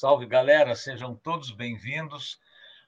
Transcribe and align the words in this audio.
Salve, 0.00 0.24
galera, 0.24 0.74
sejam 0.74 1.14
todos 1.14 1.50
bem-vindos 1.50 2.40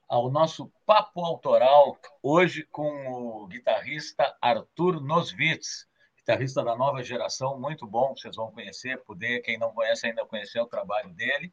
ao 0.09 0.31
nosso 0.31 0.73
papo 0.87 1.23
autoral, 1.23 1.99
hoje 2.23 2.67
com 2.73 3.07
o 3.07 3.47
guitarrista 3.49 4.35
Arthur 4.41 4.99
Noswitz, 4.99 5.87
guitarrista 6.17 6.65
da 6.65 6.75
nova 6.75 7.03
geração, 7.03 7.61
muito 7.61 7.87
bom, 7.87 8.17
vocês 8.17 8.35
vão 8.35 8.51
conhecer, 8.51 8.97
poder, 9.05 9.43
quem 9.43 9.59
não 9.59 9.75
conhece 9.75 10.07
ainda 10.07 10.25
conhecer 10.25 10.59
o 10.59 10.67
trabalho 10.67 11.13
dele. 11.13 11.53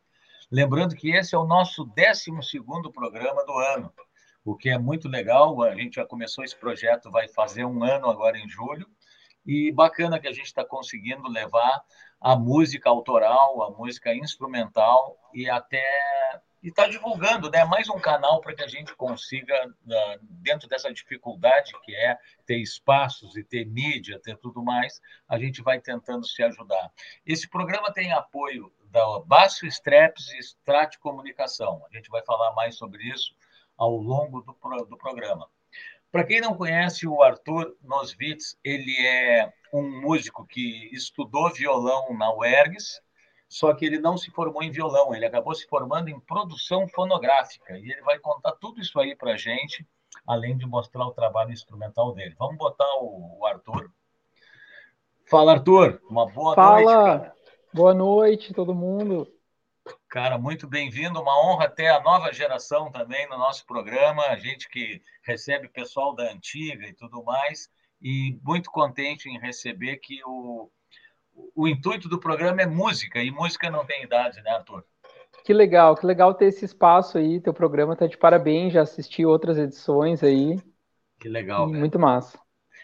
Lembrando 0.50 0.96
que 0.96 1.12
esse 1.12 1.36
é 1.36 1.38
o 1.38 1.44
nosso 1.44 1.84
12 1.84 2.32
programa 2.94 3.46
do 3.46 3.52
ano, 3.52 3.94
o 4.46 4.56
que 4.56 4.70
é 4.70 4.78
muito 4.78 5.10
legal, 5.10 5.62
a 5.62 5.76
gente 5.76 5.96
já 5.96 6.06
começou 6.06 6.46
esse 6.46 6.56
projeto, 6.56 7.12
vai 7.12 7.28
fazer 7.28 7.66
um 7.66 7.84
ano 7.84 8.10
agora 8.10 8.38
em 8.38 8.48
julho, 8.48 8.88
e 9.46 9.74
bacana 9.74 10.22
que 10.22 10.28
a 10.30 10.32
gente 10.32 10.46
está 10.46 10.64
conseguindo 10.64 11.28
levar 11.28 11.84
a 12.20 12.36
música 12.36 12.90
autoral, 12.90 13.64
a 13.64 13.72
música 13.72 14.14
instrumental 14.14 15.18
e 15.34 15.50
até 15.50 15.84
está 16.62 16.88
divulgando, 16.88 17.50
né? 17.50 17.64
Mais 17.64 17.90
um 17.90 18.00
canal 18.00 18.42
para 18.42 18.54
que 18.54 18.62
a 18.62 18.68
gente 18.68 18.94
consiga, 18.96 19.56
dentro 20.22 20.68
dessa 20.68 20.92
dificuldade 20.92 21.72
que 21.84 21.96
é 21.96 22.18
ter 22.46 22.58
espaços 22.58 23.38
e 23.38 23.44
ter 23.44 23.66
mídia, 23.66 24.20
ter 24.22 24.38
tudo 24.38 24.62
mais, 24.62 25.00
a 25.28 25.40
gente 25.40 25.62
vai 25.62 25.80
tentando 25.80 26.28
se 26.28 26.44
ajudar. 26.44 26.92
Esse 27.26 27.48
programa 27.48 27.94
tem 27.94 28.12
apoio 28.12 28.72
da 28.92 29.20
Basso 29.20 29.66
Streps 29.68 30.32
e 30.34 30.40
Strat 30.40 30.98
Comunicação. 30.98 31.86
A 31.90 31.96
gente 31.96 32.10
vai 32.10 32.24
falar 32.26 32.54
mais 32.54 32.76
sobre 32.76 33.04
isso 33.04 33.34
ao 33.78 33.96
longo 33.96 34.42
do, 34.42 34.54
do 34.86 34.98
programa. 34.98 35.50
Para 36.12 36.24
quem 36.24 36.42
não 36.42 36.56
conhece 36.56 37.08
o 37.08 37.22
Arthur 37.22 37.76
Noswitz, 37.84 38.58
ele 38.64 38.96
é 39.06 39.54
um 39.72 40.02
músico 40.02 40.46
que 40.46 40.90
estudou 40.92 41.54
violão 41.54 42.14
na 42.18 42.34
UERGS, 42.34 43.00
só 43.48 43.74
que 43.74 43.86
ele 43.86 44.00
não 44.00 44.18
se 44.18 44.32
formou 44.32 44.64
em 44.64 44.72
violão, 44.72 45.14
ele 45.14 45.26
acabou 45.26 45.54
se 45.54 45.68
formando 45.68 46.10
em 46.10 46.20
produção 46.20 46.88
fonográfica. 46.88 47.78
E 47.78 47.92
ele 47.92 48.02
vai 48.02 48.18
contar 48.20 48.54
tudo 48.54 48.80
isso 48.82 49.00
aí 49.00 49.16
para 49.16 49.34
a 49.34 49.38
gente, 49.38 49.88
além 50.26 50.58
de 50.58 50.66
mostrar 50.66 51.06
o 51.06 51.14
trabalho 51.14 51.52
instrumental 51.52 52.14
dele. 52.14 52.36
Vamos 52.38 52.58
botar 52.58 52.88
o, 53.02 53.46
Arthur. 53.46 53.92
Fala, 55.26 55.54
Arthur. 55.54 56.02
Uma 56.10 56.28
boa 56.28 56.56
Fala. 56.56 56.82
noite. 56.82 56.88
Fala. 56.88 57.34
Boa 57.72 57.94
noite, 57.94 58.54
todo 58.54 58.74
mundo. 58.74 59.28
Cara, 60.10 60.40
muito 60.40 60.68
bem-vindo. 60.68 61.22
Uma 61.22 61.40
honra 61.40 61.70
ter 61.70 61.88
a 61.88 62.02
nova 62.02 62.34
geração 62.34 62.92
também 62.92 63.30
no 63.30 63.38
nosso 63.38 63.64
programa, 63.68 64.24
a 64.24 64.36
gente 64.38 64.68
que 64.68 65.04
recebe 65.22 65.70
pessoal 65.70 66.16
da 66.16 66.32
antiga 66.32 66.88
e 66.88 66.94
tudo 66.94 67.24
mais, 67.24 67.70
e 68.02 68.36
muito 68.44 68.72
contente 68.72 69.30
em 69.30 69.40
receber 69.40 69.98
que 69.98 70.20
o, 70.26 70.68
o 71.56 71.68
intuito 71.68 72.10
do 72.10 72.20
programa 72.20 72.64
é 72.64 72.66
música, 72.66 73.22
e 73.22 73.30
música 73.30 73.70
não 73.70 73.86
tem 73.86 74.04
idade, 74.04 74.42
né, 74.42 74.50
Arthur? 74.50 74.84
Que 75.46 75.54
legal, 75.54 75.96
que 75.96 76.08
legal 76.08 76.34
ter 76.34 76.46
esse 76.46 76.66
espaço 76.66 77.20
aí. 77.20 77.40
Teu 77.40 77.54
programa 77.54 77.96
tá 77.96 78.08
de 78.08 78.18
parabéns, 78.18 78.74
já 78.74 78.82
assisti 78.82 79.24
outras 79.24 79.60
edições 79.60 80.24
aí. 80.24 80.60
Que 81.20 81.30
legal. 81.30 81.68
Muito 81.70 82.00
massa. 82.00 82.40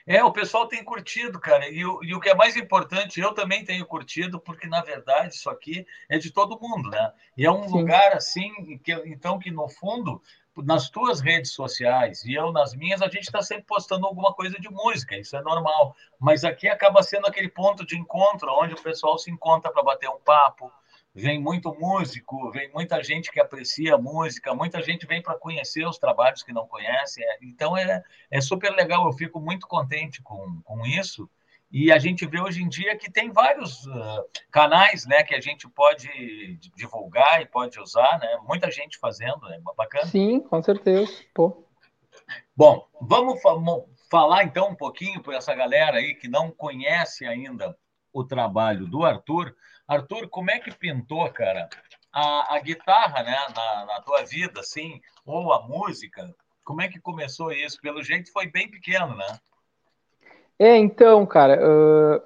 É, 0.07 0.23
o 0.23 0.31
pessoal 0.31 0.67
tem 0.67 0.83
curtido, 0.83 1.39
cara. 1.39 1.67
E 1.67 1.83
o, 1.83 2.03
e 2.03 2.13
o 2.13 2.19
que 2.19 2.29
é 2.29 2.35
mais 2.35 2.55
importante, 2.55 3.19
eu 3.19 3.33
também 3.33 3.65
tenho 3.65 3.85
curtido, 3.85 4.39
porque 4.39 4.67
na 4.67 4.81
verdade 4.81 5.33
isso 5.33 5.49
aqui 5.49 5.85
é 6.07 6.17
de 6.17 6.31
todo 6.31 6.59
mundo, 6.59 6.89
né? 6.89 7.11
E 7.35 7.45
é 7.45 7.51
um 7.51 7.67
Sim. 7.67 7.73
lugar 7.73 8.13
assim, 8.13 8.77
que, 8.83 8.91
então 9.05 9.39
que 9.39 9.49
no 9.49 9.67
fundo, 9.67 10.21
nas 10.57 10.89
tuas 10.89 11.19
redes 11.19 11.53
sociais 11.53 12.23
e 12.23 12.33
eu 12.33 12.51
nas 12.51 12.75
minhas, 12.75 13.01
a 13.01 13.07
gente 13.07 13.23
está 13.23 13.41
sempre 13.41 13.65
postando 13.65 14.05
alguma 14.05 14.31
coisa 14.33 14.59
de 14.59 14.69
música, 14.69 15.17
isso 15.17 15.35
é 15.35 15.41
normal. 15.41 15.95
Mas 16.19 16.43
aqui 16.43 16.67
acaba 16.67 17.01
sendo 17.01 17.25
aquele 17.25 17.49
ponto 17.49 17.83
de 17.83 17.97
encontro 17.97 18.53
onde 18.53 18.75
o 18.75 18.81
pessoal 18.81 19.17
se 19.17 19.31
encontra 19.31 19.71
para 19.71 19.83
bater 19.83 20.09
um 20.09 20.19
papo, 20.19 20.71
vem 21.15 21.39
muito 21.39 21.73
músico, 21.79 22.51
vem 22.51 22.69
muita 22.73 23.01
gente 23.01 23.31
que 23.31 23.39
aprecia 23.39 23.97
música, 23.97 24.53
muita 24.53 24.81
gente 24.81 25.07
vem 25.07 25.21
para 25.21 25.39
conhecer 25.39 25.87
os 25.87 25.97
trabalhos 25.97 26.43
que 26.43 26.51
não 26.51 26.67
conhece. 26.67 27.23
É, 27.23 27.37
então 27.41 27.77
é, 27.77 28.03
é 28.29 28.41
super 28.41 28.71
legal, 28.73 29.05
eu 29.05 29.13
fico 29.13 29.39
muito 29.39 29.65
contente 29.65 30.21
com, 30.21 30.61
com 30.63 30.85
isso. 30.85 31.29
E 31.71 31.91
a 31.91 31.97
gente 31.97 32.25
vê 32.25 32.39
hoje 32.39 32.61
em 32.61 32.67
dia 32.67 32.95
que 32.97 33.11
tem 33.11 33.31
vários 33.31 33.85
uh, 33.87 34.25
canais 34.51 35.05
né, 35.05 35.23
que 35.23 35.33
a 35.33 35.41
gente 35.41 35.67
pode 35.69 36.59
divulgar 36.75 37.41
e 37.41 37.45
pode 37.45 37.79
usar, 37.79 38.19
né? 38.19 38.37
Muita 38.47 38.69
gente 38.69 38.97
fazendo, 38.97 39.47
é 39.51 39.59
bacana. 39.75 40.05
Sim, 40.05 40.41
com 40.41 40.61
certeza. 40.61 41.11
Pô. 41.33 41.65
Bom, 42.55 42.87
vamos 43.01 43.41
fa 43.41 43.51
falar 44.09 44.43
então 44.43 44.69
um 44.69 44.75
pouquinho 44.75 45.21
para 45.21 45.35
essa 45.35 45.53
galera 45.53 45.97
aí 45.97 46.13
que 46.13 46.27
não 46.27 46.51
conhece 46.51 47.25
ainda 47.25 47.75
o 48.13 48.23
trabalho 48.23 48.85
do 48.85 49.03
Arthur. 49.03 49.53
Arthur, 49.87 50.27
como 50.29 50.49
é 50.49 50.59
que 50.59 50.73
pintou, 50.73 51.29
cara, 51.31 51.69
a, 52.11 52.55
a 52.55 52.59
guitarra 52.59 53.23
né, 53.23 53.37
na, 53.55 53.85
na, 53.85 54.01
tua 54.01 54.23
vida, 54.23 54.59
assim, 54.59 54.99
ou 55.25 55.53
a 55.53 55.67
música? 55.67 56.33
Como 56.63 56.81
é 56.81 56.87
que 56.87 56.99
começou 56.99 57.51
isso? 57.51 57.79
Pelo 57.81 58.03
jeito 58.03 58.31
foi 58.31 58.47
bem 58.47 58.69
pequeno, 58.69 59.15
né? 59.15 59.27
É, 60.57 60.77
então, 60.77 61.25
cara, 61.25 61.59
uh, 61.59 62.21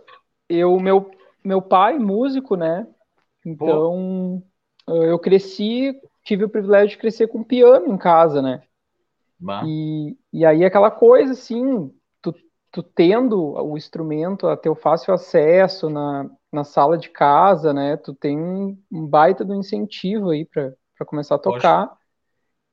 eu, 0.47 0.79
meu, 0.79 1.11
meu 1.43 1.61
pai, 1.61 1.97
músico, 1.97 2.55
né? 2.55 2.87
Então, 3.45 4.43
uh, 4.87 5.03
eu 5.03 5.19
cresci, 5.19 5.99
tive 6.23 6.45
o 6.45 6.49
privilégio 6.49 6.89
de 6.89 6.97
crescer 6.97 7.27
com 7.27 7.43
piano 7.43 7.91
em 7.91 7.97
casa, 7.97 8.41
né? 8.41 8.61
E, 9.65 10.17
e 10.31 10.45
aí 10.45 10.63
aquela 10.63 10.91
coisa, 10.91 11.33
assim, 11.33 11.91
tu 12.71 12.83
tendo 12.83 13.53
o 13.55 13.77
instrumento 13.77 14.47
a 14.47 14.55
teu 14.55 14.75
fácil 14.75 15.13
acesso 15.13 15.89
na, 15.89 16.29
na 16.51 16.63
sala 16.63 16.97
de 16.97 17.09
casa, 17.09 17.73
né? 17.73 17.97
Tu 17.97 18.13
tem 18.13 18.39
um, 18.39 18.77
baita 18.91 19.45
do 19.45 19.55
incentivo 19.55 20.29
aí 20.31 20.45
para 20.45 20.73
começar 21.05 21.35
a 21.35 21.39
tocar. 21.39 21.91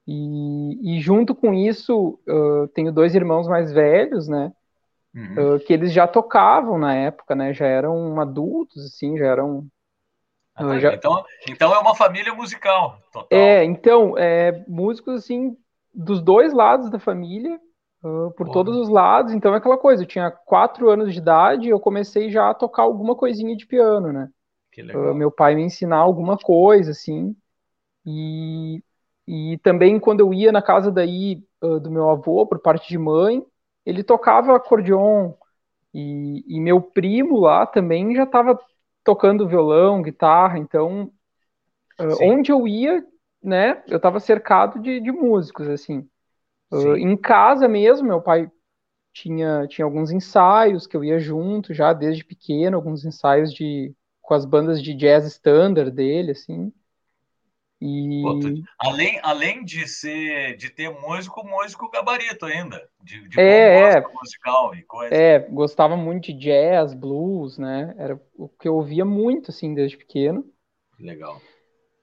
E, 0.07 0.97
e, 0.97 1.01
junto 1.01 1.35
com 1.35 1.53
isso, 1.53 2.19
uh, 2.29 2.69
tenho 2.69 2.93
dois 2.93 3.15
irmãos 3.15 3.49
mais 3.49 3.73
velhos, 3.73 4.29
né? 4.29 4.53
Uhum. 5.15 5.57
Uh, 5.57 5.61
que 5.61 5.73
eles 5.73 5.93
já 5.93 6.07
tocavam 6.07 6.79
na 6.79 6.95
época, 6.95 7.35
né? 7.35 7.53
Já 7.53 7.67
eram 7.67 8.21
adultos, 8.21 8.85
assim, 8.87 9.19
já 9.19 9.27
eram. 9.27 9.67
Ah, 10.55 10.65
tá. 10.65 10.79
já... 10.79 10.95
Então, 10.95 11.25
então 11.49 11.75
é 11.75 11.79
uma 11.79 11.95
família 11.95 12.33
musical. 12.35 12.99
Total. 13.13 13.27
É, 13.31 13.65
então, 13.65 14.17
é, 14.17 14.65
músicos 14.69 15.15
assim 15.15 15.57
dos 15.93 16.21
dois 16.21 16.53
lados 16.53 16.91
da 16.91 16.99
família 16.99 17.59
uh, 18.07 18.33
por 18.33 18.49
todos 18.49 18.77
os 18.77 18.89
lados. 18.89 19.33
Então 19.33 19.55
é 19.55 19.59
aquela 19.59 19.79
coisa, 19.79 20.03
eu 20.03 20.07
tinha 20.07 20.31
quatro 20.31 20.91
anos 20.91 21.13
de 21.13 21.19
idade, 21.19 21.69
eu 21.69 21.81
comecei 21.81 22.31
já 22.31 22.51
a 22.51 22.55
tocar 22.55 22.83
alguma 22.83 23.17
coisinha 23.17 23.57
de 23.57 23.67
piano, 23.67 24.13
né? 24.13 24.31
Uh, 24.95 25.15
meu 25.15 25.31
pai 25.31 25.55
me 25.55 25.63
ensinar 25.65 25.99
alguma 25.99 26.39
coisa, 26.39 26.93
assim. 26.93 27.37
E, 28.07 28.83
e 29.27 29.59
também 29.63 30.01
quando 30.01 30.21
eu 30.21 30.35
ia 30.35 30.53
na 30.53 30.63
casa 30.63 30.91
daí 30.93 31.45
uh, 31.63 31.81
do 31.81 31.91
meu 31.91 32.11
avô, 32.11 32.47
por 32.47 32.61
parte 32.61 32.89
de 32.89 32.99
mãe, 32.99 33.45
ele 33.87 34.05
tocava 34.05 34.57
acordeon. 34.57 35.35
E, 35.95 36.45
e 36.49 36.61
meu 36.61 36.81
primo 36.83 37.41
lá 37.41 37.67
também 37.67 38.15
já 38.15 38.25
estava 38.25 38.59
tocando 39.05 39.49
violão, 39.49 40.03
guitarra. 40.03 40.59
Então, 40.59 41.13
onde 42.21 42.53
eu 42.53 42.67
ia, 42.69 43.05
né, 43.43 43.83
eu 43.89 43.97
estava 43.97 44.21
cercado 44.21 44.81
de, 44.81 45.01
de 45.01 45.11
músicos, 45.13 45.69
assim. 45.69 46.09
Uh, 46.71 46.97
em 46.97 47.17
casa 47.17 47.69
mesmo, 47.69 48.09
meu 48.09 48.21
pai 48.21 48.51
tinha, 49.13 49.67
tinha 49.67 49.85
alguns 49.85 50.11
ensaios 50.11 50.87
que 50.87 50.97
eu 50.97 51.05
ia 51.05 51.19
junto 51.19 51.73
já 51.73 51.93
desde 51.93 52.25
pequeno, 52.25 52.77
alguns 52.77 53.05
ensaios 53.05 53.53
de 53.53 53.95
com 54.21 54.35
as 54.35 54.45
bandas 54.45 54.83
de 54.83 54.93
jazz 54.93 55.25
standard 55.27 55.91
dele, 55.91 56.33
assim. 56.33 56.73
E... 57.81 58.23
Pô, 58.23 58.41
tu, 58.41 58.63
além, 58.79 59.21
além 59.23 59.65
de 59.65 59.87
ser 59.87 60.57
de 60.57 60.71
ter 60.71 60.91
músico, 60.91 61.47
músico 61.47 61.91
gabarito 61.91 62.47
ainda, 62.47 62.89
de, 63.03 63.29
de 63.29 63.41
é, 63.41 63.99
é, 63.99 64.01
musical 64.01 64.75
e 64.75 64.83
coisa. 64.83 65.15
É, 65.15 65.39
gostava 65.39 65.97
muito 65.97 66.33
de 66.33 66.39
jazz, 66.39 66.95
blues, 66.95 67.59
né? 67.59 67.95
Era 67.99 68.21
o 68.35 68.49
que 68.49 68.67
eu 68.67 68.75
ouvia 68.75 69.05
muito 69.05 69.51
assim 69.51 69.75
desde 69.75 69.97
pequeno. 69.97 70.45
Legal. 70.99 71.41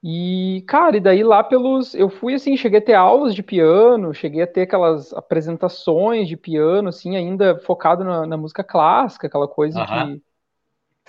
E, 0.04 0.64
cara, 0.68 0.98
e 0.98 1.00
daí 1.00 1.24
lá 1.24 1.42
pelos. 1.42 1.96
Eu 1.96 2.10
fui 2.10 2.34
assim, 2.34 2.58
cheguei 2.58 2.80
a 2.80 2.84
ter 2.84 2.94
aulas 2.94 3.34
de 3.34 3.42
piano, 3.42 4.14
cheguei 4.14 4.42
a 4.42 4.48
ter 4.48 4.64
aquelas 4.64 5.14
apresentações 5.14 6.28
de 6.28 6.36
piano, 6.36 6.90
assim, 6.90 7.16
ainda 7.16 7.58
focado 7.60 8.04
na, 8.04 8.28
na 8.28 8.36
música 8.36 8.64
clássica, 8.66 9.28
aquela 9.28 9.48
coisa 9.48 9.82
de. 9.82 10.22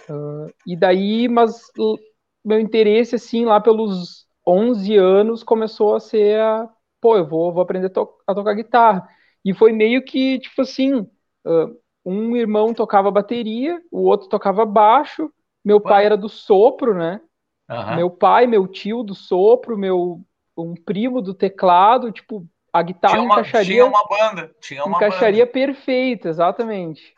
Uh, 0.09 0.53
e 0.67 0.77
daí, 0.77 1.29
mas 1.29 1.61
meu 2.45 2.61
interesse, 2.61 3.17
assim, 3.17 3.45
lá 3.45 3.61
pelos 3.61 4.27
11 4.47 4.97
anos 4.97 5.43
começou 5.43 5.97
a 5.97 6.01
ser 6.01 6.41
a. 6.41 6.69
Pô, 7.01 7.17
eu 7.17 7.27
vou, 7.27 7.53
vou 7.53 7.63
aprender 7.63 7.87
a, 7.87 7.91
to 7.91 8.09
a 8.27 8.35
tocar 8.35 8.55
guitarra. 8.55 9.09
E 9.45 9.53
foi 9.53 9.73
meio 9.73 10.05
que, 10.05 10.39
tipo 10.39 10.63
assim, 10.63 11.01
uh, 11.01 11.77
um 12.05 12.37
irmão 12.37 12.73
tocava 12.73 13.11
bateria, 13.11 13.83
o 13.91 14.03
outro 14.03 14.29
tocava 14.29 14.65
baixo, 14.65 15.33
meu 15.65 15.81
Ué? 15.85 15.89
pai 15.89 16.07
era 16.07 16.17
do 16.17 16.29
sopro, 16.29 16.95
né? 16.95 17.21
Uhum. 17.69 17.97
Meu 17.97 18.11
pai, 18.11 18.47
meu 18.47 18.67
tio 18.67 19.03
do 19.03 19.15
sopro, 19.15 19.77
meu 19.77 20.21
um 20.57 20.75
primo 20.75 21.21
do 21.21 21.35
teclado, 21.35 22.13
tipo, 22.13 22.47
a 22.73 22.83
guitarra 22.83 23.15
tinha 23.15 23.25
uma, 23.25 23.35
encaixaria. 23.35 23.67
Tinha 23.67 23.87
uma 23.87 24.07
banda, 24.07 24.55
tinha 24.61 24.85
uma 24.85 24.97
encaixaria 24.97 25.45
banda. 25.45 25.53
perfeita, 25.53 26.29
exatamente. 26.29 27.15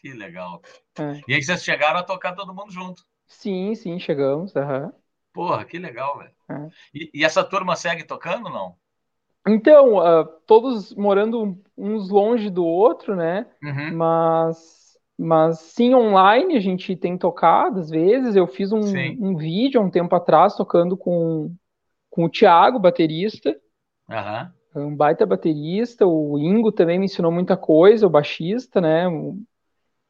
Que 0.00 0.12
legal. 0.12 0.62
É. 0.98 1.20
E 1.28 1.34
aí 1.34 1.42
vocês 1.42 1.62
chegaram 1.62 2.00
a 2.00 2.02
tocar 2.02 2.34
todo 2.34 2.54
mundo 2.54 2.72
junto. 2.72 3.02
Sim, 3.26 3.74
sim, 3.74 3.98
chegamos. 3.98 4.54
Uhum. 4.54 4.92
Porra, 5.32 5.64
que 5.64 5.78
legal, 5.78 6.18
velho. 6.18 6.32
É. 6.50 6.68
E, 6.92 7.10
e, 7.14 7.24
essa 7.24 7.44
turma 7.44 7.76
segue 7.76 8.02
tocando 8.02 8.48
não? 8.48 8.74
Então, 9.46 9.96
uh, 9.96 10.24
todos 10.46 10.94
morando 10.94 11.58
uns 11.76 12.10
longe 12.10 12.50
do 12.50 12.64
outro, 12.64 13.14
né? 13.14 13.46
Uhum. 13.62 13.96
Mas, 13.96 14.79
mas 15.22 15.58
sim, 15.58 15.94
online 15.94 16.56
a 16.56 16.60
gente 16.60 16.96
tem 16.96 17.18
tocado 17.18 17.78
às 17.78 17.90
vezes. 17.90 18.34
Eu 18.34 18.46
fiz 18.46 18.72
um, 18.72 18.80
um 19.20 19.36
vídeo 19.36 19.78
há 19.78 19.84
um 19.84 19.90
tempo 19.90 20.14
atrás 20.16 20.56
tocando 20.56 20.96
com, 20.96 21.54
com 22.08 22.24
o 22.24 22.30
Thiago, 22.30 22.78
baterista. 22.78 23.54
Uhum. 24.08 24.86
Um 24.88 24.96
baita 24.96 25.26
baterista. 25.26 26.06
O 26.06 26.38
Ingo 26.38 26.72
também 26.72 26.98
me 26.98 27.04
ensinou 27.04 27.30
muita 27.30 27.54
coisa, 27.54 28.06
o 28.06 28.10
baixista, 28.10 28.80
né? 28.80 29.04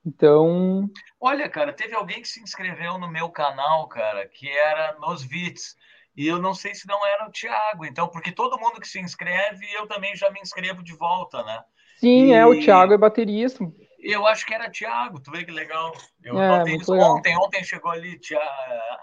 Então. 0.06 0.88
Olha, 1.20 1.48
cara, 1.48 1.72
teve 1.72 1.94
alguém 1.96 2.22
que 2.22 2.28
se 2.28 2.40
inscreveu 2.40 2.96
no 2.96 3.10
meu 3.10 3.28
canal, 3.30 3.88
cara, 3.88 4.28
que 4.28 4.48
era 4.48 4.96
nos 5.00 5.24
Vits. 5.24 5.74
E 6.16 6.28
eu 6.28 6.40
não 6.40 6.54
sei 6.54 6.72
se 6.72 6.86
não 6.86 7.04
era 7.04 7.26
o 7.26 7.32
Thiago, 7.32 7.84
então, 7.84 8.06
porque 8.06 8.30
todo 8.30 8.58
mundo 8.60 8.80
que 8.80 8.86
se 8.86 9.00
inscreve, 9.00 9.66
eu 9.74 9.88
também 9.88 10.14
já 10.14 10.30
me 10.30 10.40
inscrevo 10.40 10.84
de 10.84 10.94
volta, 10.94 11.42
né? 11.42 11.64
Sim, 11.98 12.26
e... 12.28 12.32
é, 12.32 12.46
o 12.46 12.58
Thiago 12.60 12.92
é 12.92 12.98
baterista. 12.98 13.64
Eu 14.02 14.26
acho 14.26 14.46
que 14.46 14.54
era 14.54 14.70
Thiago, 14.70 15.20
tu 15.20 15.30
vê 15.30 15.44
que 15.44 15.50
legal. 15.50 15.92
Eu 16.22 16.40
é, 16.40 16.58
notei 16.58 16.76
isso 16.76 16.92
legal. 16.92 17.16
ontem, 17.16 17.36
ontem 17.36 17.62
chegou 17.64 17.90
ali, 17.90 18.18
Thiago, 18.18 18.48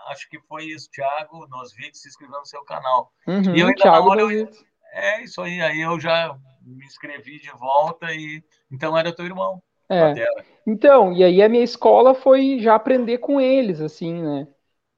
acho 0.08 0.30
que 0.30 0.40
foi 0.42 0.66
isso, 0.66 0.90
Thiago, 0.92 1.48
nos 1.48 1.74
vídeos 1.74 2.02
se 2.02 2.10
inscreveu 2.10 2.40
no 2.40 2.46
seu 2.46 2.64
canal. 2.64 3.12
Uhum, 3.28 3.56
e 3.56 3.60
eu 3.60 3.68
ainda 3.68 3.82
Thiago 3.82 4.10
hora, 4.10 4.22
eu... 4.22 4.50
É 4.94 5.24
isso 5.24 5.42
aí, 5.42 5.62
aí 5.62 5.82
eu 5.82 6.00
já 6.00 6.36
me 6.64 6.86
inscrevi 6.86 7.40
de 7.40 7.52
volta 7.52 8.12
e 8.14 8.44
então 8.72 8.98
era 8.98 9.14
teu 9.14 9.26
irmão. 9.26 9.62
É. 9.90 10.14
Então, 10.66 11.14
e 11.14 11.24
aí 11.24 11.42
a 11.42 11.48
minha 11.48 11.64
escola 11.64 12.14
foi 12.14 12.60
já 12.60 12.76
aprender 12.76 13.20
com 13.20 13.40
eles, 13.40 13.80
assim, 13.80 14.22
né? 14.22 14.48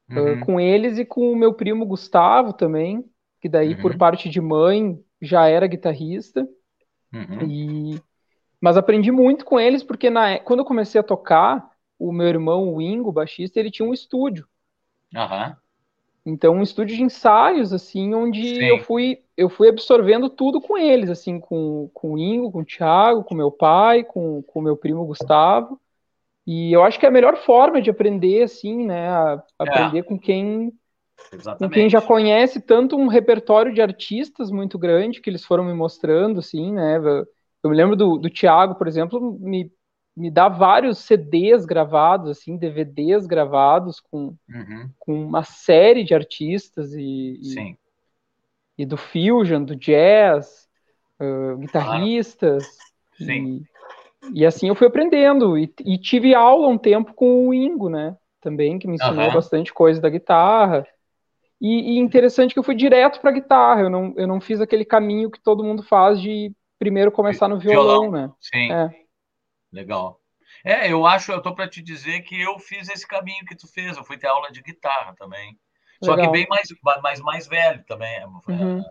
Uhum. 0.10 0.34
Uh, 0.34 0.46
com 0.46 0.60
eles 0.60 0.98
e 0.98 1.06
com 1.06 1.32
o 1.32 1.36
meu 1.36 1.54
primo 1.54 1.86
Gustavo 1.86 2.54
também, 2.54 3.06
que 3.40 3.48
daí 3.48 3.76
uhum. 3.76 3.82
por 3.82 3.98
parte 3.98 4.30
de 4.30 4.42
mãe 4.42 5.00
já 5.22 5.48
era 5.48 5.68
guitarrista. 5.68 6.48
Uhum. 7.14 7.48
E 7.48 8.02
mas 8.62 8.78
aprendi 8.78 9.12
muito 9.12 9.46
com 9.46 9.60
eles 9.60 9.84
porque 9.84 10.10
na 10.10 10.40
quando 10.40 10.60
eu 10.60 10.66
comecei 10.66 11.00
a 11.00 11.04
tocar, 11.04 11.70
o 11.98 12.12
meu 12.12 12.28
irmão 12.28 12.74
o 12.74 12.82
Ingo, 12.82 13.12
baixista, 13.12 13.60
ele 13.60 13.72
tinha 13.72 13.88
um 13.88 13.94
estúdio. 13.94 14.48
Uhum. 15.14 15.56
Então, 16.26 16.56
um 16.56 16.62
estúdio 16.62 16.96
de 16.96 17.04
ensaios, 17.04 17.74
assim, 17.74 18.14
onde 18.14 18.64
eu 18.64 18.80
fui, 18.80 19.20
eu 19.36 19.50
fui 19.50 19.70
absorvendo 19.70 20.30
tudo 20.30 20.62
com 20.62 20.78
eles, 20.78 21.10
assim, 21.10 21.40
com, 21.40 21.90
com 21.94 22.14
o 22.14 22.18
Ingo, 22.18 22.52
com 22.52 22.60
o 22.60 22.66
Thiago, 22.66 23.24
com 23.24 23.34
meu 23.34 23.52
pai, 23.52 24.04
com 24.04 24.44
o 24.54 24.62
meu 24.62 24.78
primo 24.78 25.06
Gustavo. 25.06 25.80
E 26.46 26.72
eu 26.72 26.84
acho 26.84 27.00
que 27.00 27.06
é 27.06 27.10
a 27.10 27.12
melhor 27.12 27.38
forma 27.38 27.82
de 27.82 27.90
aprender, 27.90 28.44
assim, 28.44 28.86
né? 28.86 29.10
A, 29.10 29.44
aprender 29.58 30.00
é. 30.00 30.04
com 30.04 30.20
quem 30.20 30.74
com 31.60 31.70
quem 31.70 31.90
já 31.90 32.02
conhece 32.02 32.62
tanto 32.62 32.96
um 32.96 33.08
repertório 33.08 33.74
de 33.74 33.82
artistas 33.82 34.50
muito 34.50 34.80
grande 34.80 35.20
que 35.20 35.30
eles 35.30 35.44
foram 35.44 35.64
me 35.64 35.74
mostrando, 35.74 36.40
assim, 36.40 36.72
né? 36.72 36.98
Eu 37.64 37.70
me 37.70 37.76
lembro 37.76 37.96
do, 37.96 38.18
do 38.18 38.30
Thiago, 38.30 38.76
por 38.76 38.88
exemplo, 38.88 39.38
me 39.40 39.72
me 40.20 40.30
dá 40.30 40.50
vários 40.50 41.00
CDs 41.00 41.66
gravados, 41.66 42.30
assim, 42.30 42.58
DVDs 42.58 43.26
gravados 43.26 44.02
com, 44.02 44.36
uhum. 44.50 44.90
com 45.00 45.24
uma 45.24 45.44
série 45.44 46.04
de 46.04 46.14
artistas 46.14 46.94
e, 46.94 47.40
e, 47.42 47.78
e, 48.80 48.86
do 48.86 48.98
fusion, 48.98 49.64
do 49.64 49.78
jazz, 49.78 50.68
uh, 51.22 51.58
guitarristas. 51.58 52.66
Sim. 53.14 53.66
E, 54.34 54.42
e, 54.42 54.46
assim 54.46 54.68
eu 54.68 54.76
fui 54.76 54.88
aprendendo. 54.88 55.58
E, 55.58 55.74
e, 55.86 55.98
tive 55.98 56.36
aula 56.36 56.68
um 56.68 56.78
tempo 56.78 57.14
com 57.14 57.48
o 57.48 57.54
Ingo, 57.54 57.88
né? 57.90 58.18
Também, 58.42 58.78
que 58.78 58.90
me 58.90 58.96
ensinou 58.96 59.26
uhum. 59.26 59.34
bastante 59.34 59.74
coisa 59.74 60.02
da 60.02 60.10
guitarra. 60.10 60.86
E, 61.62 61.94
e 61.94 61.98
interessante 61.98 62.54
que 62.54 62.60
eu 62.60 62.64
fui 62.64 62.76
direto 62.76 63.22
para 63.22 63.32
guitarra. 63.32 63.84
Eu 63.84 63.90
não, 63.90 64.14
eu 64.18 64.28
não 64.28 64.42
fiz 64.42 64.60
aquele 64.60 64.84
caminho 64.84 65.32
que 65.32 65.42
todo 65.42 65.64
mundo 65.64 65.82
faz 65.82 66.20
de 66.20 66.54
primeiro 66.80 67.12
começar 67.12 67.48
no 67.48 67.60
violão, 67.60 68.04
violão. 68.04 68.12
né? 68.12 68.34
Sim. 68.40 68.72
É. 68.72 68.90
Legal. 69.72 70.20
É, 70.64 70.92
eu 70.92 71.06
acho, 71.06 71.32
eu 71.32 71.42
tô 71.42 71.54
para 71.54 71.70
te 71.70 71.82
dizer 71.82 72.22
que 72.22 72.40
eu 72.40 72.58
fiz 72.58 72.90
esse 72.90 73.08
caminho 73.08 73.46
que 73.46 73.56
tu 73.56 73.68
fez. 73.68 73.96
Eu 73.98 74.04
fui 74.04 74.18
ter 74.18 74.28
aula 74.28 74.52
de 74.52 74.62
guitarra 74.62 75.14
também. 75.16 75.58
Legal. 76.02 76.18
Só 76.18 76.18
que 76.18 76.28
bem 76.30 76.48
mais, 76.50 76.68
mais, 77.02 77.20
mais 77.20 77.48
velho 77.48 77.84
também. 77.86 78.16
É, 78.16 78.26
uhum. 78.26 78.84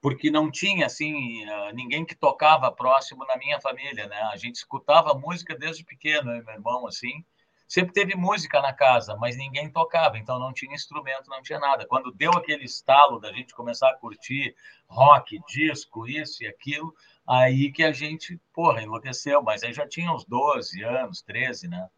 Porque 0.00 0.30
não 0.30 0.50
tinha, 0.50 0.86
assim, 0.86 1.44
eh, 1.48 1.72
ninguém 1.72 2.04
que 2.04 2.14
tocava 2.14 2.70
próximo 2.70 3.24
na 3.24 3.36
minha 3.36 3.60
família, 3.60 4.06
né? 4.06 4.20
A 4.32 4.36
gente 4.36 4.56
escutava 4.56 5.14
música 5.14 5.56
desde 5.56 5.84
pequeno, 5.84 6.26
meu 6.26 6.54
irmão, 6.54 6.86
assim. 6.86 7.24
Sempre 7.66 7.92
teve 7.92 8.14
música 8.14 8.60
na 8.60 8.72
casa, 8.72 9.16
mas 9.16 9.36
ninguém 9.36 9.70
tocava, 9.70 10.18
então 10.18 10.38
não 10.38 10.52
tinha 10.52 10.74
instrumento, 10.74 11.28
não 11.28 11.42
tinha 11.42 11.58
nada. 11.58 11.86
Quando 11.86 12.12
deu 12.12 12.30
aquele 12.32 12.64
estalo 12.64 13.18
da 13.18 13.32
gente 13.32 13.54
começar 13.54 13.90
a 13.90 13.96
curtir 13.96 14.54
rock, 14.86 15.40
disco, 15.48 16.06
isso 16.06 16.44
e 16.44 16.46
aquilo, 16.46 16.94
Aí 17.26 17.72
que 17.72 17.82
a 17.82 17.92
gente, 17.92 18.38
porra, 18.52 18.82
enlouqueceu, 18.82 19.42
mas 19.42 19.62
aí 19.62 19.72
já 19.72 19.86
tinha 19.86 20.12
uns 20.12 20.24
12 20.26 20.82
anos, 20.82 21.22
13, 21.22 21.68
né? 21.68 21.88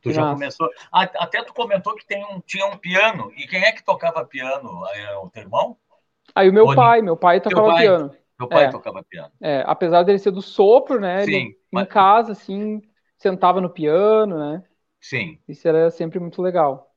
Tu 0.00 0.12
já 0.12 0.30
começou. 0.30 0.70
Até 0.92 1.42
tu 1.42 1.52
comentou 1.52 1.96
que 1.96 2.06
tem 2.06 2.24
um, 2.24 2.40
tinha 2.40 2.64
um 2.66 2.76
piano. 2.76 3.32
E 3.36 3.48
quem 3.48 3.60
é 3.64 3.72
que 3.72 3.84
tocava 3.84 4.24
piano? 4.24 4.86
É 4.94 5.16
o 5.16 5.28
teu 5.28 5.42
irmão? 5.42 5.76
Aí 6.32 6.48
o 6.48 6.52
meu 6.52 6.66
Ou 6.66 6.76
pai, 6.76 7.02
meu 7.02 7.16
pai 7.16 7.40
tocava 7.40 7.66
pai, 7.66 7.82
piano. 7.82 8.14
Meu 8.38 8.48
pai 8.48 8.64
é, 8.64 8.70
tocava 8.70 9.02
piano. 9.02 9.32
É, 9.40 9.64
apesar 9.66 10.04
dele 10.04 10.20
ser 10.20 10.30
do 10.30 10.40
sopro, 10.40 11.00
né? 11.00 11.24
Sim. 11.24 11.32
Ele, 11.32 11.58
mas... 11.72 11.84
Em 11.84 11.88
casa, 11.88 12.30
assim, 12.30 12.80
sentava 13.16 13.60
no 13.60 13.68
piano, 13.68 14.38
né? 14.38 14.62
Sim. 15.00 15.40
Isso 15.48 15.66
era 15.66 15.90
sempre 15.90 16.18
muito 16.18 16.42
legal. 16.42 16.94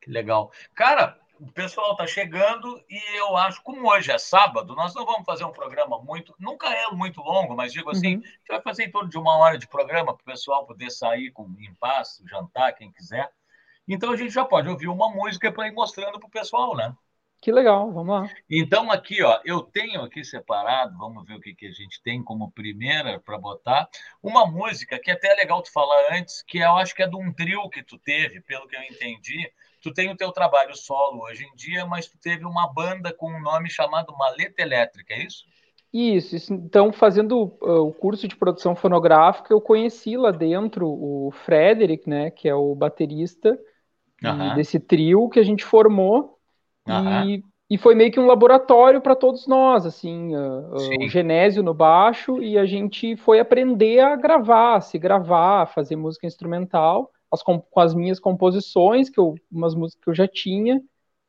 Que 0.00 0.10
legal. 0.10 0.50
Cara, 0.74 1.18
o 1.40 1.50
pessoal 1.52 1.92
está 1.92 2.06
chegando 2.06 2.82
e 2.88 3.18
eu 3.18 3.36
acho, 3.36 3.62
como 3.62 3.90
hoje 3.90 4.12
é 4.12 4.18
sábado, 4.18 4.74
nós 4.74 4.94
não 4.94 5.06
vamos 5.06 5.24
fazer 5.24 5.44
um 5.44 5.52
programa 5.52 5.98
muito, 6.02 6.34
nunca 6.38 6.68
é 6.68 6.90
muito 6.92 7.20
longo, 7.22 7.56
mas 7.56 7.72
digo 7.72 7.90
assim, 7.90 8.16
uhum. 8.16 8.22
a 8.22 8.26
gente 8.26 8.48
vai 8.48 8.60
fazer 8.60 8.84
em 8.84 8.90
torno 8.90 9.08
de 9.08 9.16
uma 9.16 9.36
hora 9.38 9.56
de 9.56 9.66
programa 9.66 10.14
para 10.14 10.22
o 10.22 10.24
pessoal 10.24 10.66
poder 10.66 10.90
sair 10.90 11.30
com, 11.30 11.44
em 11.58 11.74
paz, 11.74 12.22
jantar, 12.28 12.74
quem 12.74 12.92
quiser. 12.92 13.30
Então 13.88 14.12
a 14.12 14.16
gente 14.16 14.32
já 14.32 14.44
pode 14.44 14.68
ouvir 14.68 14.88
uma 14.88 15.10
música 15.10 15.50
para 15.50 15.66
ir 15.66 15.72
mostrando 15.72 16.20
para 16.20 16.28
o 16.28 16.30
pessoal, 16.30 16.76
né? 16.76 16.94
Que 17.40 17.50
legal, 17.50 17.90
vamos 17.90 18.14
lá. 18.14 18.30
Então 18.50 18.90
aqui, 18.92 19.22
ó, 19.22 19.40
eu 19.46 19.62
tenho 19.62 20.02
aqui 20.02 20.22
separado, 20.22 20.96
vamos 20.98 21.24
ver 21.26 21.34
o 21.34 21.40
que, 21.40 21.54
que 21.54 21.66
a 21.66 21.72
gente 21.72 22.02
tem 22.02 22.22
como 22.22 22.52
primeira 22.52 23.18
para 23.18 23.38
botar, 23.38 23.88
uma 24.22 24.44
música 24.46 24.98
que 24.98 25.10
até 25.10 25.32
é 25.32 25.36
legal 25.36 25.62
tu 25.62 25.72
falar 25.72 26.12
antes, 26.12 26.42
que 26.42 26.58
eu 26.58 26.76
acho 26.76 26.94
que 26.94 27.02
é 27.02 27.08
de 27.08 27.16
um 27.16 27.32
trio 27.32 27.70
que 27.70 27.82
tu 27.82 27.96
teve, 27.98 28.42
pelo 28.42 28.68
que 28.68 28.76
eu 28.76 28.82
entendi, 28.82 29.50
tu 29.80 29.90
tem 29.90 30.10
o 30.10 30.16
teu 30.16 30.30
trabalho 30.32 30.76
solo 30.76 31.22
hoje 31.22 31.44
em 31.44 31.56
dia, 31.56 31.86
mas 31.86 32.06
tu 32.06 32.18
teve 32.18 32.44
uma 32.44 32.70
banda 32.70 33.10
com 33.10 33.32
um 33.32 33.40
nome 33.40 33.70
chamado 33.70 34.14
Maleta 34.18 34.60
Elétrica, 34.60 35.14
é 35.14 35.24
isso? 35.24 35.44
Isso, 35.92 36.36
isso. 36.36 36.52
então 36.52 36.92
fazendo 36.92 37.56
uh, 37.62 37.88
o 37.88 37.92
curso 37.92 38.28
de 38.28 38.36
produção 38.36 38.76
fonográfica, 38.76 39.52
eu 39.52 39.60
conheci 39.62 40.16
lá 40.16 40.30
dentro 40.30 40.86
o 40.86 41.32
Frederick, 41.32 42.08
né, 42.08 42.30
que 42.30 42.48
é 42.48 42.54
o 42.54 42.74
baterista 42.74 43.58
desse 44.54 44.78
trio 44.78 45.30
que 45.30 45.40
a 45.40 45.42
gente 45.42 45.64
formou, 45.64 46.38
e, 46.88 47.42
e 47.68 47.78
foi 47.78 47.94
meio 47.94 48.10
que 48.10 48.18
um 48.18 48.26
laboratório 48.26 49.00
para 49.00 49.14
todos 49.14 49.46
nós, 49.46 49.86
assim, 49.86 50.34
uh, 50.34 50.74
o 50.74 51.08
Genésio 51.08 51.62
no 51.62 51.72
baixo, 51.72 52.42
e 52.42 52.58
a 52.58 52.66
gente 52.66 53.16
foi 53.16 53.38
aprender 53.38 54.00
a 54.00 54.16
gravar, 54.16 54.80
se 54.80 54.98
gravar, 54.98 55.62
a 55.62 55.66
fazer 55.66 55.96
música 55.96 56.26
instrumental, 56.26 57.10
as, 57.30 57.42
com, 57.42 57.60
com 57.60 57.80
as 57.80 57.94
minhas 57.94 58.18
composições, 58.18 59.08
que 59.08 59.20
eu, 59.20 59.36
umas 59.50 59.74
músicas 59.74 60.04
que 60.04 60.10
eu 60.10 60.14
já 60.14 60.26
tinha. 60.26 60.80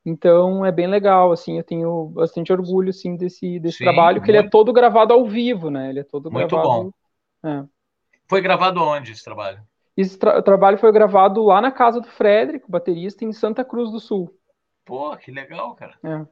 Então 0.04 0.66
é 0.66 0.72
bem 0.72 0.88
legal, 0.88 1.32
assim, 1.32 1.58
eu 1.58 1.64
tenho 1.64 2.06
bastante 2.08 2.52
orgulho 2.52 2.90
assim 2.90 3.16
desse, 3.16 3.60
desse 3.60 3.78
Sim, 3.78 3.84
trabalho, 3.84 4.20
que 4.20 4.28
muito... 4.28 4.40
ele 4.40 4.48
é 4.48 4.50
todo 4.50 4.74
gravado 4.74 5.14
ao 5.14 5.26
vivo, 5.28 5.70
né? 5.70 5.90
Ele 5.90 6.00
é 6.00 6.04
todo 6.04 6.32
muito 6.32 6.56
gravado. 6.56 6.92
Bom. 7.44 7.48
É. 7.48 7.64
Foi 8.28 8.42
gravado 8.42 8.82
onde 8.82 9.12
esse 9.12 9.24
trabalho? 9.24 9.62
Esse 9.96 10.18
tra 10.18 10.42
trabalho 10.42 10.78
foi 10.78 10.92
gravado 10.92 11.44
lá 11.44 11.62
na 11.62 11.72
casa 11.72 12.02
do 12.02 12.08
Frederico, 12.08 12.72
baterista, 12.72 13.24
em 13.24 13.32
Santa 13.32 13.64
Cruz 13.64 13.92
do 13.92 14.00
Sul. 14.00 14.34
Pô, 14.92 15.16
que 15.16 15.32
legal, 15.32 15.74
cara. 15.74 15.98
É. 16.04 16.28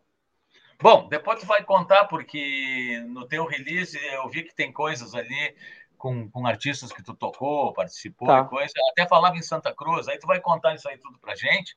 Bom, 0.82 1.08
depois 1.08 1.40
tu 1.40 1.46
vai 1.46 1.64
contar, 1.64 2.10
porque 2.10 3.02
no 3.08 3.26
teu 3.26 3.46
release 3.46 3.98
eu 4.08 4.28
vi 4.28 4.44
que 4.44 4.54
tem 4.54 4.70
coisas 4.70 5.16
ali 5.16 5.56
com, 5.98 6.30
com 6.30 6.46
artistas 6.46 6.92
que 6.92 7.02
tu 7.02 7.14
tocou, 7.14 7.72
participou 7.72 8.28
tá. 8.28 8.44
coisa. 8.44 8.74
Até 8.92 9.08
falava 9.08 9.38
em 9.38 9.42
Santa 9.42 9.74
Cruz, 9.74 10.10
aí 10.10 10.20
tu 10.20 10.28
vai 10.28 10.42
contar 10.42 10.76
isso 10.76 10.90
aí 10.90 10.98
tudo 10.98 11.18
pra 11.20 11.38
gente. 11.38 11.74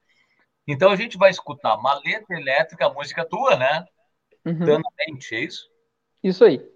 Então 0.66 0.90
a 0.90 0.96
gente 0.96 1.16
vai 1.16 1.30
escutar 1.30 1.76
Maleta 1.76 2.34
Elétrica, 2.34 2.86
a 2.86 2.92
música 2.92 3.24
tua, 3.24 3.54
né? 3.54 3.84
Uhum. 4.44 4.82
é 5.30 5.38
isso? 5.38 5.70
Isso 6.20 6.44
aí. 6.44 6.68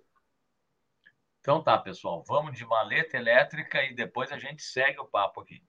Então 1.41 1.61
tá, 1.61 1.77
pessoal, 1.79 2.23
vamos 2.29 2.57
de 2.57 2.65
Maleta 2.65 3.17
Elétrica 3.17 3.83
e 3.83 3.93
depois 3.93 4.31
a 4.31 4.39
gente 4.39 4.63
segue 4.63 5.01
o 5.01 5.05
papo 5.05 5.41
aqui. 5.41 5.61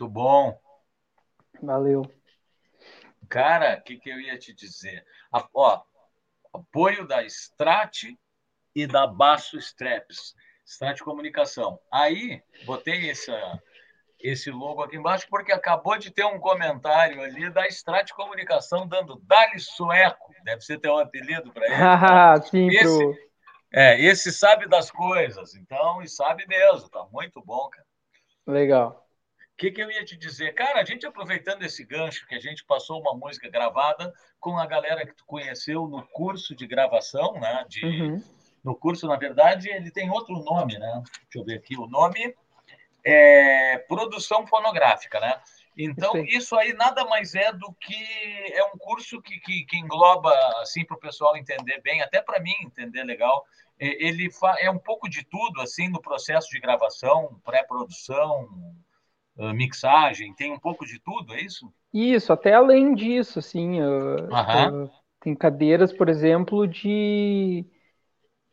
Muito 0.00 0.08
bom. 0.08 0.58
Valeu. 1.62 2.10
Cara, 3.28 3.76
o 3.78 3.82
que, 3.82 3.98
que 3.98 4.08
eu 4.08 4.18
ia 4.18 4.38
te 4.38 4.54
dizer? 4.54 5.04
A, 5.30 5.46
ó, 5.52 5.82
apoio 6.54 7.06
da 7.06 7.22
Strat 7.24 8.04
e 8.74 8.86
da 8.86 9.06
Basso 9.06 9.58
Straps. 9.58 10.34
Strat 10.64 11.00
Comunicação. 11.00 11.78
Aí, 11.92 12.42
botei 12.64 13.10
esse, 13.10 13.30
esse 14.18 14.50
logo 14.50 14.82
aqui 14.82 14.96
embaixo 14.96 15.26
porque 15.28 15.52
acabou 15.52 15.98
de 15.98 16.10
ter 16.10 16.24
um 16.24 16.40
comentário 16.40 17.20
ali 17.20 17.50
da 17.50 17.66
Strat 17.66 18.10
Comunicação 18.12 18.88
dando 18.88 19.20
Dali 19.26 19.60
Sueco. 19.60 20.32
Deve 20.44 20.62
ser 20.62 20.78
ter 20.78 20.88
um 20.88 20.96
apelido 20.96 21.52
para 21.52 21.66
ele. 21.66 21.74
Ah, 21.84 22.40
sim, 22.40 22.68
esse, 22.68 22.96
pro... 22.96 23.14
é, 23.70 24.00
esse 24.00 24.32
sabe 24.32 24.66
das 24.66 24.90
coisas, 24.90 25.54
então, 25.54 26.00
e 26.00 26.08
sabe 26.08 26.46
mesmo. 26.46 26.88
Tá 26.88 27.06
muito 27.12 27.44
bom, 27.44 27.68
cara. 27.68 27.86
Legal. 28.46 28.99
O 29.60 29.62
que, 29.62 29.72
que 29.72 29.82
eu 29.82 29.90
ia 29.90 30.02
te 30.02 30.16
dizer? 30.16 30.54
Cara, 30.54 30.80
a 30.80 30.84
gente 30.86 31.04
aproveitando 31.04 31.62
esse 31.62 31.84
gancho 31.84 32.26
que 32.26 32.34
a 32.34 32.40
gente 32.40 32.64
passou 32.64 32.98
uma 32.98 33.14
música 33.14 33.46
gravada 33.50 34.10
com 34.40 34.58
a 34.58 34.64
galera 34.64 35.04
que 35.04 35.12
tu 35.12 35.22
conheceu 35.26 35.86
no 35.86 36.02
curso 36.02 36.56
de 36.56 36.66
gravação, 36.66 37.34
né? 37.34 37.66
De, 37.68 37.84
uhum. 37.84 38.24
No 38.64 38.74
curso, 38.74 39.06
na 39.06 39.16
verdade, 39.16 39.68
ele 39.68 39.90
tem 39.90 40.08
outro 40.08 40.34
nome, 40.42 40.78
né? 40.78 41.02
Deixa 41.24 41.38
eu 41.40 41.44
ver 41.44 41.58
aqui. 41.58 41.76
O 41.76 41.86
nome 41.86 42.34
é 43.04 43.76
produção 43.86 44.46
fonográfica, 44.46 45.20
né? 45.20 45.38
Então, 45.76 46.12
Sim. 46.12 46.24
isso 46.28 46.56
aí 46.56 46.72
nada 46.72 47.04
mais 47.04 47.34
é 47.34 47.52
do 47.52 47.70
que 47.74 48.02
é 48.54 48.64
um 48.64 48.78
curso 48.78 49.20
que, 49.20 49.38
que, 49.40 49.66
que 49.66 49.76
engloba, 49.76 50.32
assim, 50.62 50.86
para 50.86 50.96
o 50.96 51.00
pessoal 51.00 51.36
entender 51.36 51.82
bem, 51.82 52.00
até 52.00 52.22
para 52.22 52.40
mim 52.40 52.54
entender 52.64 53.04
legal. 53.04 53.44
Ele 53.78 54.30
é 54.60 54.70
um 54.70 54.78
pouco 54.78 55.06
de 55.06 55.22
tudo, 55.22 55.60
assim, 55.60 55.90
no 55.90 56.00
processo 56.00 56.48
de 56.48 56.58
gravação, 56.58 57.38
pré-produção, 57.44 58.48
mixagem, 59.54 60.34
tem 60.34 60.52
um 60.52 60.58
pouco 60.58 60.86
de 60.86 61.00
tudo, 61.00 61.34
é 61.34 61.40
isso? 61.40 61.72
Isso, 61.92 62.32
até 62.32 62.54
além 62.54 62.94
disso, 62.94 63.38
assim, 63.38 63.80
uh, 63.80 64.26
uh, 64.26 64.90
tem 65.20 65.34
cadeiras, 65.34 65.92
por 65.92 66.08
exemplo, 66.08 66.66
de, 66.66 67.64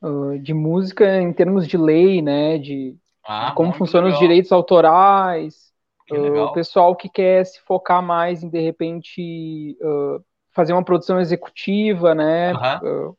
uh, 0.02 0.40
de 0.40 0.54
música 0.54 1.22
em 1.22 1.32
termos 1.34 1.68
de 1.68 1.78
lei, 1.78 2.22
né, 2.22 2.58
de, 2.58 2.96
ah, 3.26 3.50
de 3.50 3.56
como 3.56 3.74
funcionam 3.74 4.08
legal. 4.08 4.22
os 4.22 4.28
direitos 4.28 4.52
autorais, 4.52 5.68
o 6.10 6.54
pessoal 6.54 6.96
que 6.96 7.10
quer 7.10 7.46
se 7.46 7.60
focar 7.62 8.02
mais 8.02 8.42
em, 8.42 8.50
de 8.50 8.62
repente, 8.62 9.78
fazer 10.54 10.72
uma 10.72 10.84
produção 10.84 11.20
executiva, 11.20 12.16
né, 12.16 12.54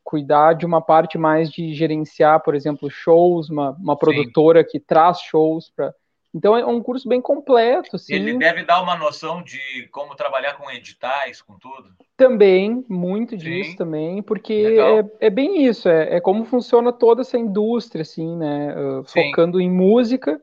cuidar 0.03 0.55
de 0.55 0.65
uma 0.65 0.81
parte 0.81 1.19
mais 1.19 1.51
de 1.51 1.75
gerenciar, 1.75 2.43
por 2.43 2.55
exemplo, 2.55 2.89
shows, 2.91 3.51
uma, 3.51 3.73
uma 3.73 3.95
produtora 3.95 4.65
que 4.65 4.81
traz 4.81 5.21
shows 5.21 5.71
para 5.77 5.93
então 6.39 6.57
é 6.57 6.65
um 6.65 6.81
curso 6.81 7.09
bem 7.09 7.21
completo. 7.21 7.99
Sim. 7.99 8.15
Ele 8.15 8.39
deve 8.39 8.65
dar 8.65 8.81
uma 8.81 8.97
noção 8.97 9.43
de 9.43 9.59
como 9.91 10.15
trabalhar 10.15 10.55
com 10.55 10.71
editais, 10.71 11.43
com 11.43 11.59
tudo. 11.59 11.91
Também, 12.17 12.85
muito 12.89 13.37
disso 13.37 13.73
sim. 13.73 13.77
também, 13.77 14.23
porque 14.23 14.79
é, 14.79 15.27
é, 15.27 15.31
bem 15.31 15.67
isso, 15.67 15.89
é, 15.89 16.17
é, 16.17 16.21
como 16.21 16.45
funciona 16.45 16.93
toda 16.93 17.23
essa 17.23 17.37
indústria, 17.37 18.03
assim, 18.03 18.37
né? 18.37 18.73
Uh, 18.77 19.05
focando 19.05 19.61
em 19.61 19.69
música. 19.69 20.41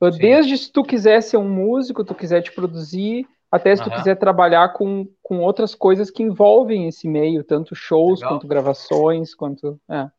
Uh, 0.00 0.10
desde 0.10 0.58
se 0.58 0.70
tu 0.70 0.82
quiser 0.82 1.22
ser 1.22 1.38
um 1.38 1.48
músico, 1.48 2.04
tu 2.04 2.14
quiser 2.14 2.42
te 2.42 2.52
produzir, 2.52 3.26
até 3.50 3.74
se 3.74 3.82
tu 3.82 3.90
quiser 3.90 4.16
trabalhar 4.16 4.74
com, 4.74 5.08
com 5.22 5.38
outras 5.38 5.74
coisas 5.74 6.10
que 6.10 6.22
envolvem 6.22 6.86
esse 6.86 7.08
meio, 7.08 7.42
tanto 7.42 7.74
shows 7.74 8.20
Legal. 8.20 8.34
quanto 8.34 8.46
gravações, 8.46 9.34
quanto. 9.34 9.80
É. 9.90 10.10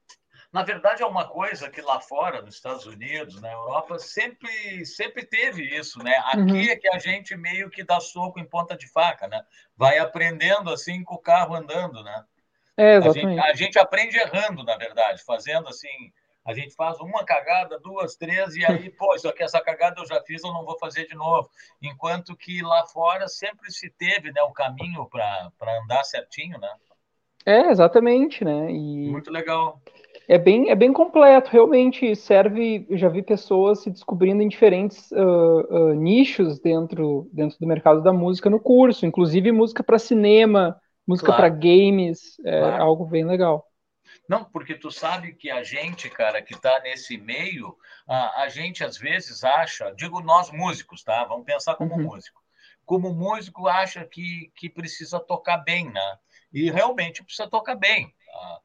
Na 0.51 0.63
verdade, 0.63 1.03
é 1.03 1.05
uma 1.05 1.27
coisa 1.27 1.69
que 1.69 1.79
lá 1.79 2.01
fora, 2.01 2.41
nos 2.41 2.55
Estados 2.55 2.87
Unidos, 2.87 3.39
na 3.39 3.51
Europa, 3.51 3.99
sempre, 3.99 4.83
sempre 4.83 5.23
teve 5.23 5.63
isso, 5.63 6.03
né? 6.03 6.17
Aqui 6.25 6.39
uhum. 6.41 6.71
é 6.71 6.75
que 6.75 6.87
a 6.87 6.97
gente 6.97 7.37
meio 7.37 7.69
que 7.69 7.83
dá 7.83 7.99
soco 7.99 8.39
em 8.39 8.45
ponta 8.45 8.75
de 8.75 8.87
faca, 8.91 9.27
né? 9.27 9.43
Vai 9.77 9.99
aprendendo 9.99 10.71
assim 10.71 11.03
com 11.03 11.15
o 11.15 11.21
carro 11.21 11.53
andando, 11.53 12.03
né? 12.03 12.23
É. 12.75 12.97
A 12.97 13.11
gente, 13.11 13.39
a 13.39 13.53
gente 13.53 13.77
aprende 13.77 14.17
errando, 14.17 14.63
na 14.63 14.75
verdade, 14.75 15.23
fazendo 15.23 15.67
assim. 15.67 16.11
A 16.43 16.51
gente 16.51 16.73
faz 16.73 16.99
uma 16.99 17.23
cagada, 17.23 17.79
duas, 17.79 18.15
três, 18.15 18.55
e 18.55 18.65
aí, 18.65 18.89
pô, 18.97 19.13
isso 19.13 19.29
aqui, 19.29 19.43
essa 19.43 19.61
cagada 19.61 20.01
eu 20.01 20.07
já 20.07 20.19
fiz, 20.23 20.43
eu 20.43 20.51
não 20.51 20.65
vou 20.65 20.79
fazer 20.79 21.05
de 21.05 21.13
novo. 21.13 21.47
Enquanto 21.79 22.35
que 22.35 22.63
lá 22.63 22.87
fora 22.87 23.27
sempre 23.27 23.71
se 23.71 23.87
teve 23.91 24.31
né, 24.31 24.41
o 24.41 24.51
caminho 24.51 25.07
para 25.07 25.51
andar 25.83 26.03
certinho, 26.05 26.57
né? 26.57 26.73
É, 27.45 27.69
exatamente, 27.69 28.43
né? 28.43 28.71
E... 28.71 29.11
Muito 29.11 29.29
legal 29.29 29.79
é 30.29 30.37
bem, 30.37 30.69
é 30.69 30.75
bem 30.75 30.93
completo, 30.93 31.49
realmente 31.49 32.15
serve. 32.15 32.85
Já 32.91 33.09
vi 33.09 33.23
pessoas 33.23 33.79
se 33.79 33.89
descobrindo 33.89 34.43
em 34.43 34.47
diferentes 34.47 35.09
uh, 35.11 35.15
uh, 35.17 35.93
nichos 35.95 36.59
dentro, 36.59 37.27
dentro 37.33 37.57
do 37.59 37.65
mercado 37.65 38.03
da 38.03 38.13
música 38.13 38.47
no 38.47 38.59
curso, 38.59 39.07
inclusive 39.07 39.51
música 39.51 39.83
para 39.83 39.97
cinema, 39.97 40.79
música 41.07 41.33
claro. 41.33 41.41
para 41.41 41.49
games, 41.49 42.37
é 42.45 42.59
claro. 42.59 42.83
algo 42.83 43.05
bem 43.05 43.25
legal. 43.25 43.65
Não, 44.27 44.43
porque 44.43 44.75
tu 44.75 44.91
sabe 44.91 45.33
que 45.33 45.49
a 45.49 45.63
gente, 45.63 46.07
cara, 46.11 46.43
que 46.43 46.53
está 46.53 46.79
nesse 46.81 47.17
meio, 47.17 47.75
a, 48.07 48.43
a, 48.43 48.49
gente 48.49 48.83
às 48.83 48.99
vezes 48.99 49.43
acha, 49.43 49.91
digo 49.97 50.21
nós 50.21 50.51
músicos, 50.51 51.03
tá? 51.03 51.23
Vamos 51.23 51.45
pensar 51.45 51.73
como 51.73 51.95
uhum. 51.95 52.03
músico. 52.03 52.39
Como 52.85 53.11
músico 53.15 53.67
acha 53.67 54.05
que, 54.05 54.51
que 54.55 54.69
precisa 54.69 55.19
tocar 55.19 55.57
bem, 55.57 55.91
né? 55.91 56.17
E 56.53 56.69
realmente 56.69 57.23
precisa 57.23 57.49
tocar 57.49 57.73
bem. 57.73 58.13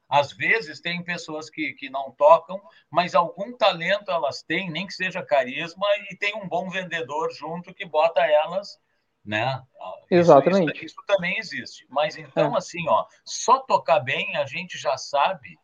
Às 0.07 0.31
vezes 0.31 0.79
tem 0.79 1.03
pessoas 1.03 1.49
que, 1.49 1.73
que 1.73 1.89
não 1.89 2.11
tocam, 2.11 2.61
mas 2.89 3.15
algum 3.15 3.55
talento 3.57 4.11
elas 4.11 4.43
têm, 4.43 4.69
nem 4.69 4.87
que 4.87 4.93
seja 4.93 5.23
carisma, 5.23 5.85
e 6.09 6.15
tem 6.15 6.35
um 6.35 6.47
bom 6.47 6.69
vendedor 6.69 7.31
junto 7.33 7.73
que 7.73 7.85
bota 7.85 8.21
elas, 8.25 8.79
né? 9.23 9.61
Exatamente. 10.09 10.71
Isso, 10.71 10.85
isso, 10.85 10.85
isso 10.85 11.03
também 11.07 11.37
existe. 11.37 11.85
Mas 11.89 12.15
então, 12.17 12.53
é. 12.53 12.57
assim, 12.57 12.87
ó, 12.87 13.05
só 13.25 13.59
tocar 13.59 13.99
bem 13.99 14.35
a 14.37 14.45
gente 14.45 14.77
já 14.77 14.97
sabe 14.97 15.57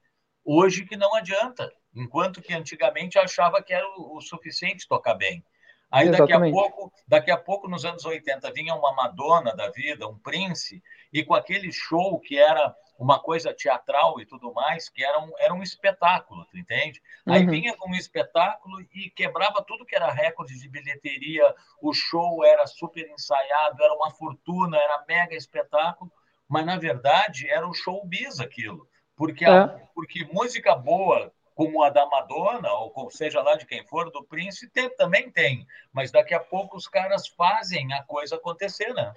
hoje 0.44 0.86
que 0.86 0.98
não 0.98 1.16
adianta. 1.16 1.72
Enquanto 1.94 2.42
que 2.42 2.54
antigamente 2.54 3.20
achava 3.20 3.62
que 3.62 3.74
era 3.74 3.88
o, 3.98 4.18
o 4.18 4.22
suficiente 4.22 4.88
tocar 4.88 5.14
bem. 5.14 5.44
Aí 5.92 6.10
daqui 6.10 6.32
a 6.32 6.40
pouco, 6.40 6.94
daqui 7.06 7.32
a 7.32 7.38
pouco 7.38 7.68
nos 7.68 7.84
anos 7.84 8.06
80 8.06 8.50
vinha 8.54 8.74
uma 8.74 8.94
Madonna 8.94 9.54
da 9.54 9.70
vida, 9.70 10.08
um 10.08 10.18
Prince, 10.18 10.82
e 11.12 11.24
com 11.24 11.34
aquele 11.34 11.70
show 11.70 12.18
que 12.20 12.38
era 12.40 12.74
uma 13.02 13.20
coisa 13.20 13.52
teatral 13.52 14.22
e 14.22 14.28
tudo 14.28 14.54
mais, 14.54 14.88
que 14.88 15.04
era 15.04 15.20
um, 15.20 15.32
era 15.40 15.52
um 15.52 15.64
espetáculo, 15.64 16.46
tu 16.46 16.58
entende? 16.58 17.02
Uhum. 17.26 17.34
Aí 17.34 17.46
vinha 17.48 17.76
com 17.76 17.90
um 17.90 17.96
espetáculo 17.96 18.80
e 18.94 19.10
quebrava 19.10 19.64
tudo 19.64 19.86
que 19.88 19.96
era 19.96 20.12
recorde 20.12 20.60
de 20.60 20.70
bilheteria, 20.70 21.56
o 21.82 21.94
show 21.94 22.46
era 22.46 22.68
super 22.68 23.10
ensaiado, 23.10 23.84
era 23.84 23.94
uma 23.96 24.12
fortuna, 24.12 24.78
era 24.78 25.04
mega 25.08 25.36
espetáculo, 25.36 26.12
mas 26.48 26.64
na 26.64 26.78
verdade 26.78 27.50
era 27.50 27.68
um 27.68 27.74
show 27.74 28.06
bis 28.06 28.40
aquilo, 28.40 28.88
porque, 29.16 29.46
a, 29.46 29.64
é. 29.64 29.88
porque 29.96 30.24
música 30.32 30.76
boa 30.76 31.34
como 31.56 31.84
a 31.84 31.90
da 31.90 32.06
Madonna, 32.06 32.72
ou 32.72 33.10
seja 33.10 33.42
lá 33.42 33.56
de 33.56 33.66
quem 33.66 33.86
for, 33.86 34.10
do 34.12 34.24
Príncipe, 34.24 34.90
também 34.96 35.30
tem, 35.32 35.66
mas 35.92 36.12
daqui 36.12 36.34
a 36.34 36.40
pouco 36.40 36.78
os 36.78 36.88
caras 36.88 37.28
fazem 37.28 37.92
a 37.94 38.04
coisa 38.04 38.36
acontecer, 38.36 38.94
né? 38.94 39.14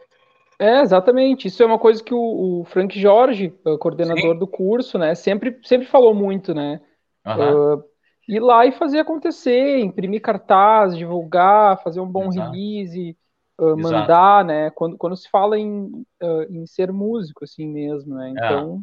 É, 0.58 0.80
exatamente. 0.80 1.48
Isso 1.48 1.62
é 1.62 1.66
uma 1.66 1.78
coisa 1.78 2.02
que 2.02 2.14
o, 2.14 2.60
o 2.60 2.64
Frank 2.64 2.98
Jorge, 2.98 3.52
o 3.64 3.78
coordenador 3.78 4.32
Sim. 4.34 4.38
do 4.38 4.46
curso, 4.46 4.98
né, 4.98 5.14
sempre, 5.14 5.58
sempre 5.62 5.86
falou 5.86 6.14
muito, 6.14 6.54
né? 6.54 6.80
Uhum. 7.26 7.74
Uh, 7.74 7.84
ir 8.28 8.40
lá 8.40 8.66
e 8.66 8.72
fazer 8.72 9.00
acontecer, 9.00 9.78
imprimir 9.80 10.20
cartaz, 10.20 10.96
divulgar, 10.96 11.82
fazer 11.82 12.00
um 12.00 12.06
bom 12.06 12.28
Exato. 12.28 12.52
release, 12.52 13.16
uh, 13.60 13.76
mandar, 13.76 14.44
né? 14.44 14.70
Quando, 14.70 14.96
quando 14.96 15.16
se 15.16 15.28
fala 15.28 15.58
em, 15.58 15.86
uh, 16.22 16.42
em 16.50 16.66
ser 16.66 16.92
músico, 16.92 17.44
assim 17.44 17.66
mesmo, 17.66 18.14
né? 18.14 18.28
É. 18.28 18.30
Então, 18.32 18.82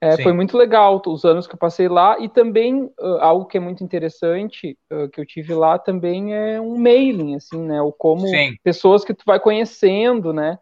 é, 0.00 0.20
foi 0.20 0.32
muito 0.32 0.58
legal 0.58 1.00
os 1.06 1.24
anos 1.24 1.46
que 1.46 1.54
eu 1.54 1.58
passei 1.58 1.86
lá 1.86 2.18
e 2.18 2.28
também 2.28 2.90
algo 3.20 3.46
que 3.46 3.56
é 3.56 3.60
muito 3.60 3.84
interessante 3.84 4.76
que 5.12 5.20
eu 5.20 5.24
tive 5.24 5.54
lá 5.54 5.78
também 5.78 6.34
é 6.34 6.60
um 6.60 6.76
mailing, 6.76 7.36
assim, 7.36 7.62
né? 7.62 7.80
O 7.80 7.92
como 7.92 8.26
Sim. 8.26 8.56
pessoas 8.64 9.04
que 9.04 9.14
tu 9.14 9.22
vai 9.24 9.38
conhecendo, 9.38 10.32
né? 10.32 10.58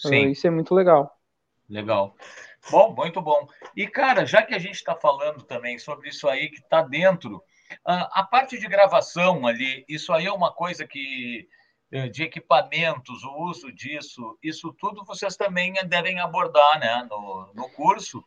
Sim. 0.00 0.26
Uh, 0.26 0.30
isso 0.30 0.46
é 0.46 0.50
muito 0.50 0.74
legal. 0.74 1.16
Legal. 1.68 2.14
Bom, 2.70 2.94
muito 2.94 3.20
bom. 3.20 3.46
E, 3.76 3.86
cara, 3.86 4.26
já 4.26 4.42
que 4.42 4.54
a 4.54 4.58
gente 4.58 4.74
está 4.74 4.94
falando 4.94 5.42
também 5.42 5.78
sobre 5.78 6.08
isso 6.08 6.28
aí 6.28 6.48
que 6.48 6.58
está 6.60 6.82
dentro, 6.82 7.36
uh, 7.36 8.08
a 8.12 8.22
parte 8.22 8.58
de 8.58 8.66
gravação 8.66 9.46
ali, 9.46 9.84
isso 9.88 10.12
aí 10.12 10.26
é 10.26 10.32
uma 10.32 10.52
coisa 10.52 10.86
que 10.86 11.48
eh, 11.92 12.08
de 12.08 12.22
equipamentos, 12.22 13.24
o 13.24 13.36
uso 13.48 13.72
disso, 13.72 14.38
isso 14.40 14.72
tudo 14.78 15.04
vocês 15.04 15.36
também 15.36 15.74
devem 15.88 16.20
abordar 16.20 16.78
né, 16.78 17.06
no, 17.10 17.50
no 17.52 17.68
curso. 17.70 18.24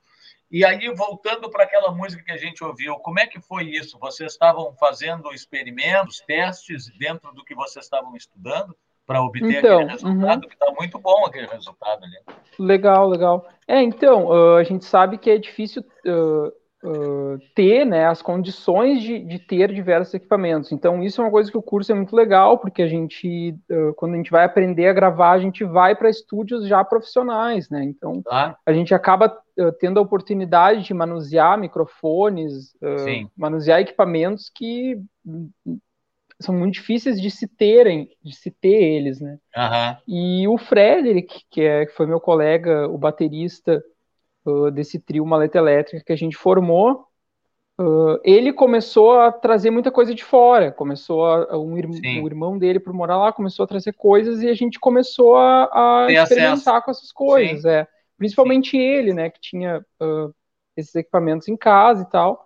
E 0.52 0.66
aí, 0.66 0.94
voltando 0.94 1.50
para 1.50 1.64
aquela 1.64 1.92
música 1.92 2.24
que 2.24 2.32
a 2.32 2.38
gente 2.38 2.64
ouviu, 2.64 2.96
como 2.98 3.20
é 3.20 3.26
que 3.26 3.40
foi 3.40 3.64
isso? 3.64 3.98
Vocês 4.00 4.34
estavam 4.34 4.76
fazendo 4.76 5.34
experimentos, 5.34 6.20
testes 6.20 6.90
dentro 6.98 7.34
do 7.34 7.44
que 7.44 7.56
vocês 7.56 7.86
estavam 7.86 8.16
estudando? 8.18 8.78
Para 9.06 9.22
obter 9.22 9.60
então, 9.60 9.80
aquele 9.80 9.92
resultado, 9.92 10.44
uhum. 10.44 10.50
que 10.50 10.54
está 10.54 10.74
muito 10.78 11.00
bom 11.00 11.26
aquele 11.26 11.48
resultado 11.48 12.04
ali. 12.04 12.18
Legal, 12.58 13.08
legal. 13.08 13.46
É, 13.68 13.82
então, 13.82 14.28
uh, 14.28 14.56
a 14.56 14.64
gente 14.64 14.86
sabe 14.86 15.18
que 15.18 15.30
é 15.30 15.38
difícil 15.38 15.84
uh, 16.06 16.48
uh, 16.88 17.38
ter 17.54 17.86
né, 17.86 18.06
as 18.06 18.22
condições 18.22 19.02
de, 19.02 19.20
de, 19.20 19.40
ter 19.40 19.74
diversos 19.74 20.14
equipamentos. 20.14 20.72
Então, 20.72 21.04
isso 21.04 21.22
é 21.22 21.24
uma 21.26 21.32
coisa 21.32 21.52
que 21.52 21.58
o 21.58 21.62
curso 21.62 21.92
é 21.92 21.96
muito 21.96 22.16
legal, 22.16 22.58
porque 22.58 22.82
a 22.82 22.88
gente, 22.88 23.58
quando 23.98 24.14
a 24.14 24.18
gente 24.18 24.32
vai 24.32 24.46
aprender 24.46 24.88
a 24.88 24.94
gravar, 24.94 25.32
a 25.32 25.40
gente 25.40 25.64
vai 25.64 25.96
para 25.96 26.10
estúdios 26.10 26.68
já 26.68 26.84
profissionais, 26.84 27.70
né? 27.70 27.84
Então, 27.84 28.22
ah. 28.30 28.56
a 28.66 28.74
gente 28.74 28.94
acaba 28.94 29.38
tendo 29.80 30.00
a 30.00 30.04
oportunidade 30.04 30.84
de 30.84 30.94
manusear 30.94 31.60
microfones, 31.60 32.76
manusear 33.38 33.80
equipamentos 33.80 34.52
que 34.54 35.00
são 36.44 36.56
muito 36.56 36.76
difíceis 36.76 37.22
de 37.22 37.32
se 37.32 37.48
terem, 37.48 38.10
de 38.24 38.36
se 38.36 38.52
ter 38.52 38.84
eles, 38.84 39.20
né? 39.20 39.38
Uhum. 39.56 39.98
E 40.08 40.48
o 40.48 40.58
Frederick, 40.58 41.44
que, 41.50 41.62
é, 41.62 41.86
que 41.86 41.94
foi 41.94 42.06
meu 42.06 42.20
colega, 42.20 42.88
o 42.88 42.98
baterista, 42.98 43.84
uh, 44.46 44.72
desse 44.72 45.00
trio 45.00 45.26
Maleta 45.26 45.58
Elétrica 45.58 46.04
que 46.06 46.14
a 46.14 46.18
gente 46.18 46.36
formou, 46.36 47.06
uh, 47.80 48.20
ele 48.24 48.54
começou 48.54 49.20
a 49.20 49.32
trazer 49.32 49.72
muita 49.72 49.92
coisa 49.92 50.14
de 50.14 50.24
fora. 50.24 50.72
Começou 50.72 51.26
a, 51.26 51.58
um, 51.58 51.74
o 51.74 52.28
irmão 52.28 52.58
dele, 52.58 52.80
por 52.80 52.94
morar 52.94 53.18
lá, 53.18 53.32
começou 53.32 53.64
a 53.64 53.68
trazer 53.68 53.94
coisas 53.94 54.42
e 54.42 54.48
a 54.48 54.54
gente 54.54 54.80
começou 54.80 55.36
a, 55.36 56.06
a 56.06 56.12
experimentar 56.12 56.54
acesso. 56.54 56.82
com 56.84 56.92
essas 56.92 57.12
coisas. 57.12 57.66
É. 57.66 57.88
Principalmente 58.18 58.72
Sim. 58.72 58.80
ele, 58.80 59.14
né, 59.14 59.30
que 59.30 59.40
tinha 59.42 59.80
uh, 60.02 60.34
esses 60.78 60.94
equipamentos 60.96 61.48
em 61.48 61.58
casa 61.58 62.04
e 62.04 62.10
tal. 62.10 62.46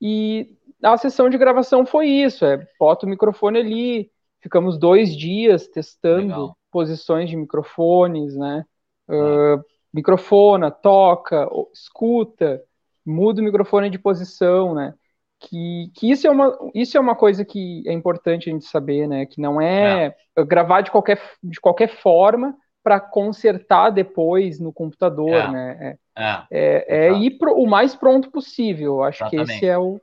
E 0.00 0.56
a 0.82 0.96
sessão 0.96 1.28
de 1.28 1.38
gravação 1.38 1.84
foi 1.84 2.06
isso: 2.08 2.44
é, 2.44 2.66
bota 2.78 3.06
o 3.06 3.08
microfone 3.08 3.58
ali, 3.58 4.10
ficamos 4.40 4.78
dois 4.78 5.16
dias 5.16 5.68
testando 5.68 6.28
Legal. 6.28 6.56
posições 6.70 7.28
de 7.28 7.36
microfones, 7.36 8.36
né? 8.36 8.64
Uh, 9.08 9.62
microfona, 9.92 10.70
toca, 10.70 11.48
escuta, 11.72 12.62
muda 13.04 13.40
o 13.40 13.44
microfone 13.44 13.90
de 13.90 13.98
posição, 13.98 14.74
né? 14.74 14.94
Que, 15.40 15.90
que 15.94 16.10
isso, 16.10 16.26
é 16.26 16.30
uma, 16.30 16.58
isso 16.74 16.96
é 16.96 17.00
uma 17.00 17.14
coisa 17.14 17.44
que 17.44 17.84
é 17.86 17.92
importante 17.92 18.50
a 18.50 18.52
gente 18.52 18.64
saber, 18.64 19.06
né? 19.06 19.24
Que 19.24 19.40
não 19.40 19.60
é, 19.60 20.14
é. 20.36 20.44
gravar 20.44 20.80
de 20.80 20.90
qualquer, 20.90 21.20
de 21.42 21.60
qualquer 21.60 21.88
forma 21.88 22.56
para 22.82 23.00
consertar 23.00 23.90
depois 23.90 24.58
no 24.58 24.72
computador, 24.72 25.30
é. 25.30 25.50
né? 25.50 25.78
É, 25.80 25.96
é, 26.16 26.46
é, 26.50 27.08
é 27.08 27.12
ir 27.12 27.38
pro, 27.38 27.54
o 27.54 27.66
mais 27.66 27.94
pronto 27.94 28.30
possível. 28.30 29.02
Acho 29.02 29.22
Exatamente. 29.24 29.46
que 29.46 29.54
esse 29.54 29.66
é 29.66 29.78
o. 29.78 30.00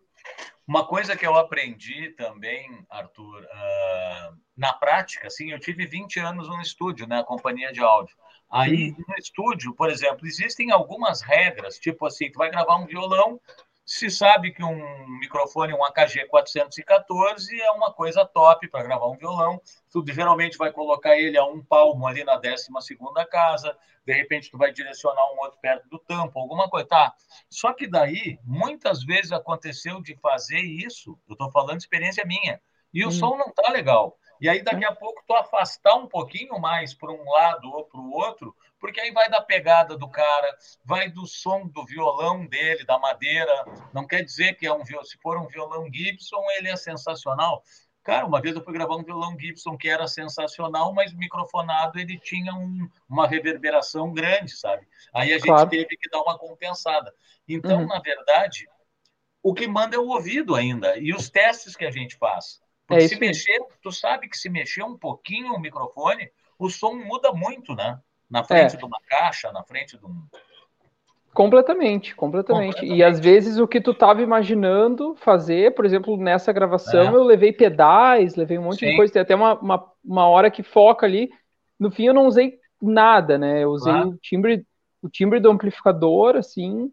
Uma 0.67 0.86
coisa 0.86 1.15
que 1.15 1.25
eu 1.25 1.36
aprendi 1.36 2.10
também, 2.12 2.86
Arthur, 2.89 3.43
uh, 3.43 4.38
na 4.58 4.73
prática, 4.73 5.28
assim, 5.28 5.51
eu 5.51 5.60
tive 5.60 5.86
20 5.86 6.19
anos 6.19 6.47
no 6.47 6.60
estúdio, 6.60 7.06
né? 7.08 7.23
Companhia 7.23 7.71
de 7.71 7.82
áudio. 7.82 8.15
Aí, 8.49 8.89
Sim. 8.89 9.04
no 9.08 9.15
estúdio, 9.15 9.73
por 9.75 9.89
exemplo, 9.89 10.25
existem 10.25 10.71
algumas 10.71 11.21
regras, 11.21 11.78
tipo 11.78 12.06
assim, 12.06 12.32
tu 12.32 12.38
vai 12.38 12.49
gravar 12.49 12.78
um 12.78 12.86
violão, 12.86 13.39
se 13.86 14.10
sabe 14.10 14.52
que 14.52 14.63
um 14.63 15.08
microfone, 15.19 15.71
um 15.71 15.86
AKG 15.86 16.26
414 16.28 17.62
é 17.62 17.69
uma 17.69 17.93
coisa 17.93 18.26
top 18.26 18.67
para 18.67 18.84
gravar 18.84 19.08
um 19.08 19.15
violão. 19.15 19.62
Tu 19.91 20.04
geralmente 20.08 20.58
vai 20.58 20.71
colocar 20.71 21.15
ele 21.15 21.38
a 21.38 21.45
um 21.45 21.63
palmo 21.63 22.08
ali 22.08 22.24
na 22.24 22.36
12 22.36 22.67
segunda 22.82 23.24
casa, 23.26 23.78
de 24.04 24.13
repente 24.13 24.50
tu 24.50 24.58
vai 24.58 24.74
direcionar 24.74 25.24
um 25.34 25.39
outro 25.39 25.60
perto 25.62 25.88
do 25.88 26.00
tampo, 26.00 26.39
alguma 26.39 26.67
coisa, 26.67 26.88
tá? 26.88 27.13
Só 27.48 27.74
que 27.74 27.88
daí, 27.88 28.39
muitas 28.43 29.04
vezes 29.04 29.32
aconteceu 29.32 30.02
de 30.02 30.15
fazer 30.15 30.60
isso, 30.60 31.17
eu 31.28 31.34
estou 31.34 31.52
falando 31.52 31.78
de 31.78 31.84
experiência 31.84 32.26
minha, 32.26 32.60
e 32.91 33.06
o 33.06 33.10
hum. 33.10 33.12
som 33.12 33.38
não 33.38 33.52
tá 33.52 33.71
legal. 33.71 34.17
E 34.39 34.50
aí, 34.50 34.62
daqui 34.62 34.84
a 34.84 34.93
pouco, 34.93 35.24
tu 35.26 35.34
afastar 35.34 35.95
um 35.95 36.08
pouquinho 36.08 36.60
mais 36.60 36.93
para 36.93 37.12
um 37.12 37.32
lado 37.32 37.71
ou 37.71 37.86
para 37.86 38.00
o 38.00 38.12
outro, 38.12 38.56
porque 38.86 39.02
aí 39.02 39.12
vai 39.12 39.28
da 39.28 39.41
pegada 39.41 39.98
do 39.98 40.08
cara, 40.08 40.56
vai 40.84 41.10
do 41.10 41.26
som 41.26 41.67
do 41.67 41.84
violão 41.88 42.45
dele, 42.45 42.86
da 42.86 43.00
madeira. 43.00 43.65
Não 43.91 44.06
quer 44.06 44.21
dizer 44.21 44.54
que 44.54 44.67
é 44.67 44.71
um 44.71 44.86
se 44.86 45.17
for 45.24 45.39
um 45.39 45.48
violão 45.48 45.91
Gibson, 45.91 46.39
ele 46.56 46.69
é 46.69 46.76
sensacional. 46.76 47.63
Cara, 48.04 48.28
uma 48.28 48.39
vez 48.39 48.56
eu 48.56 48.63
fui 48.63 48.74
gravar 48.74 48.95
um 48.95 49.04
violão 49.04 49.36
Gibson 49.39 49.76
que 49.76 49.89
era 49.89 50.08
sensacional, 50.08 50.93
mas 50.93 51.15
microfonado 51.15 51.98
ele 51.98 52.19
tinha 52.19 52.54
um, 52.54 52.88
uma 53.10 53.28
reverberação 53.28 54.13
grande, 54.13 54.56
sabe? 54.56 54.88
Aí 55.12 55.34
a 55.34 55.38
gente 55.39 55.48
claro. 55.48 55.67
teve 55.67 55.98
que 55.98 56.08
dar 56.12 56.21
uma 56.21 56.38
compensada. 56.38 57.12
Então, 57.48 57.80
uhum. 57.80 57.88
na 57.88 58.00
verdade, 58.00 58.67
o 59.41 59.52
que 59.52 59.65
manda 59.65 59.95
é 59.95 60.00
o 60.00 60.10
ouvido 60.10 60.54
ainda 60.54 60.95
e 60.95 61.12
os 61.12 61.28
testes 61.28 61.76
que 61.76 61.86
a 61.86 61.91
gente 61.91 62.15
faz. 62.17 62.62
Porque 62.86 63.06
é 63.06 63.08
se 63.08 63.19
mexer, 63.19 63.60
tu 63.82 63.91
sabe 63.91 64.30
que 64.30 64.38
se 64.38 64.48
mexer 64.48 64.84
um 64.84 64.95
pouquinho 64.95 65.56
o 65.56 65.60
microfone, 65.60 66.30
o 66.60 66.69
som 66.69 66.93
muda 66.93 67.34
muito, 67.34 67.74
né? 67.74 68.00
Na 68.29 68.43
frente 68.43 68.75
é. 68.75 68.77
de 68.77 68.85
uma 68.85 68.99
caixa, 69.07 69.51
na 69.51 69.63
frente 69.63 69.97
de 69.97 70.05
um. 70.05 70.23
Completamente, 71.33 72.15
completamente, 72.15 72.75
completamente. 72.75 72.97
E 72.97 73.03
às 73.03 73.19
vezes 73.19 73.57
o 73.57 73.67
que 73.67 73.81
tu 73.81 73.91
estava 73.91 74.21
imaginando 74.21 75.15
fazer, 75.15 75.75
por 75.75 75.85
exemplo, 75.85 76.15
nessa 76.15 76.53
gravação, 76.53 77.01
é. 77.01 77.07
eu 77.09 77.23
levei 77.23 77.51
pedais, 77.51 78.35
levei 78.35 78.57
um 78.57 78.63
monte 78.63 78.79
Sim. 78.79 78.91
de 78.91 78.95
coisa, 78.95 79.11
tem 79.11 79.21
até 79.21 79.35
uma, 79.35 79.59
uma, 79.59 79.91
uma, 80.03 80.27
hora 80.27 80.49
que 80.49 80.63
foca 80.63 81.05
ali. 81.05 81.29
No 81.77 81.91
fim, 81.91 82.05
eu 82.05 82.13
não 82.13 82.25
usei 82.25 82.57
nada, 82.81 83.38
né? 83.38 83.63
Eu 83.63 83.71
usei 83.71 83.91
claro. 83.91 84.09
o 84.11 84.17
timbre, 84.17 84.65
o 85.01 85.09
timbre 85.09 85.41
do 85.41 85.51
amplificador, 85.51 86.38
assim, 86.38 86.89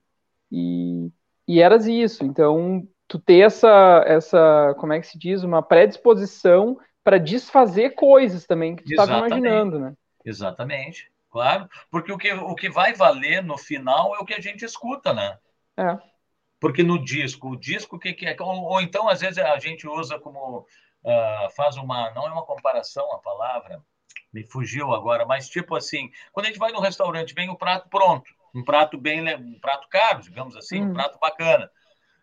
e, 0.51 1.09
e 1.47 1.61
era 1.61 1.77
isso. 1.77 2.25
Então, 2.25 2.83
tu 3.07 3.21
ter 3.21 3.41
essa, 3.41 4.03
essa, 4.07 4.75
como 4.79 4.93
é 4.93 5.01
que 5.01 5.07
se 5.07 5.19
diz, 5.19 5.45
uma 5.45 5.63
predisposição 5.63 6.77
para 7.05 7.19
desfazer 7.19 7.91
coisas 7.91 8.47
também 8.47 8.75
que 8.75 8.83
tu 8.85 8.91
estava 8.91 9.19
imaginando, 9.19 9.79
né? 9.79 9.95
Exatamente, 10.25 11.11
claro, 11.33 11.69
porque 11.91 12.13
o 12.13 12.19
que, 12.19 12.33
o 12.33 12.55
que 12.55 12.69
vai 12.69 12.93
valer 12.93 13.43
no 13.43 13.59
final 13.59 14.15
é 14.15 14.19
o 14.19 14.25
que 14.25 14.35
a 14.35 14.41
gente 14.41 14.65
escuta, 14.65 15.13
né? 15.13 15.39
É. 15.77 15.99
Porque 16.61 16.83
no 16.83 17.03
disco, 17.03 17.49
o 17.49 17.57
disco 17.57 17.99
que, 17.99 18.13
que 18.13 18.27
é? 18.27 18.37
Ou, 18.39 18.63
ou, 18.63 18.81
então, 18.81 19.09
às 19.09 19.21
vezes, 19.21 19.39
a 19.39 19.59
gente 19.59 19.89
usa 19.89 20.19
como, 20.19 20.61
uh, 20.61 21.51
faz 21.57 21.77
uma, 21.77 22.13
não 22.13 22.29
é 22.29 22.33
uma 22.33 22.45
comparação 22.45 23.11
a 23.13 23.19
palavra, 23.19 23.83
me 24.33 24.45
fugiu 24.45 24.95
agora, 24.95 25.27
mas 25.27 25.49
tipo 25.49 25.75
assim, 25.75 26.11
quando 26.33 26.47
a 26.47 26.49
gente 26.49 26.59
vai 26.59 26.71
no 26.71 26.81
restaurante, 26.81 27.35
vem 27.35 27.51
o 27.51 27.57
prato 27.57 27.89
pronto, 27.89 28.31
um 28.55 28.63
prato 28.63 28.97
bem, 28.97 29.23
um 29.35 29.59
prato 29.59 29.89
caro, 29.89 30.23
digamos 30.23 30.57
assim, 30.57 30.83
hum. 30.83 30.91
um 30.91 30.93
prato 30.93 31.19
bacana 31.19 31.69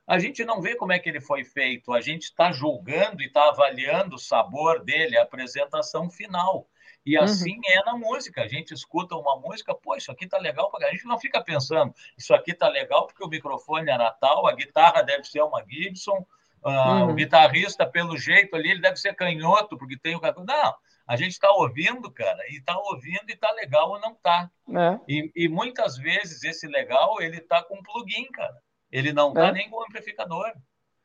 a 0.09 0.17
gente 0.17 0.43
não 0.43 0.59
vê 0.59 0.75
como 0.75 0.91
é 0.91 0.97
que 0.97 1.07
ele 1.07 1.21
foi 1.21 1.43
feito, 1.43 1.93
a 1.93 2.01
gente 2.01 2.23
está 2.23 2.51
julgando 2.51 3.21
e 3.21 3.27
está 3.27 3.49
avaliando 3.49 4.15
o 4.15 4.19
sabor 4.19 4.83
dele, 4.83 5.15
a 5.15 5.21
apresentação 5.21 6.09
final. 6.09 6.67
E 7.05 7.17
uhum. 7.17 7.23
assim 7.23 7.55
uhum. 7.55 7.61
é 7.67 7.83
na 7.85 7.97
música. 7.97 8.41
A 8.41 8.47
gente 8.47 8.73
escuta 8.73 9.15
uma 9.15 9.37
música, 9.39 9.73
pô, 9.73 9.95
isso 9.95 10.11
aqui 10.11 10.27
tá 10.27 10.37
legal, 10.37 10.71
a 10.75 10.91
gente 10.91 11.05
não 11.05 11.19
fica 11.19 11.43
pensando, 11.43 11.93
isso 12.17 12.33
aqui 12.33 12.53
tá 12.53 12.67
legal 12.67 13.07
porque 13.07 13.23
o 13.23 13.29
microfone 13.29 13.89
era 13.89 14.11
tal, 14.11 14.47
a 14.47 14.53
guitarra 14.53 15.01
deve 15.01 15.23
ser 15.23 15.41
uma 15.41 15.63
Gibson, 15.67 16.25
uh, 16.63 16.69
uhum. 16.69 17.11
o 17.11 17.13
guitarrista, 17.13 17.85
pelo 17.85 18.17
jeito 18.17 18.55
ali, 18.55 18.71
ele 18.71 18.81
deve 18.81 18.97
ser 18.97 19.15
canhoto, 19.15 19.77
porque 19.77 19.97
tem 19.97 20.15
o. 20.15 20.21
Não, 20.21 20.75
a 21.07 21.15
gente 21.15 21.31
está 21.31 21.49
ouvindo, 21.51 22.11
cara, 22.11 22.39
e 22.49 22.57
está 22.57 22.77
ouvindo 22.77 23.29
e 23.29 23.33
está 23.33 23.51
legal 23.53 23.89
ou 23.89 23.99
não 23.99 24.11
está. 24.11 24.49
É. 24.69 24.99
E, 25.07 25.31
e, 25.35 25.49
muitas 25.49 25.97
vezes 25.97 26.43
esse 26.43 26.67
legal, 26.67 27.19
ele 27.19 27.37
está 27.37 27.63
com 27.63 27.81
plugin, 27.81 28.25
cara. 28.31 28.55
Ele 28.91 29.11
não 29.11 29.29
está 29.29 29.47
é. 29.47 29.51
nem 29.51 29.69
com 29.69 29.83
amplificador, 29.83 30.53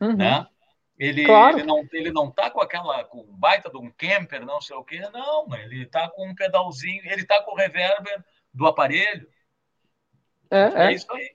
uhum. 0.00 0.16
né? 0.16 0.46
Ele, 0.98 1.24
claro. 1.24 1.58
ele, 1.58 1.66
não, 1.66 1.88
ele 1.92 2.12
não 2.12 2.30
tá 2.30 2.50
com 2.50 2.60
aquela, 2.60 3.02
com 3.04 3.24
baita 3.36 3.68
de 3.68 3.76
um 3.76 3.90
camper, 3.90 4.46
não 4.46 4.60
sei 4.60 4.76
o 4.76 4.84
quê, 4.84 5.00
não, 5.12 5.52
ele 5.56 5.82
está 5.82 6.08
com 6.08 6.28
um 6.28 6.34
pedalzinho, 6.34 7.02
ele 7.04 7.22
está 7.22 7.42
com 7.42 7.52
o 7.52 7.56
reverber 7.56 8.24
do 8.52 8.66
aparelho. 8.66 9.26
É, 10.50 10.58
é. 10.58 10.86
é 10.86 10.92
isso 10.92 11.12
aí. 11.12 11.30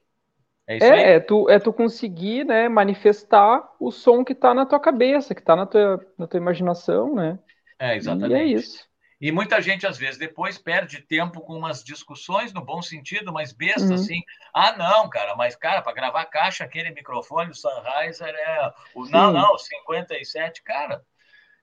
É, 0.65 0.78
isso 0.78 0.86
é, 0.86 0.91
aí. 0.91 1.04
é, 1.15 1.19
tu, 1.19 1.50
é 1.50 1.60
tu 1.60 1.74
conseguir 1.74 2.45
né, 2.45 2.69
manifestar 2.69 3.69
o 3.80 3.91
som 3.91 4.24
que 4.24 4.34
está 4.34 4.54
na 4.54 4.65
tua 4.65 4.80
cabeça, 4.80 5.36
que 5.36 5.41
está 5.41 5.56
na 5.56 5.65
tua, 5.65 6.06
na 6.17 6.26
tua 6.26 6.38
imaginação, 6.38 7.15
né? 7.15 7.38
É, 7.78 7.95
exatamente. 7.95 8.32
E 8.32 8.36
é 8.36 8.45
isso. 8.45 8.88
E 9.21 9.34
muita 9.34 9.62
gente, 9.62 9.86
às 9.86 9.97
vezes, 9.97 10.17
depois 10.17 10.58
perde 10.58 11.01
tempo 11.01 11.41
com 11.41 11.53
umas 11.53 11.84
discussões, 11.84 12.53
no 12.53 12.63
bom 12.63 12.82
sentido, 12.82 13.34
mas 13.34 13.51
besta, 13.51 13.89
uhum. 13.89 13.95
assim. 13.95 14.21
Ah, 14.53 14.77
não, 14.77 15.10
cara, 15.10 15.36
mas, 15.36 15.58
cara, 15.58 15.82
para 15.82 15.93
gravar 15.93 16.25
caixa, 16.25 16.63
aquele 16.63 16.89
microfone, 16.91 17.51
o 17.51 17.53
Sennheiser 17.53 18.34
é. 18.34 18.73
O, 18.95 19.05
não, 19.10 19.34
não, 19.34 19.58
57, 19.58 20.63
cara. 20.63 21.03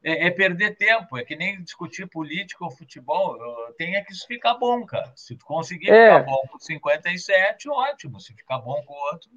É, 0.04 0.26
é, 0.26 0.30
perder 0.30 0.76
tempo, 0.76 1.16
é 1.16 1.24
que 1.24 1.34
nem 1.34 1.62
discutir 1.62 2.06
política 2.06 2.62
ou 2.62 2.70
futebol. 2.70 3.38
Tem 3.78 3.96
é 3.96 4.04
que 4.04 4.12
isso 4.12 4.26
ficar 4.26 4.54
bom, 4.54 4.84
cara. 4.84 5.10
Se 5.16 5.34
tu 5.34 5.44
conseguir 5.46 5.90
é. 5.90 6.18
ficar 6.18 6.30
bom 6.30 6.42
com 6.50 6.58
57, 6.58 7.70
ótimo. 7.70 8.20
Se 8.20 8.34
ficar 8.34 8.58
bom 8.58 8.80
com 8.84 8.92
o 8.92 9.12
outro. 9.12 9.30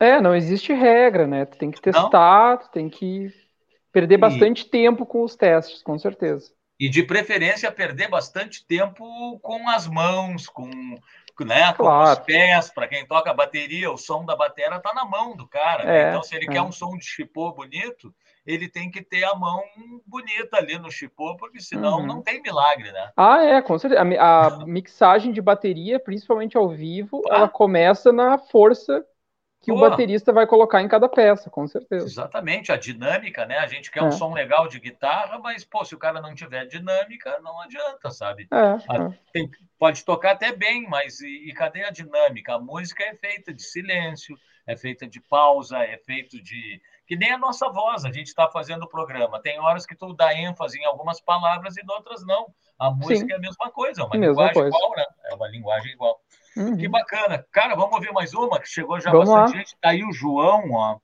É, 0.00 0.18
não 0.18 0.34
existe 0.34 0.72
regra, 0.72 1.26
né? 1.26 1.44
Tu 1.44 1.58
tem 1.58 1.70
que 1.70 1.80
testar, 1.80 2.50
não. 2.52 2.56
tu 2.56 2.70
tem 2.70 2.88
que 2.88 3.30
perder 3.92 4.16
bastante 4.16 4.62
e... 4.62 4.70
tempo 4.70 5.04
com 5.04 5.22
os 5.22 5.36
testes, 5.36 5.82
com 5.82 5.98
certeza 5.98 6.50
e 6.80 6.88
de 6.88 7.02
preferência 7.02 7.70
perder 7.70 8.08
bastante 8.08 8.66
tempo 8.66 9.38
com 9.40 9.68
as 9.68 9.86
mãos, 9.86 10.48
com, 10.48 10.70
né, 11.44 11.74
com 11.74 11.86
os 11.86 12.18
pés, 12.20 12.70
para 12.70 12.88
quem 12.88 13.06
toca 13.06 13.34
bateria, 13.34 13.92
o 13.92 13.98
som 13.98 14.24
da 14.24 14.34
bateria 14.34 14.74
está 14.74 14.94
na 14.94 15.04
mão 15.04 15.36
do 15.36 15.46
cara. 15.46 15.84
Né? 15.84 16.04
É, 16.04 16.08
Então, 16.08 16.22
se 16.22 16.34
ele 16.34 16.46
é. 16.46 16.52
quer 16.52 16.62
um 16.62 16.72
som 16.72 16.96
de 16.96 17.04
chipô 17.04 17.52
bonito, 17.52 18.14
ele 18.46 18.66
tem 18.66 18.90
que 18.90 19.02
ter 19.02 19.24
a 19.24 19.34
mão 19.34 19.62
bonita 20.06 20.56
ali 20.56 20.78
no 20.78 20.90
chipô, 20.90 21.36
porque 21.36 21.60
senão 21.60 21.98
uhum. 21.98 22.06
não 22.06 22.22
tem 22.22 22.40
milagre, 22.40 22.90
né? 22.90 23.10
Ah, 23.14 23.44
é, 23.44 23.60
com 23.60 23.78
certeza. 23.78 24.02
A, 24.18 24.46
a 24.46 24.64
mixagem 24.64 25.32
de 25.32 25.42
bateria, 25.42 26.00
principalmente 26.00 26.56
ao 26.56 26.70
vivo, 26.70 27.20
ah. 27.28 27.36
ela 27.36 27.48
começa 27.48 28.10
na 28.10 28.38
força 28.38 29.04
que 29.60 29.70
Pô. 29.70 29.76
o 29.76 29.80
baterista 29.80 30.32
vai 30.32 30.46
colocar 30.46 30.80
em 30.80 30.88
cada 30.88 31.06
peça, 31.06 31.50
com 31.50 31.66
certeza. 31.66 32.06
Exatamente, 32.06 32.72
a 32.72 32.76
dinâmica, 32.76 33.44
né? 33.44 33.58
A 33.58 33.66
gente 33.66 33.90
quer 33.90 34.00
é. 34.00 34.04
um 34.04 34.10
som 34.10 34.32
legal 34.32 34.66
de 34.66 34.80
guitarra, 34.80 35.38
mas, 35.38 35.64
pô, 35.64 35.84
se 35.84 35.94
o 35.94 35.98
cara 35.98 36.20
não 36.20 36.34
tiver 36.34 36.64
dinâmica, 36.64 37.38
não 37.42 37.60
adianta, 37.60 38.10
sabe? 38.10 38.48
É, 38.50 38.56
a, 38.56 39.04
é. 39.04 39.18
tem, 39.32 39.50
pode 39.78 40.02
tocar 40.02 40.32
até 40.32 40.50
bem, 40.56 40.88
mas 40.88 41.20
e, 41.20 41.48
e, 41.48 41.52
cadê 41.52 41.84
a 41.84 41.90
dinâmica? 41.90 42.54
A 42.54 42.58
música 42.58 43.04
é 43.04 43.14
feita 43.14 43.52
de 43.52 43.62
silêncio, 43.62 44.34
é 44.66 44.74
feita 44.76 45.06
de 45.06 45.20
pausa, 45.20 45.78
é 45.78 45.98
feito 45.98 46.42
de. 46.42 46.80
Que 47.06 47.14
nem 47.16 47.32
a 47.32 47.38
nossa 47.38 47.68
voz, 47.68 48.06
a 48.06 48.12
gente 48.12 48.28
está 48.28 48.48
fazendo 48.48 48.84
o 48.84 48.88
programa. 48.88 49.42
Tem 49.42 49.58
horas 49.60 49.84
que 49.84 49.96
tu 49.96 50.14
dá 50.14 50.32
ênfase 50.32 50.78
em 50.78 50.86
algumas 50.86 51.20
palavras 51.20 51.76
e 51.76 51.82
em 51.82 51.90
outras 51.90 52.24
não. 52.24 52.46
A 52.78 52.90
música 52.90 53.26
Sim. 53.26 53.32
é 53.32 53.36
a 53.36 53.40
mesma 53.40 53.70
coisa, 53.70 54.00
é 54.00 54.04
uma 54.04 54.16
mesma 54.16 54.28
linguagem 54.28 54.54
coisa. 54.54 54.68
igual, 54.68 54.96
né? 54.96 55.04
É 55.24 55.34
uma 55.34 55.48
linguagem 55.48 55.92
igual. 55.92 56.20
Uhum. 56.56 56.76
Que 56.76 56.88
bacana. 56.88 57.44
Cara, 57.52 57.74
vamos 57.74 57.94
ouvir 57.94 58.12
mais 58.12 58.34
uma, 58.34 58.60
que 58.60 58.68
chegou 58.68 59.00
já 59.00 59.10
vamos 59.10 59.28
bastante 59.28 59.52
lá. 59.52 59.58
gente. 59.58 59.76
Tá 59.80 59.90
aí 59.90 60.04
o 60.04 60.12
João, 60.12 60.72
ó. 60.72 60.98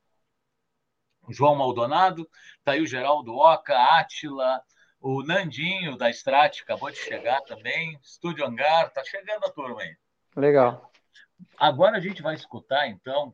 O 1.23 1.33
João 1.33 1.57
Maldonado, 1.57 2.29
tá 2.65 2.73
aí 2.73 2.81
o 2.81 2.87
Geraldo 2.87 3.35
Oca, 3.35 3.77
Átila, 3.77 4.63
o 5.01 5.23
Nandinho 5.23 5.97
da 5.97 6.09
Strat 6.11 6.63
acabou 6.63 6.91
de 6.91 6.99
chegar 6.99 7.41
também. 7.43 7.99
Estúdio 8.03 8.45
Hangar, 8.47 8.91
tá 8.93 9.03
chegando 9.05 9.45
a 9.45 9.51
turma 9.51 9.83
aí. 9.83 9.97
Legal. 10.37 10.91
Agora 11.59 11.97
a 11.97 12.01
gente 12.01 12.23
vai 12.23 12.35
escutar, 12.35 12.89
então, 12.89 13.33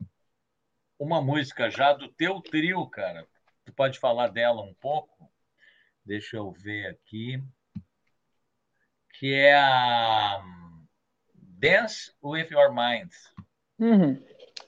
uma 0.97 1.21
música 1.21 1.69
já 1.69 1.93
do 1.93 2.07
teu 2.07 2.41
trio, 2.41 2.85
cara. 2.87 3.27
Tu 3.65 3.71
pode 3.73 3.99
falar 3.99 4.27
dela 4.27 4.61
um 4.61 4.73
pouco? 4.73 5.31
Deixa 6.05 6.37
eu 6.37 6.51
ver 6.51 6.87
aqui 6.87 7.41
que 9.13 9.33
é 9.33 9.55
a 9.55 10.43
Dance 11.63 12.11
with 12.21 12.49
Your 12.51 12.73
Mind. 12.73 13.09
Uhum. 13.79 14.21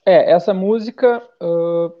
É, 0.06 0.32
essa 0.32 0.54
música, 0.54 1.22
o 1.38 1.88
uh, 1.88 1.94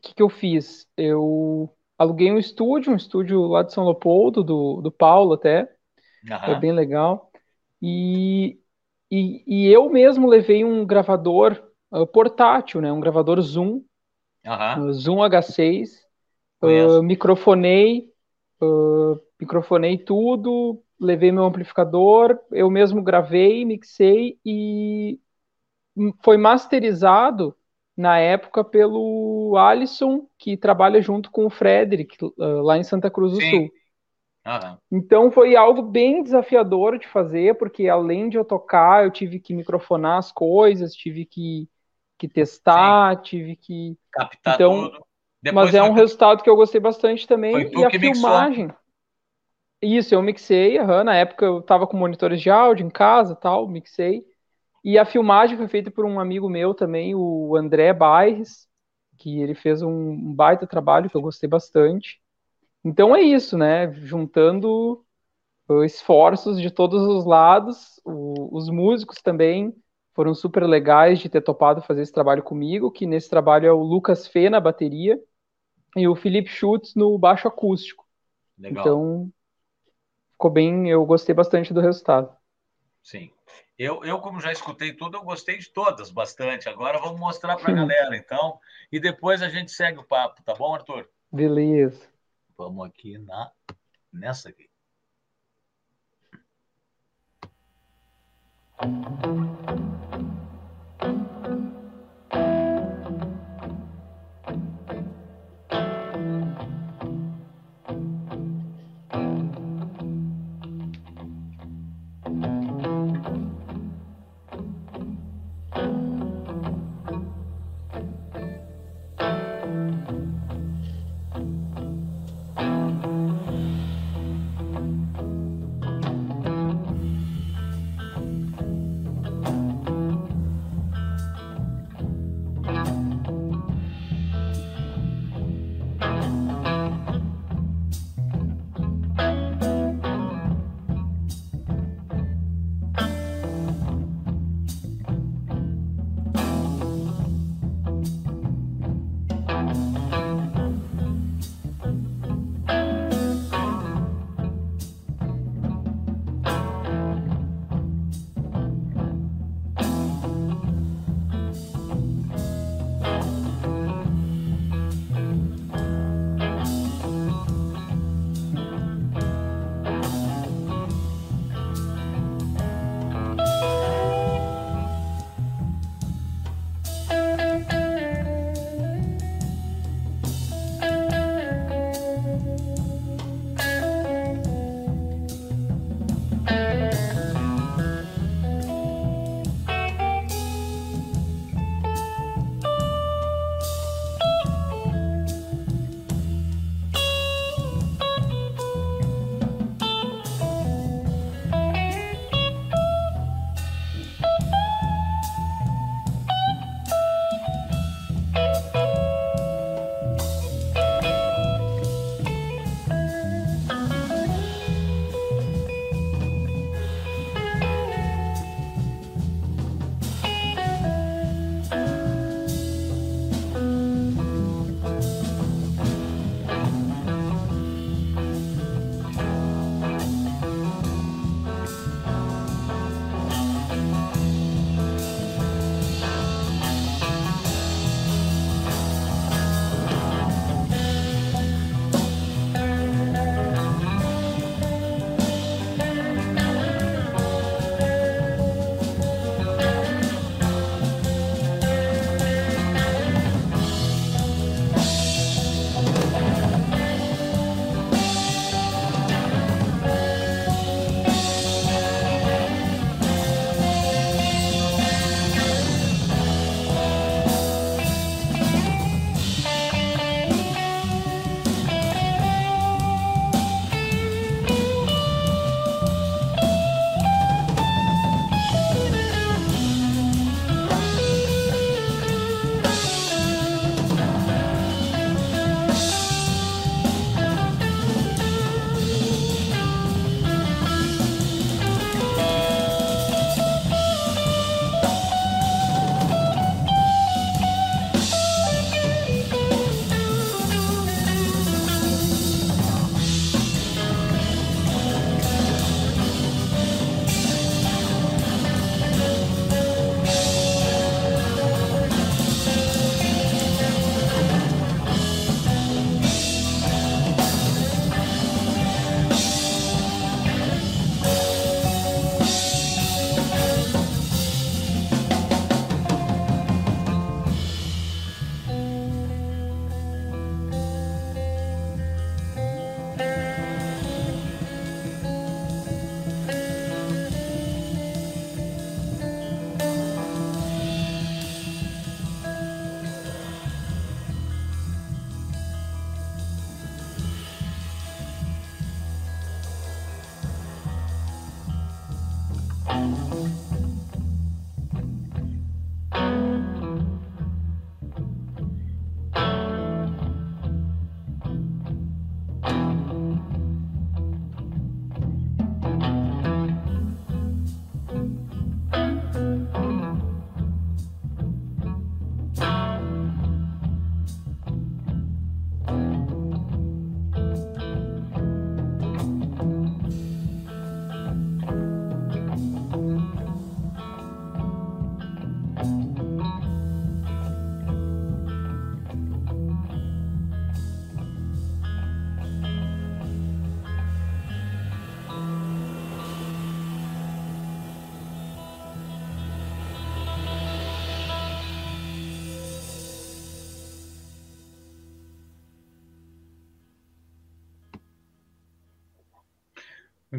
que, 0.00 0.14
que 0.14 0.22
eu 0.22 0.30
fiz? 0.30 0.88
Eu 0.96 1.68
aluguei 1.98 2.32
um 2.32 2.38
estúdio, 2.38 2.94
um 2.94 2.96
estúdio 2.96 3.42
lá 3.42 3.62
de 3.62 3.74
São 3.74 3.84
Leopoldo, 3.84 4.42
do, 4.42 4.80
do 4.80 4.90
Paulo 4.90 5.34
até, 5.34 5.70
uhum. 6.30 6.38
foi 6.46 6.54
bem 6.54 6.72
legal, 6.72 7.30
e, 7.82 8.58
e, 9.10 9.44
e, 9.46 9.68
eu 9.70 9.90
mesmo 9.90 10.26
levei 10.26 10.64
um 10.64 10.86
gravador 10.86 11.62
uh, 11.90 12.06
portátil, 12.06 12.80
né, 12.80 12.90
um 12.90 13.00
gravador 13.00 13.38
Zoom, 13.42 13.82
uhum. 14.46 14.86
uh, 14.86 14.92
Zoom 14.94 15.18
H6, 15.18 15.90
uh, 16.62 17.02
microfonei, 17.02 18.10
microfonei 19.38 19.98
tudo, 19.98 20.82
levei 21.02 21.32
meu 21.32 21.44
amplificador, 21.44 22.38
eu 22.52 22.70
mesmo 22.70 23.02
gravei, 23.02 23.64
mixei 23.64 24.38
e 24.44 25.18
foi 26.22 26.36
masterizado 26.36 27.54
na 27.96 28.18
época 28.18 28.64
pelo 28.64 29.54
Alisson, 29.56 30.26
que 30.38 30.56
trabalha 30.56 31.02
junto 31.02 31.30
com 31.30 31.44
o 31.44 31.50
Frederick, 31.50 32.16
lá 32.38 32.78
em 32.78 32.84
Santa 32.84 33.10
Cruz 33.10 33.32
do 33.32 33.40
Sim. 33.40 33.50
Sul. 33.50 33.70
Uhum. 34.44 34.76
Então 34.90 35.30
foi 35.30 35.54
algo 35.54 35.82
bem 35.82 36.22
desafiador 36.22 36.98
de 36.98 37.06
fazer, 37.08 37.56
porque 37.56 37.88
além 37.88 38.28
de 38.28 38.36
eu 38.36 38.44
tocar, 38.44 39.04
eu 39.04 39.10
tive 39.10 39.38
que 39.38 39.54
microfonar 39.54 40.18
as 40.18 40.32
coisas, 40.32 40.94
tive 40.94 41.24
que, 41.24 41.68
que 42.18 42.28
testar, 42.28 43.16
Sim. 43.16 43.22
tive 43.22 43.56
que. 43.56 43.96
Captar 44.10 44.54
então, 44.54 44.90
tudo. 44.90 45.04
Depois 45.42 45.66
mas 45.66 45.74
é 45.74 45.82
um 45.82 45.92
resultado 45.92 46.42
que 46.42 46.48
eu 46.48 46.54
gostei 46.54 46.80
bastante 46.80 47.26
também. 47.26 47.68
E 47.76 47.84
a 47.84 47.90
filmagem. 47.90 48.66
Mixou. 48.66 48.81
Isso, 49.82 50.14
eu 50.14 50.22
mixei, 50.22 50.78
uhum, 50.78 51.02
na 51.02 51.16
época 51.16 51.44
eu 51.44 51.60
tava 51.60 51.86
com 51.88 51.96
monitores 51.96 52.40
de 52.40 52.48
áudio 52.48 52.86
em 52.86 52.90
casa 52.90 53.34
tal, 53.34 53.66
mixei. 53.66 54.24
E 54.84 54.96
a 54.98 55.04
filmagem 55.04 55.56
foi 55.56 55.68
feita 55.68 55.90
por 55.90 56.04
um 56.04 56.20
amigo 56.20 56.48
meu 56.48 56.72
também, 56.72 57.14
o 57.14 57.56
André 57.56 57.92
Baires, 57.92 58.68
que 59.18 59.40
ele 59.40 59.54
fez 59.54 59.82
um 59.82 60.34
baita 60.34 60.66
trabalho 60.66 61.10
que 61.10 61.16
eu 61.16 61.20
gostei 61.20 61.48
bastante. 61.48 62.20
Então 62.84 63.14
é 63.14 63.20
isso, 63.20 63.58
né? 63.58 63.92
Juntando 63.92 65.04
esforços 65.84 66.60
de 66.60 66.70
todos 66.70 67.02
os 67.02 67.24
lados, 67.24 68.00
o, 68.04 68.56
os 68.56 68.68
músicos 68.68 69.22
também 69.22 69.74
foram 70.14 70.34
super 70.34 70.64
legais 70.64 71.18
de 71.18 71.28
ter 71.28 71.40
topado 71.40 71.80
fazer 71.82 72.02
esse 72.02 72.12
trabalho 72.12 72.42
comigo, 72.42 72.90
que 72.90 73.06
nesse 73.06 73.30
trabalho 73.30 73.66
é 73.66 73.72
o 73.72 73.82
Lucas 73.82 74.26
Fê 74.26 74.50
na 74.50 74.60
bateria 74.60 75.18
e 75.96 76.06
o 76.06 76.14
Felipe 76.14 76.50
Schutz 76.50 76.94
no 76.94 77.18
baixo 77.18 77.48
acústico. 77.48 78.04
Legal. 78.58 78.82
Então, 78.82 79.32
ficou 80.42 80.50
bem, 80.50 80.90
eu 80.90 81.06
gostei 81.06 81.32
bastante 81.32 81.72
do 81.72 81.80
resultado. 81.80 82.34
Sim. 83.00 83.30
Eu, 83.78 84.04
eu, 84.04 84.18
como 84.18 84.40
já 84.40 84.50
escutei 84.50 84.92
tudo, 84.92 85.16
eu 85.16 85.22
gostei 85.22 85.56
de 85.56 85.68
todas 85.68 86.10
bastante. 86.10 86.68
Agora 86.68 86.98
vamos 86.98 87.20
mostrar 87.20 87.56
para 87.56 87.70
a 87.70 87.74
galera, 87.74 88.16
então, 88.16 88.58
e 88.90 88.98
depois 88.98 89.40
a 89.40 89.48
gente 89.48 89.70
segue 89.70 90.00
o 90.00 90.04
papo, 90.04 90.42
tá 90.42 90.52
bom, 90.54 90.74
Arthur? 90.74 91.08
Beleza. 91.30 92.08
Vamos 92.58 92.86
aqui 92.86 93.18
na 93.18 93.52
nessa 94.12 94.48
aqui. 94.48 94.68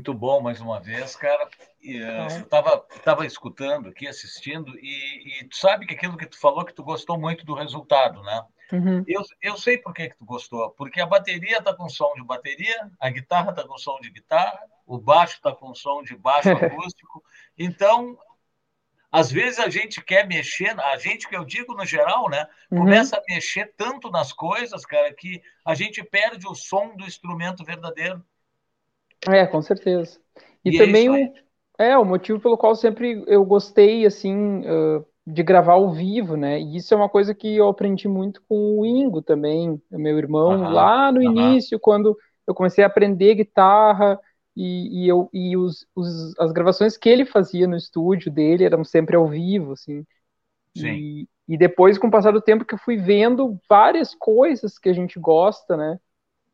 Muito 0.03 0.19
bom, 0.19 0.41
mais 0.41 0.59
uma 0.59 0.81
vez, 0.81 1.15
cara. 1.15 1.47
E, 1.81 1.97
uh, 1.97 2.05
eu 2.05 2.27
estava 2.27 2.77
tava 3.05 3.25
escutando 3.25 3.87
aqui, 3.87 4.05
assistindo, 4.05 4.77
e, 4.77 5.39
e, 5.39 5.47
tu 5.47 5.55
sabe 5.55 5.85
que 5.85 5.93
aquilo 5.93 6.17
que 6.17 6.25
tu 6.25 6.37
falou, 6.37 6.65
que 6.65 6.73
tu 6.73 6.83
gostou 6.83 7.17
muito 7.17 7.45
do 7.45 7.53
resultado, 7.53 8.21
né? 8.21 8.45
Uhum. 8.73 9.05
Eu, 9.07 9.21
eu 9.41 9.57
sei 9.57 9.77
por 9.77 9.93
que, 9.93 10.09
que 10.09 10.17
tu 10.17 10.25
gostou. 10.25 10.71
Porque 10.71 10.99
a 10.99 11.05
bateria 11.05 11.59
está 11.59 11.73
com 11.73 11.87
som 11.87 12.11
de 12.15 12.23
bateria, 12.25 12.91
a 12.99 13.09
guitarra 13.09 13.51
está 13.51 13.65
com 13.65 13.77
som 13.77 13.97
de 14.01 14.09
guitarra, 14.09 14.59
o 14.85 14.97
baixo 14.97 15.35
está 15.35 15.53
com 15.53 15.73
som 15.73 16.03
de 16.03 16.17
baixo 16.17 16.49
acústico. 16.51 17.23
Então, 17.57 18.19
às 19.09 19.31
vezes 19.31 19.57
a 19.57 19.69
gente 19.69 20.01
quer 20.01 20.27
mexer, 20.27 20.77
a 20.81 20.97
gente 20.97 21.29
que 21.29 21.37
eu 21.37 21.45
digo 21.45 21.73
no 21.75 21.85
geral, 21.85 22.29
né? 22.29 22.45
Uhum. 22.69 22.79
Começa 22.79 23.15
uhum. 23.15 23.21
a 23.21 23.33
mexer 23.33 23.73
tanto 23.77 24.11
nas 24.11 24.33
coisas, 24.33 24.85
cara, 24.85 25.13
que 25.13 25.41
a 25.63 25.73
gente 25.73 26.03
perde 26.03 26.45
o 26.45 26.53
som 26.53 26.93
do 26.97 27.05
instrumento 27.05 27.63
verdadeiro. 27.63 28.21
É, 29.27 29.45
com 29.45 29.61
certeza. 29.61 30.19
E, 30.63 30.71
e 30.71 30.75
é 30.75 30.85
também 30.85 31.07
é, 31.07 31.11
o, 31.11 31.33
é 31.83 31.97
o 31.97 32.05
motivo 32.05 32.39
pelo 32.39 32.57
qual 32.57 32.75
sempre 32.75 33.23
eu 33.27 33.43
gostei 33.45 34.05
assim 34.05 34.61
uh, 34.61 35.05
de 35.25 35.43
gravar 35.43 35.73
ao 35.73 35.91
vivo, 35.91 36.35
né? 36.35 36.59
E 36.59 36.77
isso 36.77 36.93
é 36.93 36.97
uma 36.97 37.09
coisa 37.09 37.33
que 37.33 37.55
eu 37.55 37.67
aprendi 37.67 38.07
muito 38.07 38.41
com 38.47 38.79
o 38.79 38.85
Ingo 38.85 39.21
também, 39.21 39.81
meu 39.89 40.17
irmão, 40.17 40.71
lá 40.71 41.11
no 41.11 41.21
início, 41.21 41.79
quando 41.79 42.17
eu 42.45 42.53
comecei 42.53 42.83
a 42.83 42.87
aprender 42.87 43.35
guitarra 43.35 44.19
e, 44.55 45.03
e 45.03 45.07
eu 45.07 45.29
e 45.33 45.55
os, 45.55 45.87
os, 45.95 46.37
as 46.37 46.51
gravações 46.51 46.97
que 46.97 47.09
ele 47.09 47.25
fazia 47.25 47.67
no 47.67 47.77
estúdio 47.77 48.31
dele 48.31 48.65
eram 48.65 48.83
sempre 48.83 49.15
ao 49.15 49.27
vivo, 49.27 49.73
assim. 49.73 50.05
Sim. 50.75 50.89
E, 50.89 51.27
e 51.47 51.57
depois, 51.57 51.97
com 51.97 52.07
o 52.07 52.11
passar 52.11 52.31
do 52.31 52.41
tempo, 52.41 52.65
que 52.65 52.73
eu 52.73 52.79
fui 52.79 52.97
vendo 52.97 53.59
várias 53.69 54.13
coisas 54.13 54.77
que 54.77 54.89
a 54.89 54.93
gente 54.93 55.19
gosta, 55.19 55.77
né? 55.77 55.99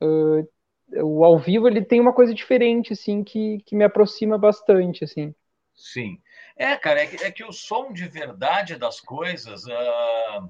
Uh, 0.02 0.48
o 0.94 1.24
ao 1.24 1.38
vivo 1.38 1.68
ele 1.68 1.84
tem 1.84 2.00
uma 2.00 2.14
coisa 2.14 2.34
diferente, 2.34 2.94
assim, 2.94 3.24
que, 3.24 3.60
que 3.66 3.76
me 3.76 3.84
aproxima 3.84 4.38
bastante, 4.38 5.04
assim. 5.04 5.34
Sim. 5.76 6.22
É, 6.56 6.76
cara, 6.76 7.02
é 7.02 7.08
que, 7.08 7.24
é 7.24 7.32
que 7.32 7.44
o 7.44 7.54
som 7.54 7.94
de 7.94 8.08
verdade 8.08 8.76
das 8.76 9.00
coisas, 9.00 9.64
uh, 9.66 10.50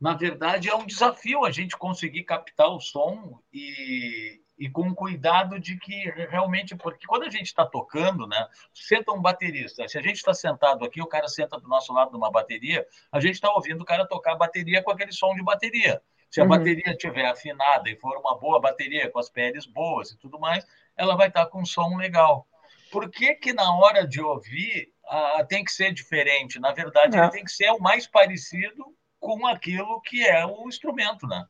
na 0.00 0.14
verdade, 0.14 0.68
é 0.68 0.74
um 0.74 0.86
desafio 0.86 1.44
a 1.44 1.50
gente 1.50 1.76
conseguir 1.76 2.22
captar 2.24 2.68
o 2.68 2.80
som 2.80 3.40
e, 3.52 4.40
e 4.56 4.70
com 4.70 4.94
cuidado 4.94 5.58
de 5.58 5.76
que 5.76 6.10
realmente, 6.28 6.76
porque 6.76 7.06
quando 7.06 7.24
a 7.24 7.30
gente 7.30 7.46
está 7.46 7.66
tocando, 7.66 8.26
né, 8.28 8.46
senta 8.72 9.12
um 9.12 9.20
baterista, 9.20 9.88
se 9.88 9.98
a 9.98 10.02
gente 10.02 10.16
está 10.16 10.32
sentado 10.32 10.84
aqui, 10.84 11.02
o 11.02 11.06
cara 11.08 11.26
senta 11.26 11.58
do 11.58 11.68
nosso 11.68 11.92
lado 11.92 12.12
numa 12.12 12.30
bateria, 12.30 12.86
a 13.10 13.18
gente 13.18 13.34
está 13.34 13.52
ouvindo 13.52 13.80
o 13.80 13.84
cara 13.84 14.06
tocar 14.06 14.36
bateria 14.36 14.82
com 14.82 14.92
aquele 14.92 15.12
som 15.12 15.34
de 15.34 15.42
bateria. 15.42 16.00
Se 16.32 16.40
a 16.40 16.44
uhum. 16.44 16.48
bateria 16.48 16.90
estiver 16.90 17.26
afinada 17.26 17.90
e 17.90 17.96
for 17.96 18.16
uma 18.16 18.38
boa 18.38 18.58
bateria, 18.58 19.10
com 19.10 19.18
as 19.18 19.28
peles 19.28 19.66
boas 19.66 20.12
e 20.12 20.18
tudo 20.18 20.40
mais, 20.40 20.66
ela 20.96 21.14
vai 21.14 21.28
estar 21.28 21.44
com 21.44 21.60
um 21.60 21.66
som 21.66 21.94
legal. 21.98 22.46
Por 22.90 23.10
que, 23.10 23.34
que 23.34 23.52
na 23.52 23.76
hora 23.76 24.08
de 24.08 24.18
ouvir 24.18 24.90
ah, 25.06 25.44
tem 25.46 25.62
que 25.62 25.70
ser 25.70 25.92
diferente? 25.92 26.58
Na 26.58 26.72
verdade, 26.72 27.18
ele 27.18 27.26
é. 27.26 27.28
tem 27.28 27.44
que 27.44 27.52
ser 27.52 27.70
o 27.70 27.78
mais 27.78 28.06
parecido 28.06 28.82
com 29.20 29.46
aquilo 29.46 30.00
que 30.00 30.26
é 30.26 30.46
o 30.46 30.66
instrumento, 30.66 31.26
né? 31.26 31.44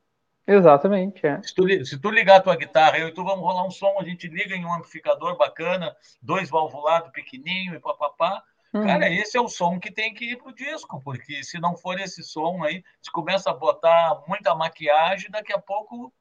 Exatamente, 0.45 1.25
é. 1.25 1.41
Se 1.43 1.55
tu, 1.55 1.65
se 1.87 2.01
tu 2.01 2.11
ligar 2.11 2.39
a 2.39 2.43
tua 2.43 2.57
guitarra, 2.57 2.99
eu 2.99 3.07
e 3.07 3.15
tu 3.15 3.23
vamos 3.23 3.41
rolar 3.41 3.65
um 3.65 3.71
som, 3.71 3.97
a 4.01 4.05
gente 4.05 4.27
liga 4.27 4.57
em 4.57 4.67
um 4.67 4.75
amplificador 4.75 5.37
bacana, 5.37 5.95
dois 6.21 6.51
valvulados 6.51 7.13
pequenininho 7.13 7.77
e 7.77 7.79
papapá, 7.79 8.43
Uhum. 8.73 8.85
Cara, 8.85 9.09
esse 9.11 9.37
é 9.37 9.41
o 9.41 9.49
som 9.49 9.79
que 9.79 9.91
tem 9.91 10.15
que 10.15 10.33
ir 10.33 10.39
pro 10.39 10.55
disco, 10.55 11.01
porque 11.05 11.45
se 11.45 11.61
não 11.61 11.77
for 11.77 12.01
esse 12.01 12.23
som 12.23 12.65
aí, 12.65 12.83
se 13.03 13.11
começa 13.11 13.51
a 13.51 13.55
botar 13.55 14.23
muita 14.27 14.55
maquiagem, 14.55 15.31
daqui 15.31 15.53
a 15.53 15.59
pouco, 15.59 16.13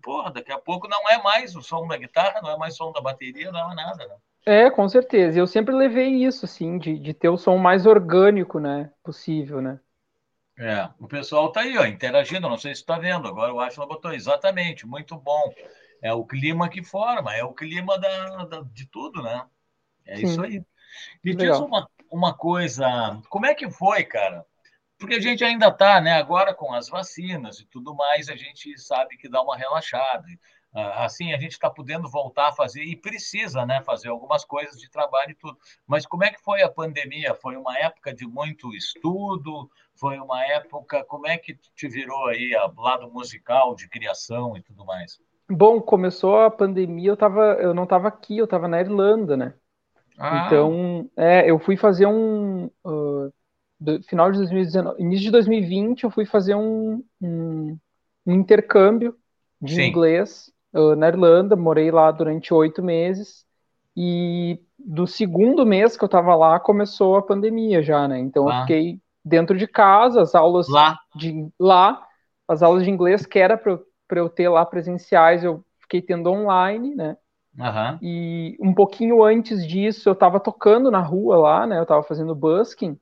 porra, 0.00 0.30
daqui 0.30 0.52
a 0.52 0.58
pouco 0.58 0.86
não 0.86 1.08
é 1.08 1.20
mais 1.20 1.56
o 1.56 1.62
som 1.62 1.86
da 1.88 1.96
guitarra, 1.96 2.40
não 2.40 2.50
é 2.50 2.56
mais 2.56 2.74
o 2.74 2.76
som 2.76 2.92
da 2.92 3.00
bateria, 3.00 3.50
não 3.50 3.72
é 3.72 3.74
nada, 3.74 4.06
né? 4.06 4.16
É, 4.46 4.70
com 4.70 4.88
certeza. 4.88 5.38
Eu 5.38 5.46
sempre 5.46 5.74
levei 5.74 6.24
isso, 6.24 6.44
assim, 6.44 6.78
de, 6.78 6.98
de 6.98 7.12
ter 7.12 7.28
o 7.28 7.36
som 7.36 7.58
mais 7.58 7.86
orgânico, 7.86 8.58
né, 8.60 8.90
possível, 9.02 9.60
né? 9.60 9.80
É, 10.58 10.88
o 10.98 11.08
pessoal 11.08 11.50
tá 11.50 11.60
aí, 11.60 11.76
ó, 11.78 11.86
interagindo, 11.86 12.48
não 12.48 12.58
sei 12.58 12.74
se 12.74 12.82
está 12.82 12.98
vendo, 12.98 13.26
agora 13.26 13.50
eu 13.50 13.58
acho 13.58 13.76
que 13.76 13.80
ela 13.80 13.88
botou 13.88 14.12
exatamente, 14.12 14.86
muito 14.86 15.16
bom. 15.16 15.52
É 16.02 16.12
o 16.12 16.24
clima 16.24 16.68
que 16.68 16.82
forma, 16.82 17.34
é 17.34 17.42
o 17.42 17.52
clima 17.52 17.98
da, 17.98 18.44
da 18.44 18.60
de 18.62 18.86
tudo, 18.86 19.22
né? 19.22 19.46
É 20.06 20.16
Sim. 20.16 20.26
isso 20.26 20.42
aí. 20.42 20.62
Me 21.24 21.32
Legal. 21.32 21.52
diz 21.52 21.60
uma, 21.60 21.88
uma 22.10 22.34
coisa, 22.34 23.20
como 23.28 23.46
é 23.46 23.54
que 23.54 23.70
foi, 23.70 24.04
cara? 24.04 24.44
Porque 24.98 25.14
a 25.14 25.20
gente 25.20 25.42
ainda 25.42 25.68
está, 25.68 26.00
né, 26.00 26.12
agora 26.12 26.52
com 26.52 26.74
as 26.74 26.88
vacinas 26.88 27.58
e 27.58 27.66
tudo 27.66 27.94
mais, 27.94 28.28
a 28.28 28.36
gente 28.36 28.78
sabe 28.78 29.16
que 29.16 29.30
dá 29.30 29.40
uma 29.40 29.56
relaxada. 29.56 30.26
Ah, 30.72 31.04
assim, 31.04 31.32
a 31.32 31.38
gente 31.38 31.52
está 31.52 31.68
podendo 31.68 32.08
voltar 32.08 32.48
a 32.48 32.52
fazer, 32.52 32.84
e 32.84 32.94
precisa, 32.94 33.66
né, 33.66 33.82
fazer 33.82 34.08
algumas 34.08 34.44
coisas 34.44 34.78
de 34.78 34.88
trabalho 34.90 35.32
e 35.32 35.34
tudo. 35.34 35.58
Mas 35.86 36.06
como 36.06 36.22
é 36.22 36.30
que 36.30 36.40
foi 36.42 36.62
a 36.62 36.70
pandemia? 36.70 37.34
Foi 37.34 37.56
uma 37.56 37.76
época 37.78 38.14
de 38.14 38.26
muito 38.26 38.72
estudo? 38.74 39.68
Foi 39.94 40.18
uma 40.18 40.44
época, 40.44 41.02
como 41.04 41.26
é 41.26 41.38
que 41.38 41.58
te 41.74 41.88
virou 41.88 42.28
aí 42.28 42.54
a 42.54 42.70
lado 42.76 43.10
musical, 43.10 43.74
de 43.74 43.88
criação 43.88 44.56
e 44.56 44.62
tudo 44.62 44.84
mais? 44.84 45.18
Bom, 45.50 45.80
começou 45.80 46.38
a 46.40 46.50
pandemia, 46.50 47.10
eu, 47.10 47.16
tava, 47.16 47.54
eu 47.54 47.74
não 47.74 47.82
estava 47.82 48.06
aqui, 48.06 48.38
eu 48.38 48.44
estava 48.44 48.68
na 48.68 48.80
Irlanda, 48.80 49.36
né? 49.36 49.54
Ah. 50.20 50.44
Então, 50.46 51.10
é, 51.16 51.50
eu 51.50 51.58
fui 51.58 51.76
fazer 51.76 52.06
um. 52.06 52.66
Uh, 52.84 53.32
do, 53.80 54.02
final 54.02 54.30
de 54.30 54.36
2019, 54.36 55.02
início 55.02 55.24
de 55.24 55.30
2020, 55.30 56.04
eu 56.04 56.10
fui 56.10 56.26
fazer 56.26 56.54
um, 56.54 57.02
um, 57.20 57.78
um 58.26 58.34
intercâmbio 58.34 59.16
de 59.60 59.76
Sim. 59.76 59.84
inglês 59.84 60.52
uh, 60.74 60.94
na 60.94 61.08
Irlanda, 61.08 61.56
morei 61.56 61.90
lá 61.90 62.10
durante 62.10 62.52
oito 62.52 62.82
meses. 62.82 63.46
E 63.96 64.60
do 64.78 65.06
segundo 65.06 65.64
mês 65.66 65.96
que 65.96 66.04
eu 66.04 66.06
estava 66.06 66.34
lá, 66.36 66.60
começou 66.60 67.16
a 67.16 67.22
pandemia 67.22 67.82
já, 67.82 68.06
né? 68.06 68.18
Então 68.18 68.48
eu 68.48 68.60
fiquei 68.60 69.00
dentro 69.24 69.56
de 69.56 69.66
casa, 69.66 70.20
as 70.20 70.34
aulas 70.34 70.68
lá. 70.68 70.98
de 71.16 71.48
lá, 71.58 72.06
as 72.46 72.62
aulas 72.62 72.84
de 72.84 72.90
inglês 72.90 73.26
que 73.26 73.38
era 73.38 73.56
para 73.56 73.80
eu 74.18 74.28
ter 74.28 74.48
lá 74.48 74.64
presenciais, 74.64 75.42
eu 75.42 75.64
fiquei 75.80 76.00
tendo 76.00 76.30
online, 76.30 76.94
né? 76.94 77.16
Uhum. 77.58 77.98
E 78.00 78.56
um 78.60 78.72
pouquinho 78.72 79.22
antes 79.22 79.66
disso, 79.66 80.08
eu 80.08 80.12
estava 80.12 80.38
tocando 80.38 80.90
na 80.90 81.00
rua 81.00 81.36
lá, 81.36 81.66
né? 81.66 81.78
Eu 81.78 81.82
estava 81.82 82.02
fazendo 82.02 82.34
busking, 82.34 82.98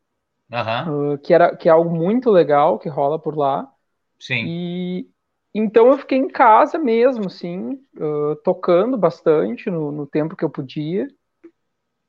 uhum. 0.51 1.13
uh, 1.13 1.19
que, 1.19 1.35
era, 1.35 1.55
que 1.55 1.69
é 1.69 1.73
algo 1.73 1.91
muito 1.91 2.31
legal 2.31 2.79
que 2.79 2.89
rola 2.89 3.19
por 3.19 3.37
lá. 3.37 3.71
Sim. 4.19 4.45
E 4.47 5.09
então 5.55 5.89
eu 5.89 5.99
fiquei 5.99 6.19
em 6.19 6.29
casa 6.29 6.79
mesmo, 6.79 7.27
assim, 7.27 7.73
uh, 7.97 8.37
tocando 8.45 8.97
bastante 8.97 9.71
no, 9.71 9.91
no, 9.91 10.07
tempo 10.07 10.37
que 10.37 10.45
eu 10.45 10.51
podia. 10.51 11.09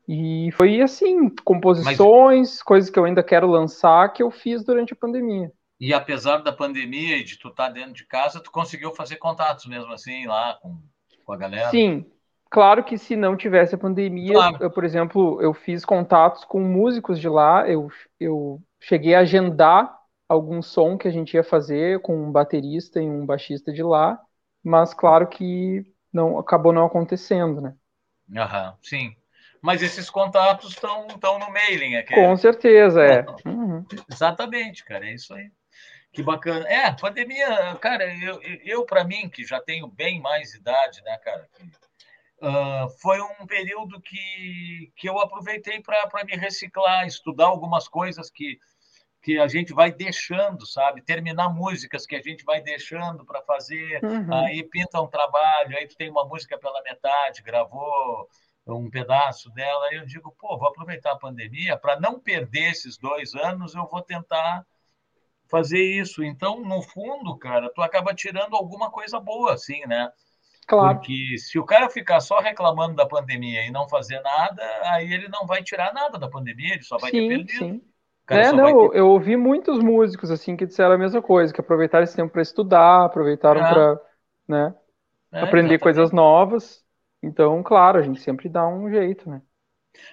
E 0.08 0.52
foi 0.54 0.82
assim, 0.82 1.30
composições, 1.44 2.50
Mas... 2.50 2.64
coisas 2.64 2.90
que 2.90 2.98
eu 2.98 3.06
ainda 3.06 3.24
quero 3.24 3.48
lançar, 3.48 4.12
que 4.12 4.24
eu 4.24 4.32
fiz 4.32 4.64
durante 4.64 4.94
a 4.94 4.96
pandemia. 4.96 5.52
E 5.80 5.94
apesar 5.94 6.40
da 6.40 6.52
pandemia 6.52 7.18
e 7.18 7.24
de 7.24 7.38
tu 7.38 7.50
estar 7.50 7.68
tá 7.68 7.74
dentro 7.74 7.94
de 7.94 8.06
casa, 8.06 8.42
tu 8.42 8.52
conseguiu 8.52 8.94
fazer 8.94 9.16
contatos 9.16 9.66
mesmo 9.66 9.94
assim 9.94 10.26
lá 10.26 10.58
com, 10.62 10.78
com 11.24 11.32
a 11.32 11.38
galera? 11.38 11.70
Sim, 11.70 12.06
Claro 12.50 12.84
que 12.84 12.98
se 12.98 13.16
não 13.16 13.38
tivesse 13.38 13.76
a 13.76 13.78
pandemia, 13.78 14.34
claro. 14.34 14.58
eu, 14.60 14.72
por 14.72 14.84
exemplo, 14.84 15.40
eu 15.42 15.54
fiz 15.54 15.86
contatos 15.86 16.44
com 16.44 16.60
músicos 16.60 17.20
de 17.20 17.30
lá, 17.30 17.68
eu, 17.70 17.90
eu 18.20 18.60
cheguei 18.80 19.14
a 19.14 19.20
agendar 19.20 19.96
algum 20.28 20.62
som 20.62 20.98
que 20.98 21.08
a 21.08 21.12
gente 21.12 21.36
ia 21.36 21.44
fazer 21.44 22.02
com 22.02 22.16
um 22.16 22.32
baterista 22.32 23.00
e 23.02 23.08
um 23.08 23.26
baixista 23.26 23.72
de 23.72 23.84
lá, 23.84 24.20
mas 24.64 24.94
claro 24.94 25.28
que 25.28 25.86
não 26.12 26.40
acabou 26.40 26.74
não 26.74 26.86
acontecendo, 26.86 27.62
né? 27.62 27.76
Aham, 28.36 28.76
sim. 28.82 29.16
Mas 29.62 29.84
esses 29.84 30.10
contatos 30.10 30.72
estão 30.72 31.08
no 31.08 31.52
mailing 31.52 31.98
aqui. 31.98 32.14
Com 32.14 32.36
certeza, 32.38 33.04
é. 33.04 33.26
Uhum. 33.46 33.86
Exatamente, 34.10 34.86
cara, 34.86 35.06
é 35.06 35.14
isso 35.14 35.34
aí. 35.34 35.52
Que 36.12 36.24
bacana. 36.24 36.68
É, 36.68 36.92
pandemia, 36.94 37.76
cara, 37.76 38.06
eu, 38.24 38.42
eu 38.64 38.86
para 38.86 39.04
mim, 39.04 39.30
que 39.30 39.44
já 39.44 39.60
tenho 39.62 39.88
bem 39.88 40.20
mais 40.20 40.54
idade, 40.56 41.02
né, 41.04 41.18
cara, 41.20 41.48
uh, 42.42 42.90
foi 43.02 43.22
um 43.22 43.46
período 43.46 44.02
que, 44.02 44.92
que 44.96 45.10
eu 45.10 45.20
aproveitei 45.20 45.82
para 45.82 46.24
me 46.26 46.36
reciclar, 46.36 47.06
estudar 47.06 47.48
algumas 47.48 47.88
coisas 47.88 48.30
que, 48.30 48.58
que 49.22 49.38
a 49.38 49.48
gente 49.48 49.74
vai 49.74 49.92
deixando, 49.92 50.66
sabe? 50.66 51.02
Terminar 51.02 51.50
músicas 51.50 52.06
que 52.06 52.16
a 52.16 52.22
gente 52.22 52.44
vai 52.44 52.62
deixando 52.62 53.26
para 53.26 53.42
fazer, 53.42 54.04
uhum. 54.04 54.34
aí 54.34 54.64
pinta 54.64 55.02
um 55.02 55.08
trabalho, 55.08 55.78
aí 55.78 55.88
tu 55.88 55.96
tem 55.96 56.10
uma 56.10 56.26
música 56.26 56.58
pela 56.58 56.82
metade, 56.84 57.44
gravou 57.44 58.28
um 58.68 58.90
pedaço 58.90 59.50
dela, 59.52 59.86
aí 59.88 59.98
eu 59.98 60.06
digo, 60.06 60.36
pô, 60.40 60.58
vou 60.58 60.68
aproveitar 60.68 61.14
a 61.14 61.18
pandemia 61.18 61.78
para 61.78 62.00
não 62.00 62.20
perder 62.20 62.72
esses 62.72 62.98
dois 62.98 63.34
anos, 63.34 63.74
eu 63.74 63.88
vou 63.88 64.02
tentar 64.02 64.66
fazer 65.50 65.82
isso. 65.82 66.24
Então, 66.24 66.62
no 66.62 66.82
fundo, 66.82 67.38
cara, 67.38 67.72
tu 67.74 67.82
acaba 67.82 68.14
tirando 68.14 68.56
alguma 68.56 68.92
coisa 68.92 69.20
boa, 69.20 69.54
assim, 69.54 69.82
né? 69.88 70.12
Claro. 70.70 71.00
Porque 71.00 71.36
se 71.40 71.58
o 71.58 71.66
cara 71.66 71.90
ficar 71.90 72.20
só 72.20 72.40
reclamando 72.40 72.96
da 72.96 73.06
pandemia 73.08 73.66
e 73.66 73.72
não 73.72 73.90
fazer 73.90 74.22
nada, 74.22 74.62
aí 74.84 75.12
ele 75.12 75.28
não 75.28 75.48
vai 75.48 75.64
tirar 75.64 75.92
nada 75.92 76.20
da 76.20 76.30
pandemia, 76.30 76.76
ele 76.76 76.84
só 76.84 77.00
vai 77.00 77.10
sim, 77.10 77.28
ter 77.28 77.28
perdido. 77.28 77.58
Sim. 77.58 77.82
É, 78.30 78.52
não, 78.52 78.92
ter... 78.92 79.00
eu 79.00 79.08
ouvi 79.10 79.36
muitos 79.36 79.80
músicos 79.80 80.30
assim 80.30 80.56
que 80.56 80.68
disseram 80.68 80.94
a 80.94 80.98
mesma 80.98 81.24
coisa, 81.24 81.52
que 81.52 81.60
aproveitaram 81.60 82.04
esse 82.04 82.16
tempo 82.16 82.32
para 82.32 82.44
estudar, 82.44 83.06
aproveitaram 83.06 83.66
é. 83.66 83.74
para, 83.74 84.02
né, 84.48 84.76
é, 85.32 85.42
aprender 85.42 85.74
exatamente. 85.74 85.80
coisas 85.80 86.12
novas. 86.12 86.86
Então, 87.24 87.64
claro, 87.64 87.98
a 87.98 88.04
gente 88.04 88.22
sempre 88.22 88.48
dá 88.48 88.68
um 88.68 88.92
jeito, 88.92 89.28
né? 89.28 89.42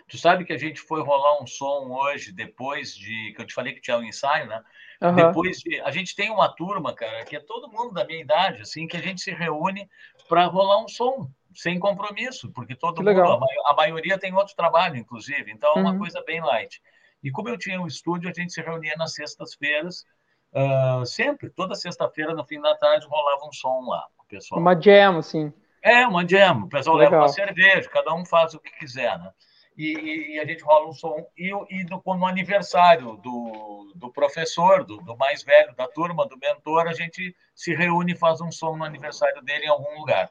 Tu 0.09 0.19
sabe 0.19 0.45
que 0.45 0.53
a 0.53 0.59
gente 0.59 0.81
foi 0.81 1.03
rolar 1.03 1.43
um 1.43 1.47
som 1.47 1.89
hoje, 1.91 2.33
depois 2.33 2.95
de. 2.95 3.33
que 3.35 3.43
eu 3.43 3.47
te 3.47 3.55
falei 3.55 3.75
que 3.75 3.81
tinha 3.81 3.99
um 3.99 4.03
ensaio, 4.03 4.47
né? 4.47 4.63
Uhum. 5.03 5.15
Depois 5.15 5.59
de. 5.59 5.81
A 5.81 5.91
gente 5.91 6.15
tem 6.15 6.31
uma 6.31 6.49
turma, 6.49 6.95
cara, 6.95 7.25
que 7.25 7.37
é 7.37 7.41
todo 7.41 7.71
mundo 7.71 7.93
da 7.93 8.05
minha 8.05 8.21
idade, 8.21 8.63
assim, 8.63 8.87
que 8.87 8.97
a 8.97 9.03
gente 9.03 9.21
se 9.21 9.33
reúne 9.33 9.89
para 10.29 10.47
rolar 10.47 10.83
um 10.83 10.89
som, 10.89 11.31
sem 11.55 11.79
compromisso, 11.79 12.51
porque 12.53 12.75
todo 12.75 12.97
que 12.97 13.03
mundo, 13.03 13.09
legal. 13.09 13.41
a, 13.67 13.75
maioria 13.75 14.19
tem 14.19 14.35
outro 14.35 14.55
trabalho, 14.57 14.97
inclusive, 14.97 15.51
então 15.53 15.73
é 15.77 15.81
uma 15.81 15.93
uhum. 15.93 15.99
coisa 15.99 16.23
bem 16.27 16.41
light. 16.41 16.81
E 17.23 17.31
como 17.31 17.49
eu 17.49 17.59
tinha 17.59 17.81
um 17.81 17.87
estúdio, 17.87 18.31
a 18.31 18.33
gente 18.33 18.53
se 18.53 18.61
reunia 18.61 18.95
nas 18.97 19.15
sextas-feiras, 19.15 20.05
uh, 20.53 21.05
sempre, 21.05 21.51
toda 21.51 21.75
sexta-feira, 21.75 22.35
no 22.35 22.45
fim 22.45 22.61
da 22.61 22.77
tarde, 22.77 23.07
rolava 23.07 23.47
um 23.47 23.53
som 23.53 23.87
lá 23.89 24.07
pessoal. 24.29 24.61
Uma 24.61 24.81
jam, 24.81 25.19
assim. 25.19 25.53
É, 25.83 26.07
uma 26.07 26.27
jam. 26.27 26.65
O 26.65 26.69
pessoal 26.69 26.97
legal. 26.97 27.13
leva 27.13 27.23
uma 27.25 27.29
cerveja, 27.29 27.89
cada 27.89 28.15
um 28.15 28.25
faz 28.25 28.55
o 28.55 28.61
que 28.61 28.71
quiser, 28.79 29.19
né? 29.19 29.31
E, 29.77 30.35
e, 30.35 30.41
a 30.41 30.45
gente 30.47 30.63
rola 30.63 30.89
um 30.89 30.93
som. 30.93 31.27
E, 31.37 31.49
e 31.49 31.85
no, 31.85 32.03
no 32.05 32.27
aniversário 32.27 33.17
do, 33.17 33.93
do 33.95 34.11
professor, 34.11 34.85
do, 34.85 34.97
do, 34.99 35.17
mais 35.17 35.43
velho 35.43 35.75
da 35.75 35.87
turma, 35.87 36.27
do 36.27 36.39
mentor, 36.39 36.89
a 36.89 36.93
gente 36.93 37.37
se 37.55 37.75
reúne 37.75 38.13
e 38.13 38.17
faz 38.17 38.41
um 38.41 38.51
som 38.51 38.77
no 38.77 38.85
aniversário 38.85 39.43
dele 39.43 39.67
em 39.67 39.69
algum 39.69 39.99
lugar. 39.99 40.31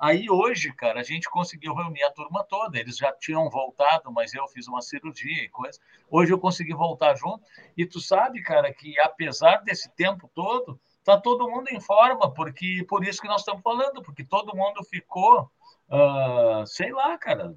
Aí 0.00 0.30
hoje, 0.30 0.72
cara, 0.72 1.00
a 1.00 1.02
gente 1.04 1.28
conseguiu 1.28 1.74
reunir 1.74 2.02
a 2.02 2.10
turma 2.10 2.42
toda. 2.42 2.78
Eles 2.78 2.96
já 2.96 3.12
tinham 3.12 3.48
voltado, 3.50 4.10
mas 4.10 4.32
eu 4.32 4.48
fiz 4.48 4.66
uma 4.66 4.80
cirurgia 4.80 5.44
e 5.44 5.48
coisa. 5.50 5.78
Hoje 6.10 6.32
eu 6.32 6.38
consegui 6.38 6.72
voltar 6.72 7.14
junto. 7.16 7.44
E 7.76 7.84
tu 7.84 8.00
sabe, 8.00 8.42
cara, 8.42 8.72
que 8.72 8.98
apesar 8.98 9.58
desse 9.58 9.94
tempo 9.94 10.28
todo, 10.34 10.80
tá 11.04 11.20
todo 11.20 11.48
mundo 11.48 11.68
em 11.68 11.80
forma, 11.80 12.32
porque 12.32 12.84
por 12.88 13.04
isso 13.04 13.20
que 13.20 13.28
nós 13.28 13.42
estamos 13.42 13.62
falando, 13.62 14.02
porque 14.02 14.24
todo 14.24 14.56
mundo 14.56 14.82
ficou, 14.84 15.50
uh, 15.90 16.66
sei 16.66 16.92
lá, 16.92 17.18
cara, 17.18 17.54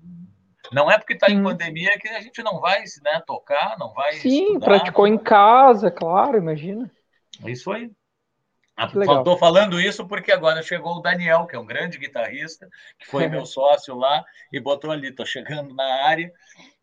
não 0.71 0.89
é 0.89 0.97
porque 0.97 1.13
está 1.13 1.29
em 1.29 1.41
pandemia 1.41 1.97
que 1.99 2.07
a 2.09 2.21
gente 2.21 2.41
não 2.41 2.59
vai 2.59 2.83
né, 3.03 3.21
tocar, 3.25 3.77
não 3.77 3.93
vai. 3.93 4.13
Sim, 4.13 4.45
estudar, 4.45 4.65
praticou 4.65 5.07
em 5.07 5.17
casa, 5.17 5.91
claro, 5.91 6.37
imagina. 6.37 6.89
Isso 7.45 7.71
aí. 7.71 7.91
Estou 8.75 9.37
falando 9.37 9.79
isso 9.79 10.07
porque 10.07 10.31
agora 10.31 10.63
chegou 10.63 10.95
o 10.95 11.01
Daniel, 11.01 11.45
que 11.45 11.55
é 11.55 11.59
um 11.59 11.65
grande 11.65 11.99
guitarrista, 11.99 12.67
que 12.97 13.05
foi 13.05 13.27
meu 13.29 13.45
sócio 13.45 13.95
lá 13.95 14.23
e 14.51 14.59
botou 14.59 14.91
ali, 14.91 15.09
estou 15.09 15.25
chegando 15.25 15.75
na 15.75 16.05
área 16.05 16.31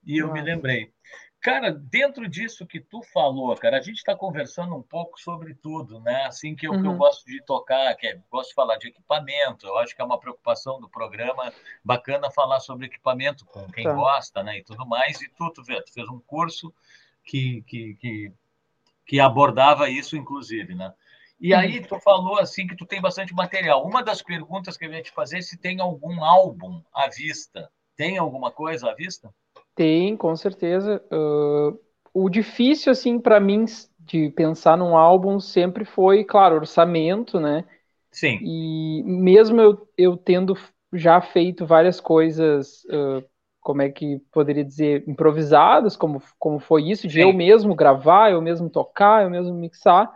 e 0.04 0.18
eu 0.18 0.32
me 0.32 0.40
lembrei. 0.40 0.92
Cara, 1.40 1.72
dentro 1.72 2.28
disso 2.28 2.66
que 2.66 2.78
tu 2.78 3.02
falou, 3.02 3.56
cara, 3.56 3.78
a 3.78 3.80
gente 3.80 3.96
está 3.96 4.14
conversando 4.14 4.76
um 4.76 4.82
pouco 4.82 5.18
sobre 5.18 5.54
tudo, 5.54 5.98
né? 6.00 6.26
Assim 6.26 6.54
que 6.54 6.66
eu, 6.66 6.72
uhum. 6.72 6.82
que 6.82 6.88
eu 6.88 6.94
gosto 6.96 7.24
de 7.24 7.42
tocar, 7.42 7.94
que 7.94 8.06
é, 8.06 8.20
gosto 8.30 8.50
de 8.50 8.54
falar 8.54 8.76
de 8.76 8.88
equipamento, 8.88 9.66
eu 9.66 9.78
acho 9.78 9.96
que 9.96 10.02
é 10.02 10.04
uma 10.04 10.20
preocupação 10.20 10.78
do 10.78 10.86
programa 10.86 11.50
bacana 11.82 12.30
falar 12.30 12.60
sobre 12.60 12.86
equipamento 12.86 13.46
com 13.46 13.66
quem 13.72 13.84
tá. 13.84 13.94
gosta, 13.94 14.42
né? 14.42 14.58
E 14.58 14.64
tudo 14.64 14.86
mais. 14.86 15.22
E 15.22 15.30
tu, 15.30 15.50
tu, 15.50 15.64
vê, 15.64 15.80
tu 15.80 15.90
fez 15.94 16.06
um 16.10 16.20
curso 16.20 16.74
que, 17.24 17.62
que, 17.62 17.94
que, 17.94 18.32
que 19.06 19.18
abordava 19.18 19.88
isso, 19.88 20.18
inclusive, 20.18 20.74
né? 20.74 20.92
E 21.40 21.54
uhum. 21.54 21.60
aí 21.60 21.80
tu 21.80 21.98
falou 22.00 22.38
assim 22.38 22.66
que 22.66 22.76
tu 22.76 22.84
tem 22.84 23.00
bastante 23.00 23.32
material. 23.32 23.82
Uma 23.86 24.02
das 24.02 24.20
perguntas 24.20 24.76
que 24.76 24.84
eu 24.84 24.92
ia 24.92 25.02
te 25.02 25.10
fazer 25.10 25.38
é 25.38 25.42
se 25.42 25.56
tem 25.56 25.80
algum 25.80 26.22
álbum 26.22 26.82
à 26.92 27.08
vista. 27.08 27.72
Tem 27.96 28.18
alguma 28.18 28.50
coisa 28.50 28.90
à 28.90 28.94
vista? 28.94 29.32
Tem, 29.80 30.14
com 30.14 30.36
certeza. 30.36 31.02
Uh, 31.10 31.80
o 32.12 32.28
difícil, 32.28 32.92
assim, 32.92 33.18
para 33.18 33.40
mim, 33.40 33.64
de 34.00 34.28
pensar 34.28 34.76
num 34.76 34.94
álbum 34.94 35.40
sempre 35.40 35.86
foi, 35.86 36.22
claro, 36.22 36.56
orçamento, 36.56 37.40
né? 37.40 37.64
Sim. 38.12 38.38
E 38.42 39.02
mesmo 39.06 39.58
eu, 39.58 39.88
eu 39.96 40.18
tendo 40.18 40.54
já 40.92 41.18
feito 41.22 41.64
várias 41.64 41.98
coisas, 41.98 42.84
uh, 42.90 43.24
como 43.58 43.80
é 43.80 43.88
que 43.88 44.18
poderia 44.30 44.62
dizer, 44.62 45.02
improvisadas, 45.08 45.96
como, 45.96 46.22
como 46.38 46.58
foi 46.58 46.90
isso, 46.90 47.08
de 47.08 47.14
Sim. 47.14 47.20
eu 47.22 47.32
mesmo 47.32 47.74
gravar, 47.74 48.30
eu 48.30 48.42
mesmo 48.42 48.68
tocar, 48.68 49.22
eu 49.22 49.30
mesmo 49.30 49.54
mixar. 49.54 50.12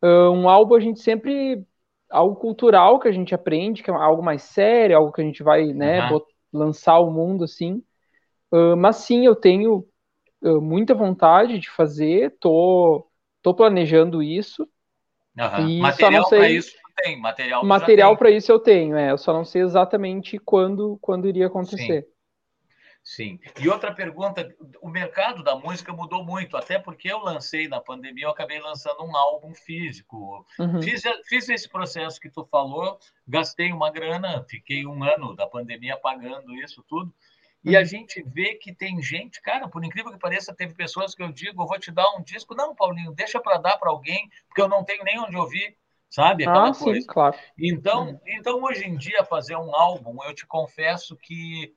Uh, 0.00 0.30
um 0.30 0.48
álbum 0.48 0.76
a 0.76 0.80
gente 0.80 1.00
sempre. 1.00 1.66
Algo 2.08 2.36
cultural 2.36 3.00
que 3.00 3.08
a 3.08 3.12
gente 3.12 3.34
aprende, 3.34 3.82
que 3.82 3.90
é 3.90 3.92
algo 3.92 4.22
mais 4.22 4.42
sério, 4.42 4.96
algo 4.96 5.10
que 5.10 5.20
a 5.20 5.24
gente 5.24 5.42
vai 5.42 5.72
né, 5.72 6.08
uhum. 6.12 6.20
lançar 6.52 6.92
ao 6.92 7.10
mundo 7.10 7.42
assim. 7.42 7.82
Uh, 8.52 8.76
mas 8.76 8.96
sim, 8.96 9.24
eu 9.24 9.34
tenho 9.34 9.86
uh, 10.42 10.60
muita 10.60 10.94
vontade 10.94 11.58
de 11.58 11.70
fazer, 11.70 12.36
tô, 12.40 13.06
tô 13.42 13.54
planejando 13.54 14.22
isso. 14.22 14.68
Uhum. 15.38 15.78
Material 15.78 16.28
para 16.28 16.50
isso 16.50 16.80
tem, 17.02 17.18
material 17.18 17.64
Material 17.64 18.16
para 18.16 18.30
isso 18.30 18.52
eu 18.52 18.58
tenho, 18.58 18.96
é, 18.96 19.10
eu 19.10 19.18
só 19.18 19.32
não 19.32 19.44
sei 19.44 19.62
exatamente 19.62 20.38
quando, 20.38 20.98
quando 21.00 21.28
iria 21.28 21.46
acontecer. 21.46 22.02
Sim. 22.02 22.10
Sim. 23.02 23.40
E 23.58 23.66
outra 23.66 23.94
pergunta: 23.94 24.46
o 24.82 24.88
mercado 24.90 25.42
da 25.42 25.56
música 25.56 25.90
mudou 25.90 26.22
muito, 26.22 26.54
até 26.54 26.78
porque 26.78 27.10
eu 27.10 27.18
lancei 27.18 27.66
na 27.66 27.80
pandemia, 27.80 28.26
eu 28.26 28.30
acabei 28.30 28.60
lançando 28.60 29.02
um 29.02 29.16
álbum 29.16 29.54
físico. 29.54 30.44
Uhum. 30.58 30.82
Fiz, 30.82 31.02
fiz 31.26 31.48
esse 31.48 31.66
processo 31.66 32.20
que 32.20 32.30
tu 32.30 32.44
falou, 32.44 32.98
gastei 33.26 33.72
uma 33.72 33.90
grana, 33.90 34.44
fiquei 34.48 34.86
um 34.86 35.02
ano 35.02 35.34
da 35.34 35.46
pandemia 35.46 35.96
pagando 35.96 36.54
isso 36.56 36.84
tudo. 36.86 37.12
E 37.62 37.76
a 37.76 37.80
uhum. 37.80 37.84
gente 37.84 38.22
vê 38.22 38.54
que 38.54 38.74
tem 38.74 39.02
gente, 39.02 39.40
cara, 39.42 39.68
por 39.68 39.84
incrível 39.84 40.10
que 40.10 40.18
pareça, 40.18 40.54
teve 40.54 40.74
pessoas 40.74 41.14
que 41.14 41.22
eu 41.22 41.30
digo, 41.30 41.62
eu 41.62 41.66
vou 41.66 41.78
te 41.78 41.90
dar 41.90 42.08
um 42.16 42.22
disco. 42.22 42.54
Não, 42.54 42.74
Paulinho, 42.74 43.12
deixa 43.12 43.38
para 43.38 43.58
dar 43.58 43.76
para 43.76 43.90
alguém, 43.90 44.30
porque 44.48 44.62
eu 44.62 44.68
não 44.68 44.82
tenho 44.82 45.04
nem 45.04 45.20
onde 45.20 45.36
ouvir, 45.36 45.76
sabe? 46.08 46.44
Aquela 46.44 46.70
ah, 46.70 46.74
coisa. 46.74 47.00
Sim, 47.00 47.06
claro. 47.06 47.36
Então, 47.58 48.08
uhum. 48.08 48.20
então, 48.26 48.62
hoje 48.62 48.86
em 48.86 48.96
dia, 48.96 49.24
fazer 49.24 49.56
um 49.56 49.74
álbum, 49.74 50.24
eu 50.24 50.34
te 50.34 50.46
confesso 50.46 51.14
que, 51.16 51.74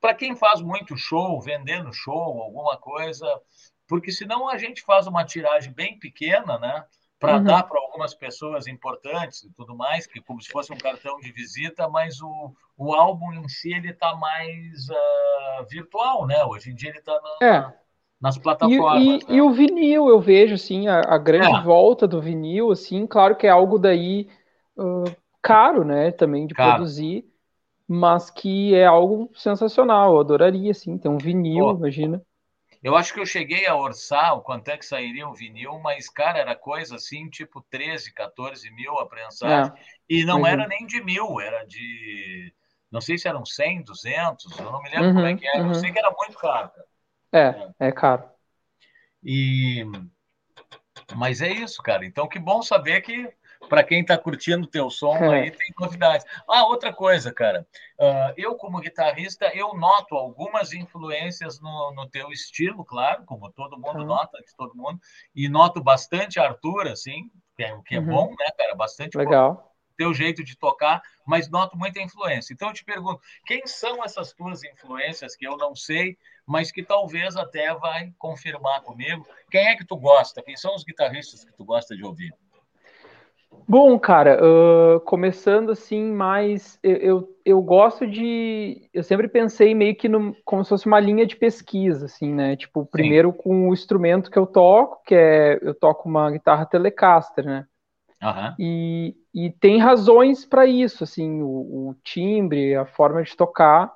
para 0.00 0.14
quem 0.14 0.36
faz 0.36 0.60
muito 0.60 0.96
show, 0.96 1.40
vendendo 1.40 1.92
show, 1.94 2.42
alguma 2.42 2.76
coisa, 2.76 3.26
porque 3.88 4.12
senão 4.12 4.48
a 4.48 4.58
gente 4.58 4.82
faz 4.82 5.06
uma 5.06 5.24
tiragem 5.24 5.72
bem 5.72 5.98
pequena, 5.98 6.58
né? 6.58 6.84
Para 7.20 7.36
uhum. 7.36 7.44
dar 7.44 7.62
para 7.64 7.78
algumas 7.78 8.14
pessoas 8.14 8.66
importantes 8.66 9.42
e 9.42 9.52
tudo 9.52 9.76
mais, 9.76 10.06
que 10.06 10.22
como 10.22 10.40
se 10.40 10.48
fosse 10.48 10.72
um 10.72 10.78
cartão 10.78 11.20
de 11.20 11.30
visita, 11.30 11.86
mas 11.86 12.20
o, 12.22 12.52
o 12.78 12.94
álbum 12.94 13.30
em 13.34 13.46
si 13.46 13.74
ele 13.74 13.90
está 13.90 14.16
mais 14.16 14.88
uh, 14.88 15.66
virtual, 15.68 16.26
né? 16.26 16.42
Hoje 16.46 16.70
em 16.70 16.74
dia 16.74 16.88
ele 16.88 16.98
está 16.98 17.20
na, 17.20 17.46
é. 17.46 17.72
nas 18.18 18.38
plataformas. 18.38 19.02
E, 19.02 19.06
e, 19.06 19.12
né? 19.18 19.24
e, 19.28 19.42
o 19.42 19.50
vinil, 19.50 20.08
eu 20.08 20.18
vejo 20.18 20.54
assim, 20.54 20.88
a, 20.88 21.00
a 21.00 21.18
grande 21.18 21.58
é. 21.58 21.62
volta 21.62 22.08
do 22.08 22.22
vinil, 22.22 22.72
assim, 22.72 23.06
claro 23.06 23.36
que 23.36 23.46
é 23.46 23.50
algo 23.50 23.78
daí 23.78 24.26
uh, 24.78 25.14
caro, 25.42 25.84
né? 25.84 26.10
Também 26.12 26.46
de 26.46 26.54
caro. 26.54 26.76
produzir, 26.76 27.30
mas 27.86 28.30
que 28.30 28.74
é 28.74 28.86
algo 28.86 29.30
sensacional. 29.34 30.14
Eu 30.14 30.20
adoraria, 30.20 30.70
assim, 30.70 30.96
ter 30.96 31.10
um 31.10 31.18
vinil, 31.18 31.66
Pô. 31.66 31.72
imagina. 31.72 32.22
Eu 32.82 32.96
acho 32.96 33.12
que 33.12 33.20
eu 33.20 33.26
cheguei 33.26 33.66
a 33.66 33.76
orçar 33.76 34.34
o 34.34 34.40
quanto 34.40 34.68
é 34.68 34.76
que 34.78 34.86
sairia 34.86 35.28
um 35.28 35.34
vinil, 35.34 35.78
mas, 35.80 36.08
cara, 36.08 36.38
era 36.38 36.56
coisa 36.56 36.96
assim, 36.96 37.28
tipo 37.28 37.60
13, 37.70 38.12
14 38.14 38.70
mil 38.70 38.98
a 38.98 39.06
prensagem. 39.06 39.72
É. 39.76 39.84
E 40.08 40.24
não 40.24 40.40
uhum. 40.40 40.46
era 40.46 40.66
nem 40.66 40.86
de 40.86 41.02
mil, 41.02 41.40
era 41.40 41.64
de. 41.64 42.54
Não 42.90 43.00
sei 43.00 43.18
se 43.18 43.28
eram 43.28 43.44
100, 43.44 43.82
200, 43.82 44.58
eu 44.58 44.72
não 44.72 44.82
me 44.82 44.90
lembro 44.90 45.08
uhum, 45.08 45.14
como 45.14 45.26
é 45.26 45.36
que 45.36 45.46
era. 45.46 45.62
Uhum. 45.62 45.68
Eu 45.68 45.74
sei 45.74 45.92
que 45.92 45.98
era 45.98 46.10
muito 46.10 46.38
caro. 46.38 46.70
Cara. 47.30 47.74
É, 47.78 47.88
é 47.88 47.92
caro. 47.92 48.24
E. 49.22 49.84
Mas 51.14 51.42
é 51.42 51.48
isso, 51.50 51.82
cara. 51.82 52.06
Então, 52.06 52.28
que 52.28 52.38
bom 52.38 52.62
saber 52.62 53.02
que 53.02 53.30
para 53.70 53.84
quem 53.84 54.00
está 54.00 54.18
curtindo 54.18 54.64
o 54.64 54.70
teu 54.70 54.90
som 54.90 55.14
é. 55.16 55.42
aí, 55.42 55.50
tem 55.52 55.72
novidades. 55.78 56.26
Ah, 56.48 56.66
outra 56.66 56.92
coisa, 56.92 57.32
cara. 57.32 57.64
Uh, 57.98 58.34
eu, 58.36 58.56
como 58.56 58.80
guitarrista, 58.80 59.46
eu 59.54 59.74
noto 59.74 60.16
algumas 60.16 60.72
influências 60.72 61.60
no, 61.60 61.92
no 61.94 62.08
teu 62.10 62.32
estilo, 62.32 62.84
claro, 62.84 63.24
como 63.24 63.50
todo 63.52 63.78
mundo 63.78 64.00
uhum. 64.00 64.06
nota, 64.06 64.36
todo 64.58 64.74
mundo, 64.74 64.98
e 65.34 65.48
noto 65.48 65.80
bastante 65.80 66.40
Arthur, 66.40 66.88
assim, 66.88 67.30
que 67.56 67.62
é, 67.62 67.80
que 67.86 67.94
é 67.94 68.00
uhum. 68.00 68.06
bom, 68.06 68.30
né, 68.30 68.46
cara? 68.58 68.74
Bastante 68.74 69.16
Legal. 69.16 69.54
Bom 69.54 69.70
teu 70.00 70.14
jeito 70.14 70.42
de 70.42 70.56
tocar, 70.56 71.02
mas 71.26 71.50
noto 71.50 71.76
muita 71.76 72.00
influência. 72.00 72.54
Então 72.54 72.68
eu 72.68 72.74
te 72.74 72.82
pergunto, 72.82 73.20
quem 73.44 73.66
são 73.66 74.02
essas 74.02 74.32
tuas 74.32 74.64
influências 74.64 75.36
que 75.36 75.46
eu 75.46 75.58
não 75.58 75.76
sei, 75.76 76.16
mas 76.46 76.72
que 76.72 76.82
talvez 76.82 77.36
até 77.36 77.74
vai 77.74 78.10
confirmar 78.16 78.80
comigo? 78.80 79.28
Quem 79.50 79.68
é 79.68 79.76
que 79.76 79.84
tu 79.84 79.98
gosta? 79.98 80.42
Quem 80.42 80.56
são 80.56 80.74
os 80.74 80.84
guitarristas 80.84 81.44
que 81.44 81.52
tu 81.52 81.66
gosta 81.66 81.94
de 81.94 82.02
ouvir? 82.02 82.32
Bom, 83.68 83.98
cara, 83.98 84.40
uh, 84.44 85.00
começando 85.00 85.70
assim, 85.70 86.10
mais 86.12 86.78
eu, 86.82 86.96
eu, 86.96 87.36
eu, 87.44 87.62
gosto 87.62 88.06
de. 88.06 88.88
Eu 88.92 89.02
sempre 89.02 89.28
pensei 89.28 89.74
meio 89.74 89.94
que 89.94 90.08
no, 90.08 90.36
como 90.44 90.64
se 90.64 90.70
fosse 90.70 90.86
uma 90.86 90.98
linha 90.98 91.26
de 91.26 91.36
pesquisa, 91.36 92.06
assim, 92.06 92.32
né? 92.32 92.56
Tipo, 92.56 92.84
primeiro 92.86 93.30
Sim. 93.30 93.38
com 93.38 93.68
o 93.68 93.72
instrumento 93.72 94.30
que 94.30 94.38
eu 94.38 94.46
toco, 94.46 95.02
que 95.04 95.14
é 95.14 95.58
eu 95.62 95.74
toco 95.74 96.08
uma 96.08 96.30
guitarra 96.30 96.66
Telecaster, 96.66 97.44
né? 97.44 97.66
Uhum. 98.22 98.54
E, 98.58 99.14
e 99.32 99.50
tem 99.50 99.78
razões 99.78 100.44
para 100.44 100.66
isso, 100.66 101.04
assim, 101.04 101.40
o, 101.40 101.90
o, 101.90 101.96
timbre, 102.04 102.74
a 102.74 102.84
forma 102.84 103.22
de 103.22 103.36
tocar. 103.36 103.92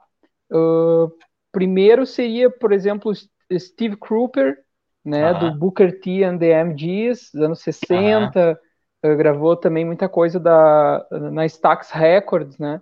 Uh, 0.50 1.10
primeiro 1.52 2.06
seria, 2.06 2.50
por 2.50 2.72
exemplo, 2.72 3.12
Steve 3.58 3.96
Cropper, 3.96 4.56
né, 5.04 5.32
uhum. 5.32 5.38
do 5.38 5.58
Booker 5.58 6.00
T 6.00 6.24
and 6.24 6.38
the 6.38 6.64
MGs, 6.64 7.30
dos 7.32 7.42
anos 7.42 7.60
60, 7.60 8.50
uhum. 8.50 8.56
Uh, 9.04 9.16
gravou 9.16 9.56
também 9.56 9.84
muita 9.84 10.08
coisa 10.08 10.40
da, 10.40 11.06
na 11.10 11.44
Stax 11.46 11.90
Records, 11.90 12.58
né? 12.58 12.80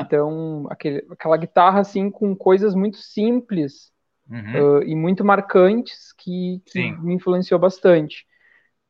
Então, 0.00 0.66
aquele, 0.68 1.06
aquela 1.10 1.36
guitarra, 1.36 1.80
assim, 1.80 2.10
com 2.10 2.34
coisas 2.34 2.74
muito 2.74 2.96
simples 2.98 3.92
uh, 4.30 4.82
e 4.82 4.94
muito 4.94 5.24
marcantes 5.24 6.12
que, 6.12 6.60
que 6.66 6.92
me 7.00 7.14
influenciou 7.14 7.58
bastante. 7.58 8.26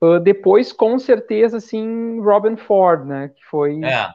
Uh, 0.03 0.19
depois, 0.19 0.73
com 0.73 0.99
certeza, 0.99 1.59
assim, 1.59 2.21
Robin 2.21 2.57
Ford, 2.57 3.07
né? 3.07 3.29
Que 3.29 3.45
foi, 3.45 3.85
é. 3.85 4.11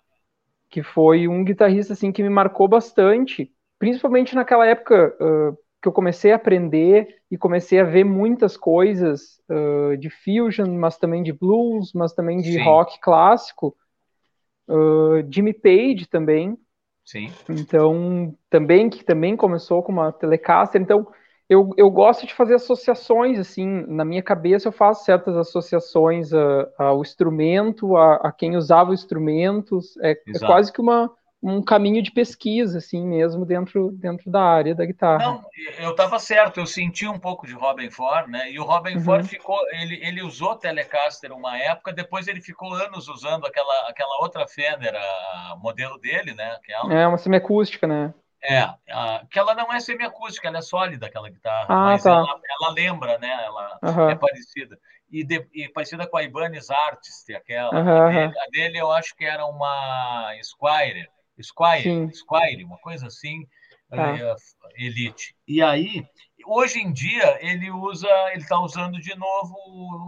que 0.69 0.81
foi 0.81 1.27
um 1.27 1.43
guitarrista 1.43 1.93
assim 1.93 2.11
que 2.11 2.23
me 2.23 2.29
marcou 2.29 2.67
bastante, 2.67 3.51
principalmente 3.77 4.33
naquela 4.33 4.65
época 4.65 5.15
uh, 5.21 5.57
que 5.81 5.87
eu 5.87 5.91
comecei 5.91 6.31
a 6.31 6.35
aprender 6.35 7.07
e 7.29 7.37
comecei 7.37 7.79
a 7.79 7.83
ver 7.83 8.03
muitas 8.03 8.57
coisas 8.57 9.39
uh, 9.49 9.95
de 9.97 10.09
fusion, 10.09 10.67
mas 10.77 10.97
também 10.97 11.21
de 11.21 11.31
blues, 11.31 11.91
mas 11.93 12.13
também 12.13 12.37
de 12.37 12.53
Sim. 12.53 12.63
rock 12.63 12.99
clássico. 12.99 13.75
Jimmy 15.29 15.53
Page 15.53 16.07
também. 16.07 16.57
Sim. 17.05 17.31
Então, 17.47 18.35
também 18.49 18.89
que 18.89 19.05
também 19.05 19.37
começou 19.37 19.83
com 19.83 19.91
uma 19.91 20.11
Telecaster. 20.11 20.81
Então, 20.81 21.07
eu, 21.47 21.69
eu 21.77 21.91
gosto 21.91 22.25
de 22.25 22.33
fazer 22.33 22.55
associações, 22.55 23.37
assim, 23.37 23.85
na 23.87 24.03
minha 24.03 24.23
cabeça 24.23 24.67
eu 24.67 24.71
faço 24.71 25.05
certas 25.05 25.37
associações 25.37 26.31
ao 26.77 27.01
instrumento, 27.01 27.95
a, 27.95 28.15
a 28.15 28.31
quem 28.31 28.57
usava 28.57 28.91
os 28.91 29.01
instrumentos, 29.01 29.95
é, 29.97 30.11
é 30.11 30.39
quase 30.39 30.73
que 30.73 30.81
uma, 30.81 31.11
um 31.41 31.61
caminho 31.61 32.01
de 32.01 32.11
pesquisa, 32.11 32.79
assim 32.79 33.05
mesmo, 33.05 33.45
dentro, 33.45 33.91
dentro 33.91 34.31
da 34.31 34.41
área 34.41 34.73
da 34.73 34.85
guitarra. 34.85 35.19
Não, 35.19 35.45
eu 35.77 35.91
estava 35.91 36.17
certo, 36.17 36.59
eu 36.59 36.65
senti 36.65 37.07
um 37.07 37.19
pouco 37.19 37.45
de 37.45 37.53
Robin 37.53 37.89
Ford, 37.91 38.27
né? 38.27 38.51
E 38.51 38.59
o 38.59 38.63
Robin 38.63 38.95
uhum. 38.95 39.01
Ford 39.01 39.25
ficou, 39.25 39.59
ele, 39.71 39.99
ele 40.03 40.23
usou 40.23 40.55
Telecaster 40.55 41.31
uma 41.31 41.57
época, 41.57 41.93
depois 41.93 42.27
ele 42.27 42.41
ficou 42.41 42.73
anos 42.73 43.07
usando 43.07 43.45
aquela, 43.45 43.89
aquela 43.89 44.21
outra 44.21 44.47
Fender, 44.47 44.95
a 44.95 45.55
modelo 45.57 45.99
dele, 45.99 46.33
né? 46.33 46.57
Que 46.63 46.73
é, 46.73 47.01
é 47.01 47.07
uma 47.07 47.17
semiacústica, 47.17 47.85
né? 47.85 48.13
É, 48.43 48.59
a, 48.91 49.23
que 49.29 49.39
ela 49.39 49.55
não 49.55 49.73
é 49.73 49.79
semiacústica, 49.79 50.47
ela 50.47 50.59
é 50.59 50.61
sólida, 50.61 51.07
aquela 51.07 51.29
guitarra, 51.29 51.65
ah, 51.69 51.85
mas 51.85 52.03
tá. 52.03 52.11
ela, 52.11 52.41
ela, 52.61 52.73
lembra, 52.73 53.17
né? 53.17 53.43
Ela 53.43 53.79
uhum. 53.83 54.09
é 54.09 54.15
parecida. 54.15 54.77
E, 55.11 55.23
de, 55.23 55.47
e, 55.53 55.69
parecida 55.69 56.07
com 56.07 56.17
a 56.17 56.23
Ibanez 56.23 56.69
Artist, 56.69 57.33
aquela. 57.33 57.73
Uhum. 57.73 58.07
A, 58.07 58.09
dele, 58.09 58.33
a, 58.39 58.49
dele, 58.51 58.77
eu 58.79 58.91
acho 58.91 59.15
que 59.15 59.25
era 59.25 59.45
uma 59.45 60.31
Squire, 60.43 61.07
Squire, 61.41 62.09
Squire 62.13 62.63
uma 62.63 62.77
coisa 62.77 63.07
assim, 63.07 63.45
tá. 63.89 64.17
Eh, 64.17 64.35
Elite. 64.77 65.35
E 65.47 65.61
aí, 65.61 66.05
hoje 66.45 66.79
em 66.79 66.91
dia, 66.91 67.37
ele 67.41 67.69
usa, 67.71 68.07
ele 68.31 68.41
está 68.41 68.59
usando 68.59 68.99
de 68.99 69.15
novo 69.15 69.55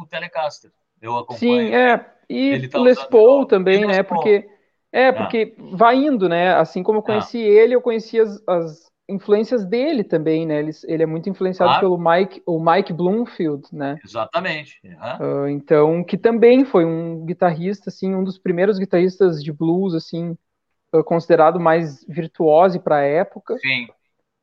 o 0.01 0.05
Telecaster. 0.09 0.71
Eu 1.01 1.17
acompanho. 1.17 1.39
Sim, 1.39 1.75
é. 1.75 2.13
E 2.29 2.67
tá 2.67 2.79
Les 2.79 3.03
Paul 3.05 3.45
também, 3.45 3.85
né? 3.85 4.03
Porque 4.03 4.49
é, 4.91 5.09
ah. 5.09 5.13
porque 5.13 5.55
ah. 5.57 5.63
vai 5.73 5.95
indo, 5.95 6.27
né? 6.27 6.53
Assim 6.55 6.83
como 6.83 6.99
eu 6.99 7.03
ah. 7.03 7.05
conheci 7.05 7.37
ah. 7.37 7.41
ele, 7.41 7.75
eu 7.75 7.81
conheci 7.81 8.19
as, 8.19 8.41
as, 8.47 8.87
influências 9.09 9.65
dele 9.65 10.03
também, 10.03 10.45
né? 10.45 10.59
Ele, 10.59 10.71
ele 10.85 11.03
é 11.03 11.05
muito 11.05 11.29
influenciado 11.29 11.71
claro. 11.71 11.81
pelo 11.81 11.97
Mike, 11.97 12.41
o 12.45 12.59
Mike 12.59 12.91
Bloomfield, 12.91 13.63
né? 13.71 13.97
Exatamente. 14.03 14.81
Uhum. 14.83 15.43
Uh, 15.43 15.47
então, 15.47 16.03
que 16.03 16.17
também 16.17 16.65
foi 16.65 16.83
um 16.83 17.25
guitarrista, 17.25 17.89
assim, 17.89 18.13
um 18.13 18.23
dos 18.23 18.37
primeiros 18.37 18.77
guitarristas 18.77 19.41
de 19.41 19.51
blues, 19.53 19.95
assim, 19.95 20.31
uh, 20.31 20.37
considerado 21.05 21.59
mais 21.59 22.05
virtuoso 22.07 22.79
para 22.79 22.97
a 22.97 23.03
época. 23.03 23.57
Sim. 23.57 23.87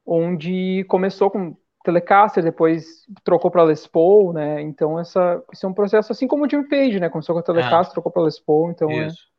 Onde 0.07 0.85
começou 0.89 1.31
com 1.31 1.57
Telecaster, 1.85 2.43
depois 2.43 3.07
trocou 3.23 3.51
para 3.51 3.63
Les 3.63 3.87
Paul, 3.87 4.33
né? 4.33 4.63
Então, 4.63 4.99
essa, 4.99 5.43
esse 5.53 5.65
é 5.65 5.69
um 5.69 5.75
processo 5.75 6.13
assim 6.13 6.27
como 6.27 6.45
o 6.45 6.49
Jimmy 6.49 6.69
Page, 6.69 6.99
né? 6.99 7.09
Começou 7.09 7.35
com 7.35 7.41
a 7.41 7.43
Telecaster, 7.43 7.91
é. 7.91 7.93
trocou 7.93 8.11
para 8.11 8.23
Les 8.23 8.41
Paul, 8.41 8.71
então 8.71 8.91
é 8.91 9.07
Isso. 9.07 9.29
é 9.31 9.35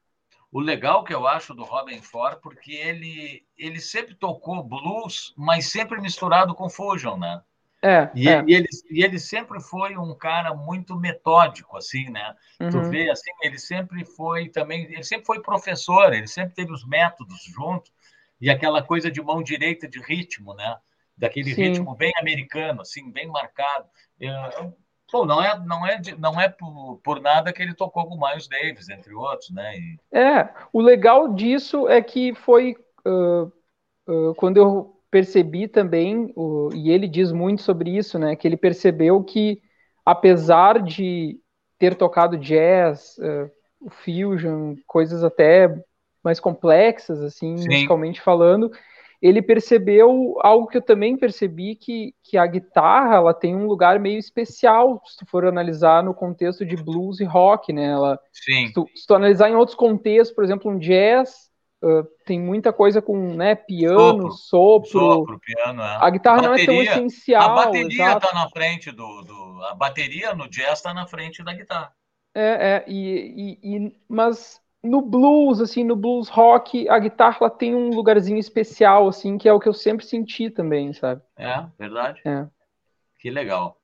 o 0.55 0.61
legal 0.61 1.03
que 1.03 1.13
eu 1.13 1.27
acho 1.27 1.53
do 1.53 1.63
Robin 1.63 2.01
Ford, 2.01 2.39
porque 2.41 2.71
ele, 2.71 3.45
ele 3.57 3.81
sempre 3.81 4.15
tocou 4.15 4.63
blues, 4.63 5.33
mas 5.35 5.69
sempre 5.69 5.99
misturado 5.99 6.55
com 6.55 6.69
fusion, 6.69 7.17
né? 7.17 7.41
É, 7.85 8.09
e, 8.15 8.27
é. 8.27 8.43
e, 8.47 8.55
ele, 8.55 8.67
e 8.89 9.03
ele 9.03 9.19
sempre 9.19 9.61
foi 9.61 9.95
um 9.95 10.15
cara 10.15 10.55
muito 10.55 10.95
metódico, 10.99 11.77
assim, 11.77 12.09
né? 12.09 12.35
Uhum. 12.59 12.69
Tu 12.71 12.81
vê, 12.89 13.11
assim, 13.11 13.29
ele 13.43 13.59
sempre 13.59 14.03
foi 14.03 14.49
também, 14.49 14.85
ele 14.85 15.03
sempre 15.03 15.27
foi 15.27 15.39
professor, 15.39 16.11
ele 16.11 16.25
sempre 16.25 16.55
teve 16.55 16.71
os 16.71 16.83
métodos 16.83 17.43
junto, 17.43 17.91
e 18.41 18.49
aquela 18.49 18.81
coisa 18.81 19.11
de 19.11 19.21
mão 19.21 19.43
direita 19.43 19.87
de 19.87 20.01
ritmo, 20.01 20.55
né? 20.55 20.77
Daquele 21.15 21.53
Sim. 21.53 21.61
ritmo 21.61 21.93
bem 21.95 22.11
americano, 22.19 22.81
assim, 22.81 23.11
bem 23.11 23.27
marcado. 23.27 23.85
Eu, 24.19 24.33
Pô, 25.11 25.23
não 25.23 25.39
é, 25.39 25.59
não 25.59 25.85
é, 25.85 26.01
não 26.17 26.41
é 26.41 26.49
por, 26.49 26.99
por, 27.03 27.21
nada 27.21 27.53
que 27.53 27.61
ele 27.61 27.75
tocou 27.75 28.07
com 28.07 28.15
o 28.15 28.19
Miles 28.19 28.47
Davis, 28.47 28.89
entre 28.89 29.13
outros, 29.13 29.51
né? 29.51 29.77
E... 29.77 29.99
É, 30.11 30.49
o 30.73 30.81
legal 30.81 31.31
disso 31.35 31.87
é 31.87 32.01
que 32.01 32.33
foi 32.33 32.75
uh, 33.05 33.51
uh, 34.07 34.33
quando 34.35 34.57
eu 34.57 34.94
percebi 35.15 35.65
também, 35.65 36.33
uh, 36.35 36.69
e 36.75 36.91
ele 36.91 37.07
diz 37.07 37.31
muito 37.31 37.61
sobre 37.61 37.95
isso, 37.95 38.19
né? 38.19 38.35
Que 38.35 38.45
ele 38.45 38.57
percebeu 38.57 39.23
que, 39.23 39.61
apesar 40.05 40.83
de 40.83 41.39
ter 41.79 41.95
tocado 41.95 42.37
jazz, 42.37 43.15
fusion, 44.03 44.75
coisas 44.85 45.23
até 45.23 45.73
mais 46.21 46.37
complexas, 46.37 47.21
assim, 47.21 47.55
Sim. 47.55 47.69
musicalmente 47.69 48.19
falando, 48.19 48.69
ele 49.21 49.41
percebeu 49.41 50.35
algo 50.41 50.67
que 50.67 50.77
eu 50.77 50.81
também 50.81 51.15
percebi, 51.15 51.75
que, 51.75 52.13
que 52.21 52.37
a 52.37 52.45
guitarra 52.45 53.15
ela 53.15 53.33
tem 53.33 53.55
um 53.55 53.67
lugar 53.67 53.97
meio 54.01 54.19
especial, 54.19 55.01
se 55.05 55.15
tu 55.19 55.25
for 55.25 55.45
analisar 55.45 56.03
no 56.03 56.13
contexto 56.13 56.65
de 56.65 56.75
blues 56.75 57.21
e 57.21 57.23
rock, 57.23 57.71
né? 57.71 57.85
Ela, 57.85 58.19
Sim. 58.33 58.67
Se, 58.67 58.73
tu, 58.73 58.89
se 58.93 59.07
tu 59.07 59.15
analisar 59.15 59.49
em 59.49 59.55
outros 59.55 59.77
contextos, 59.77 60.35
por 60.35 60.43
exemplo, 60.43 60.69
um 60.69 60.77
jazz, 60.77 61.49
uh, 61.85 62.03
tem 62.25 62.39
muita 62.39 62.73
coisa 62.73 63.01
com 63.01 63.35
né, 63.35 63.55
piano, 63.55 64.31
sopro. 64.31 64.89
sopro. 64.89 65.39
piano, 65.39 65.81
é. 65.81 65.97
A 66.01 66.09
guitarra 66.09 66.41
bateria, 66.41 66.65
não 66.67 66.81
é 66.81 66.85
tão 66.85 66.93
essencial. 66.93 67.43
A 67.43 67.65
bateria 67.65 68.13
está 68.13 68.33
na 68.33 68.49
frente 68.49 68.91
do, 68.91 69.21
do, 69.21 69.63
A 69.65 69.75
bateria 69.75 70.33
no 70.33 70.49
jazz 70.49 70.79
está 70.79 70.93
na 70.93 71.05
frente 71.05 71.43
da 71.43 71.53
guitarra. 71.53 71.93
É, 72.33 72.83
é 72.83 72.85
e, 72.87 73.59
e, 73.63 73.75
e, 73.75 73.95
mas 74.09 74.61
no 74.83 75.01
blues, 75.01 75.61
assim, 75.61 75.83
no 75.83 75.95
blues 75.95 76.29
rock, 76.29 76.87
a 76.89 76.99
guitarra 76.99 77.49
tem 77.49 77.75
um 77.75 77.89
lugarzinho 77.89 78.37
especial, 78.37 79.07
assim, 79.07 79.37
que 79.37 79.49
é 79.49 79.53
o 79.53 79.59
que 79.59 79.67
eu 79.67 79.73
sempre 79.73 80.05
senti 80.05 80.49
também, 80.49 80.93
sabe? 80.93 81.21
É, 81.37 81.65
verdade. 81.77 82.21
É. 82.25 82.47
Que 83.19 83.29
legal. 83.29 83.77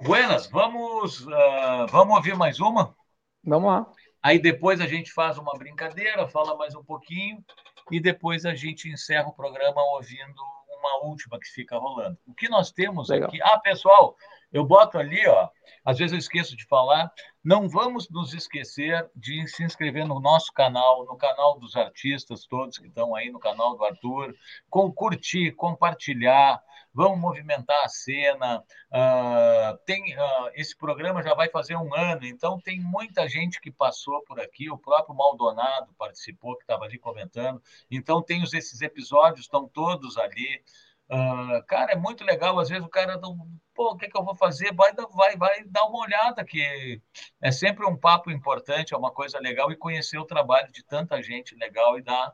Buenas, 0.00 0.46
vamos, 0.48 1.20
uh, 1.20 1.86
vamos 1.88 2.16
ouvir 2.16 2.36
mais 2.36 2.60
uma? 2.60 2.94
Vamos 3.42 3.70
lá. 3.70 3.86
Aí 4.24 4.38
depois 4.38 4.80
a 4.80 4.86
gente 4.86 5.12
faz 5.12 5.36
uma 5.36 5.52
brincadeira, 5.52 6.26
fala 6.26 6.56
mais 6.56 6.74
um 6.74 6.82
pouquinho, 6.82 7.44
e 7.90 8.00
depois 8.00 8.46
a 8.46 8.54
gente 8.54 8.88
encerra 8.88 9.28
o 9.28 9.34
programa 9.34 9.84
ouvindo 9.96 10.40
uma 10.78 11.04
última 11.04 11.38
que 11.38 11.46
fica 11.46 11.76
rolando. 11.76 12.18
O 12.26 12.32
que 12.32 12.48
nós 12.48 12.72
temos 12.72 13.10
legal. 13.10 13.28
aqui. 13.28 13.38
Ah, 13.42 13.58
pessoal, 13.58 14.16
Eu 14.50 14.64
boto 14.64 14.96
ali, 14.96 15.26
ó, 15.26 15.48
às 15.84 15.98
vezes 15.98 16.12
eu 16.12 16.18
esqueço 16.18 16.56
de 16.56 16.64
falar, 16.66 17.12
não 17.42 17.68
vamos 17.68 18.08
nos 18.08 18.32
esquecer 18.32 19.10
de 19.14 19.46
se 19.48 19.64
inscrever 19.64 20.06
no 20.06 20.20
nosso 20.20 20.52
canal, 20.52 21.04
no 21.04 21.16
canal 21.16 21.58
dos 21.58 21.74
artistas 21.76 22.46
todos 22.46 22.78
que 22.78 22.86
estão 22.86 23.14
aí 23.14 23.30
no 23.30 23.40
canal 23.40 23.76
do 23.76 23.84
Arthur, 23.84 24.32
com 24.70 24.92
curtir, 24.92 25.50
compartilhar, 25.52 26.62
vamos 26.94 27.18
movimentar 27.18 27.84
a 27.84 27.88
cena. 27.88 28.62
Uh, 28.90 29.76
tem 29.84 30.16
uh, 30.16 30.50
esse 30.54 30.76
programa 30.76 31.22
já 31.22 31.34
vai 31.34 31.50
fazer 31.50 31.76
um 31.76 31.92
ano, 31.94 32.24
então 32.24 32.58
tem 32.60 32.80
muita 32.80 33.28
gente 33.28 33.60
que 33.60 33.70
passou 33.70 34.22
por 34.24 34.40
aqui. 34.40 34.70
O 34.70 34.78
próprio 34.78 35.14
Maldonado 35.14 35.92
participou, 35.98 36.56
que 36.56 36.62
estava 36.62 36.84
ali 36.84 36.98
comentando. 36.98 37.60
Então 37.90 38.22
tem 38.22 38.42
os, 38.42 38.54
esses 38.54 38.80
episódios 38.80 39.40
estão 39.40 39.68
todos 39.68 40.16
ali. 40.16 40.62
Uh, 41.10 41.62
cara, 41.66 41.92
é 41.92 41.96
muito 41.96 42.24
legal. 42.24 42.58
Às 42.58 42.68
vezes 42.68 42.84
o 42.84 42.88
cara 42.88 43.18
não, 43.18 43.36
pô, 43.74 43.90
o 43.90 43.96
que, 43.96 44.08
que 44.08 44.16
eu 44.16 44.24
vou 44.24 44.34
fazer? 44.34 44.72
Vai, 44.72 44.92
vai, 44.94 45.36
vai 45.36 45.64
dar 45.64 45.84
uma 45.86 45.98
olhada, 45.98 46.44
que 46.44 47.00
é 47.42 47.50
sempre 47.50 47.84
um 47.84 47.96
papo 47.96 48.30
importante, 48.30 48.94
é 48.94 48.96
uma 48.96 49.10
coisa 49.10 49.38
legal 49.38 49.70
e 49.72 49.76
conhecer 49.76 50.18
o 50.18 50.24
trabalho 50.24 50.70
de 50.72 50.84
tanta 50.84 51.20
gente 51.22 51.56
legal 51.56 51.98
e 51.98 52.02
dar. 52.02 52.32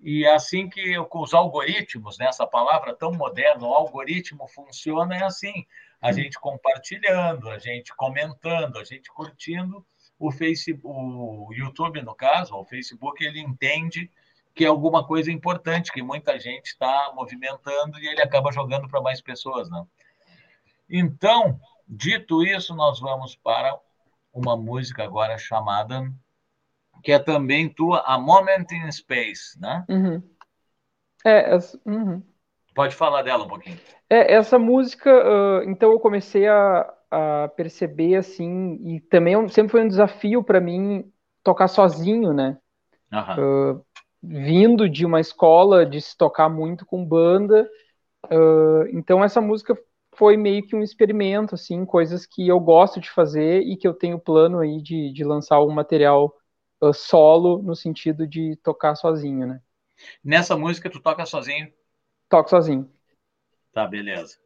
E 0.00 0.26
assim 0.26 0.68
que 0.68 0.80
eu, 0.92 1.04
com 1.04 1.20
os 1.20 1.34
algoritmos, 1.34 2.18
né, 2.18 2.26
essa 2.26 2.46
palavra 2.46 2.94
tão 2.94 3.12
moderna, 3.12 3.66
o 3.66 3.74
algoritmo 3.74 4.46
funciona 4.48 5.16
é 5.16 5.24
assim: 5.24 5.66
a 6.00 6.12
gente 6.12 6.38
compartilhando, 6.38 7.50
a 7.50 7.58
gente 7.58 7.94
comentando, 7.94 8.78
a 8.78 8.84
gente 8.84 9.10
curtindo. 9.10 9.84
O 10.20 10.32
Facebook, 10.32 10.84
o 10.84 11.48
YouTube, 11.52 12.02
no 12.02 12.14
caso, 12.14 12.56
o 12.56 12.64
Facebook, 12.64 13.24
ele 13.24 13.40
entende 13.40 14.10
que 14.52 14.64
é 14.64 14.68
alguma 14.68 15.06
coisa 15.06 15.30
importante 15.30 15.92
que 15.92 16.02
muita 16.02 16.38
gente 16.40 16.66
está 16.66 17.12
movimentando 17.14 18.00
e 18.00 18.08
ele 18.08 18.20
acaba 18.20 18.50
jogando 18.50 18.88
para 18.88 19.00
mais 19.00 19.20
pessoas, 19.20 19.70
né? 19.70 19.84
Então, 20.90 21.60
dito 21.86 22.42
isso, 22.42 22.74
nós 22.74 22.98
vamos 22.98 23.36
para 23.36 23.78
uma 24.32 24.56
música 24.56 25.04
agora 25.04 25.38
chamada 25.38 26.12
que 27.02 27.12
é 27.12 27.18
também 27.18 27.68
tua, 27.68 28.00
A 28.06 28.18
Moment 28.18 28.66
in 28.72 28.90
Space, 28.90 29.58
né? 29.60 29.84
Uhum. 29.88 30.22
É, 31.24 31.54
essa, 31.54 31.78
uhum. 31.84 32.22
Pode 32.74 32.94
falar 32.94 33.22
dela 33.22 33.44
um 33.44 33.48
pouquinho. 33.48 33.78
É, 34.08 34.34
essa 34.34 34.58
música, 34.58 35.10
uh, 35.10 35.68
então 35.68 35.90
eu 35.90 35.98
comecei 35.98 36.46
a, 36.46 36.94
a, 37.10 37.48
perceber 37.56 38.16
assim, 38.16 38.78
e 38.84 39.00
também 39.00 39.34
é 39.34 39.48
sempre 39.48 39.72
foi 39.72 39.82
um 39.82 39.88
desafio 39.88 40.42
para 40.42 40.60
mim 40.60 41.10
tocar 41.42 41.68
sozinho, 41.68 42.32
né? 42.32 42.56
Uhum. 43.12 43.72
Uh, 43.72 43.84
vindo 44.22 44.88
de 44.88 45.04
uma 45.04 45.20
escola 45.20 45.84
de 45.84 46.00
se 46.00 46.16
tocar 46.16 46.48
muito 46.48 46.86
com 46.86 47.04
banda. 47.04 47.68
Uh, 48.26 48.86
então 48.92 49.24
essa 49.24 49.40
música 49.40 49.76
foi 50.16 50.36
meio 50.36 50.66
que 50.66 50.74
um 50.74 50.82
experimento, 50.82 51.54
assim, 51.54 51.84
coisas 51.84 52.26
que 52.26 52.46
eu 52.46 52.58
gosto 52.58 53.00
de 53.00 53.10
fazer 53.10 53.60
e 53.62 53.76
que 53.76 53.86
eu 53.86 53.94
tenho 53.94 54.18
plano 54.18 54.58
aí 54.58 54.82
de, 54.82 55.12
de 55.12 55.24
lançar 55.24 55.60
um 55.62 55.70
material 55.70 56.34
solo 56.94 57.62
no 57.62 57.74
sentido 57.74 58.26
de 58.26 58.56
tocar 58.56 58.94
sozinho, 58.94 59.46
né? 59.46 59.62
Nessa 60.22 60.56
música 60.56 60.88
tu 60.90 61.00
toca 61.00 61.26
sozinho? 61.26 61.72
Toco 62.28 62.48
sozinho. 62.50 62.90
Tá, 63.72 63.86
beleza. 63.86 64.38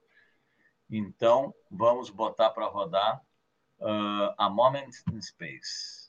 Então 0.91 1.55
vamos 1.71 2.11
botar 2.11 2.51
para 2.51 2.67
rodar 2.67 3.23
uh, 3.81 4.35
A 4.37 4.49
Moment 4.49 4.91
in 5.13 5.21
Space. 5.21 6.02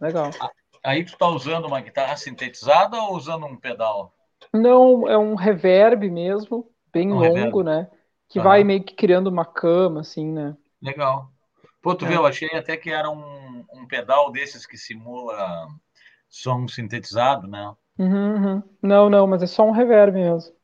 Legal. 0.00 0.26
Legal. 0.26 0.50
Aí 0.84 1.04
tu 1.04 1.14
está 1.14 1.26
usando 1.26 1.66
uma 1.66 1.80
guitarra 1.80 2.16
sintetizada 2.16 2.96
ou 2.96 3.16
usando 3.16 3.44
um 3.46 3.56
pedal? 3.56 4.14
Não, 4.52 5.08
é 5.08 5.18
um 5.18 5.34
reverb 5.34 6.08
mesmo, 6.08 6.70
bem 6.92 7.10
um 7.10 7.18
longo, 7.18 7.60
reverb. 7.60 7.64
né? 7.64 7.90
Que 8.28 8.38
uhum. 8.38 8.44
vai 8.44 8.62
meio 8.62 8.84
que 8.84 8.94
criando 8.94 9.26
uma 9.26 9.44
cama, 9.44 10.00
assim, 10.00 10.30
né? 10.30 10.56
Legal. 10.80 11.30
Pô, 11.82 11.94
tu 11.94 12.04
é. 12.04 12.08
viu, 12.08 12.18
eu 12.18 12.26
achei 12.26 12.48
até 12.52 12.76
que 12.76 12.90
era 12.90 13.10
um, 13.10 13.64
um 13.72 13.86
pedal 13.86 14.30
desses 14.30 14.66
que 14.66 14.76
simula 14.76 15.66
som 16.28 16.68
sintetizado, 16.68 17.46
né? 17.48 17.74
Uhum, 17.98 18.34
uhum. 18.34 18.62
Não, 18.82 19.10
não, 19.10 19.26
mas 19.26 19.42
é 19.42 19.46
só 19.46 19.64
um 19.64 19.72
reverb 19.72 20.12
mesmo. 20.14 20.54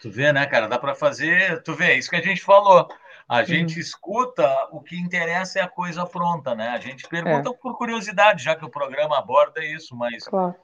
Tu 0.00 0.10
vê, 0.10 0.32
né, 0.32 0.46
cara? 0.46 0.68
Dá 0.68 0.78
para 0.78 0.94
fazer. 0.94 1.62
Tu 1.62 1.74
vê, 1.74 1.94
isso 1.94 2.10
que 2.10 2.16
a 2.16 2.22
gente 2.22 2.42
falou. 2.42 2.88
A 3.28 3.44
gente 3.44 3.74
uhum. 3.74 3.80
escuta, 3.80 4.68
o 4.72 4.80
que 4.80 4.96
interessa 4.98 5.58
é 5.58 5.62
a 5.62 5.68
coisa 5.68 6.06
pronta, 6.06 6.54
né? 6.54 6.68
A 6.68 6.78
gente 6.78 7.06
pergunta 7.06 7.50
é. 7.50 7.52
por 7.52 7.76
curiosidade, 7.76 8.42
já 8.42 8.56
que 8.56 8.64
o 8.64 8.70
programa 8.70 9.18
aborda 9.18 9.62
isso, 9.62 9.94
mas 9.94 10.24
claro. 10.24 10.54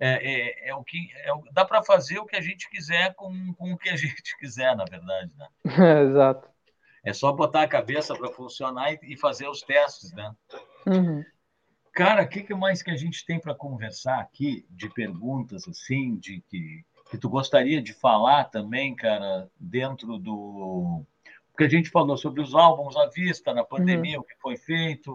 é, 0.00 0.68
é, 0.68 0.70
é, 0.70 0.74
o 0.74 0.82
que 0.82 1.10
é, 1.14 1.30
dá 1.52 1.62
para 1.62 1.82
fazer 1.82 2.18
o 2.18 2.24
que 2.24 2.34
a 2.34 2.40
gente 2.40 2.70
quiser 2.70 3.14
com, 3.14 3.52
com 3.52 3.70
o 3.70 3.76
que 3.76 3.90
a 3.90 3.96
gente 3.96 4.36
quiser, 4.38 4.74
na 4.74 4.84
verdade, 4.84 5.30
né? 5.36 5.46
exato. 6.04 6.48
É 7.04 7.12
só 7.12 7.30
botar 7.32 7.62
a 7.62 7.68
cabeça 7.68 8.16
para 8.16 8.32
funcionar 8.32 8.94
e, 8.94 8.98
e, 9.02 9.16
fazer 9.18 9.46
os 9.46 9.60
testes, 9.60 10.10
né? 10.12 10.34
Uhum. 10.86 11.22
Cara, 11.92 12.22
o 12.22 12.28
que, 12.28 12.42
que 12.42 12.54
mais 12.54 12.82
que 12.82 12.90
a 12.90 12.96
gente 12.96 13.26
tem 13.26 13.38
para 13.38 13.54
conversar 13.54 14.20
aqui 14.20 14.66
de 14.70 14.88
perguntas 14.88 15.68
assim, 15.68 16.16
de 16.16 16.40
que, 16.48 16.82
que 17.10 17.18
tu 17.18 17.28
gostaria 17.28 17.82
de 17.82 17.92
falar 17.92 18.44
também, 18.44 18.96
cara, 18.96 19.48
dentro 19.60 20.18
do 20.18 21.04
porque 21.56 21.64
a 21.64 21.68
gente 21.70 21.88
falou 21.88 22.18
sobre 22.18 22.42
os 22.42 22.54
álbuns 22.54 22.94
à 22.98 23.06
vista 23.06 23.54
na 23.54 23.64
pandemia, 23.64 24.18
uhum. 24.18 24.22
o 24.22 24.26
que 24.26 24.34
foi 24.38 24.58
feito, 24.58 25.14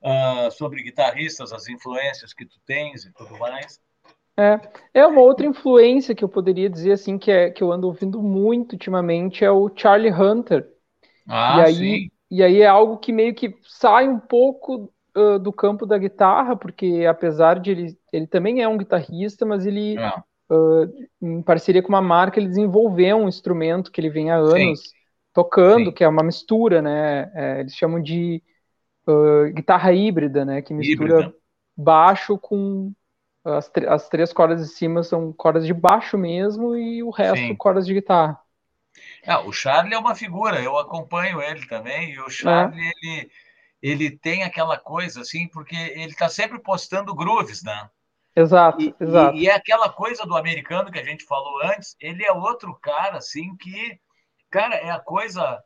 uh, 0.00 0.48
sobre 0.52 0.84
guitarristas, 0.84 1.52
as 1.52 1.68
influências 1.68 2.32
que 2.32 2.46
tu 2.46 2.60
tens 2.64 3.04
e 3.04 3.12
tudo 3.12 3.36
mais. 3.36 3.80
É, 4.36 4.60
é 4.94 5.04
uma 5.04 5.20
outra 5.20 5.44
influência 5.44 6.14
que 6.14 6.22
eu 6.22 6.28
poderia 6.28 6.70
dizer 6.70 6.92
assim 6.92 7.18
que 7.18 7.30
é 7.30 7.50
que 7.50 7.60
eu 7.60 7.72
ando 7.72 7.88
ouvindo 7.88 8.22
muito 8.22 8.74
ultimamente 8.74 9.44
é 9.44 9.50
o 9.50 9.68
Charlie 9.74 10.12
Hunter. 10.12 10.64
Ah, 11.28 11.56
e 11.58 11.60
aí, 11.62 11.74
sim. 11.74 12.10
E 12.30 12.42
aí 12.44 12.62
é 12.62 12.66
algo 12.66 12.96
que 12.98 13.12
meio 13.12 13.34
que 13.34 13.52
sai 13.64 14.08
um 14.08 14.20
pouco 14.20 14.88
uh, 15.16 15.40
do 15.40 15.52
campo 15.52 15.84
da 15.84 15.98
guitarra, 15.98 16.54
porque 16.54 17.04
apesar 17.04 17.58
de 17.58 17.72
ele, 17.72 17.98
ele 18.12 18.28
também 18.28 18.62
é 18.62 18.68
um 18.68 18.78
guitarrista, 18.78 19.44
mas 19.44 19.66
ele 19.66 19.98
é. 19.98 20.08
uh, 20.54 20.88
em 21.20 21.42
parceria 21.42 21.82
com 21.82 21.88
uma 21.88 22.00
marca 22.00 22.38
ele 22.38 22.48
desenvolveu 22.48 23.16
um 23.16 23.28
instrumento 23.28 23.90
que 23.90 24.00
ele 24.00 24.08
vem 24.08 24.30
há 24.30 24.36
anos 24.36 24.80
sim 24.80 24.99
tocando, 25.32 25.86
Sim. 25.86 25.92
que 25.92 26.04
é 26.04 26.08
uma 26.08 26.22
mistura, 26.22 26.82
né? 26.82 27.30
É, 27.34 27.60
eles 27.60 27.74
chamam 27.74 28.02
de 28.02 28.42
uh, 29.06 29.52
guitarra 29.52 29.92
híbrida, 29.92 30.44
né? 30.44 30.62
Que 30.62 30.74
mistura 30.74 31.20
híbrida. 31.20 31.34
baixo 31.76 32.38
com 32.38 32.92
as, 33.44 33.70
as, 33.88 34.08
três 34.08 34.32
cordas 34.32 34.60
de 34.60 34.74
cima 34.74 35.02
são 35.02 35.32
cordas 35.32 35.66
de 35.66 35.72
baixo 35.72 36.18
mesmo 36.18 36.76
e 36.76 37.02
o 37.02 37.10
resto 37.10 37.38
Sim. 37.38 37.54
cordas 37.56 37.86
de 37.86 37.94
guitarra. 37.94 38.38
Ah, 39.26 39.40
o 39.40 39.52
Charlie 39.52 39.94
é 39.94 39.98
uma 39.98 40.14
figura, 40.14 40.60
eu 40.60 40.76
acompanho 40.78 41.40
ele 41.40 41.66
também, 41.66 42.12
e 42.12 42.20
o 42.20 42.28
Charlie, 42.28 42.80
é. 42.80 42.92
ele, 43.02 43.30
ele 43.80 44.10
tem 44.10 44.42
aquela 44.42 44.78
coisa, 44.78 45.20
assim, 45.20 45.48
porque 45.48 45.76
ele 45.76 46.10
está 46.10 46.28
sempre 46.28 46.58
postando 46.58 47.14
grooves, 47.14 47.62
né? 47.62 47.88
Exato, 48.34 48.80
e, 48.80 48.94
exato. 49.00 49.36
E, 49.36 49.42
e, 49.42 49.48
é 49.48 49.54
aquela 49.54 49.88
coisa 49.88 50.24
do 50.26 50.36
americano 50.36 50.90
que 50.90 50.98
a 50.98 51.04
gente 51.04 51.24
falou 51.24 51.62
antes, 51.64 51.96
ele 52.00 52.24
é 52.24 52.32
outro 52.32 52.74
cara, 52.80 53.18
assim, 53.18 53.56
que 53.56 53.98
Cara, 54.50 54.76
é 54.76 54.90
a 54.90 54.98
coisa. 54.98 55.62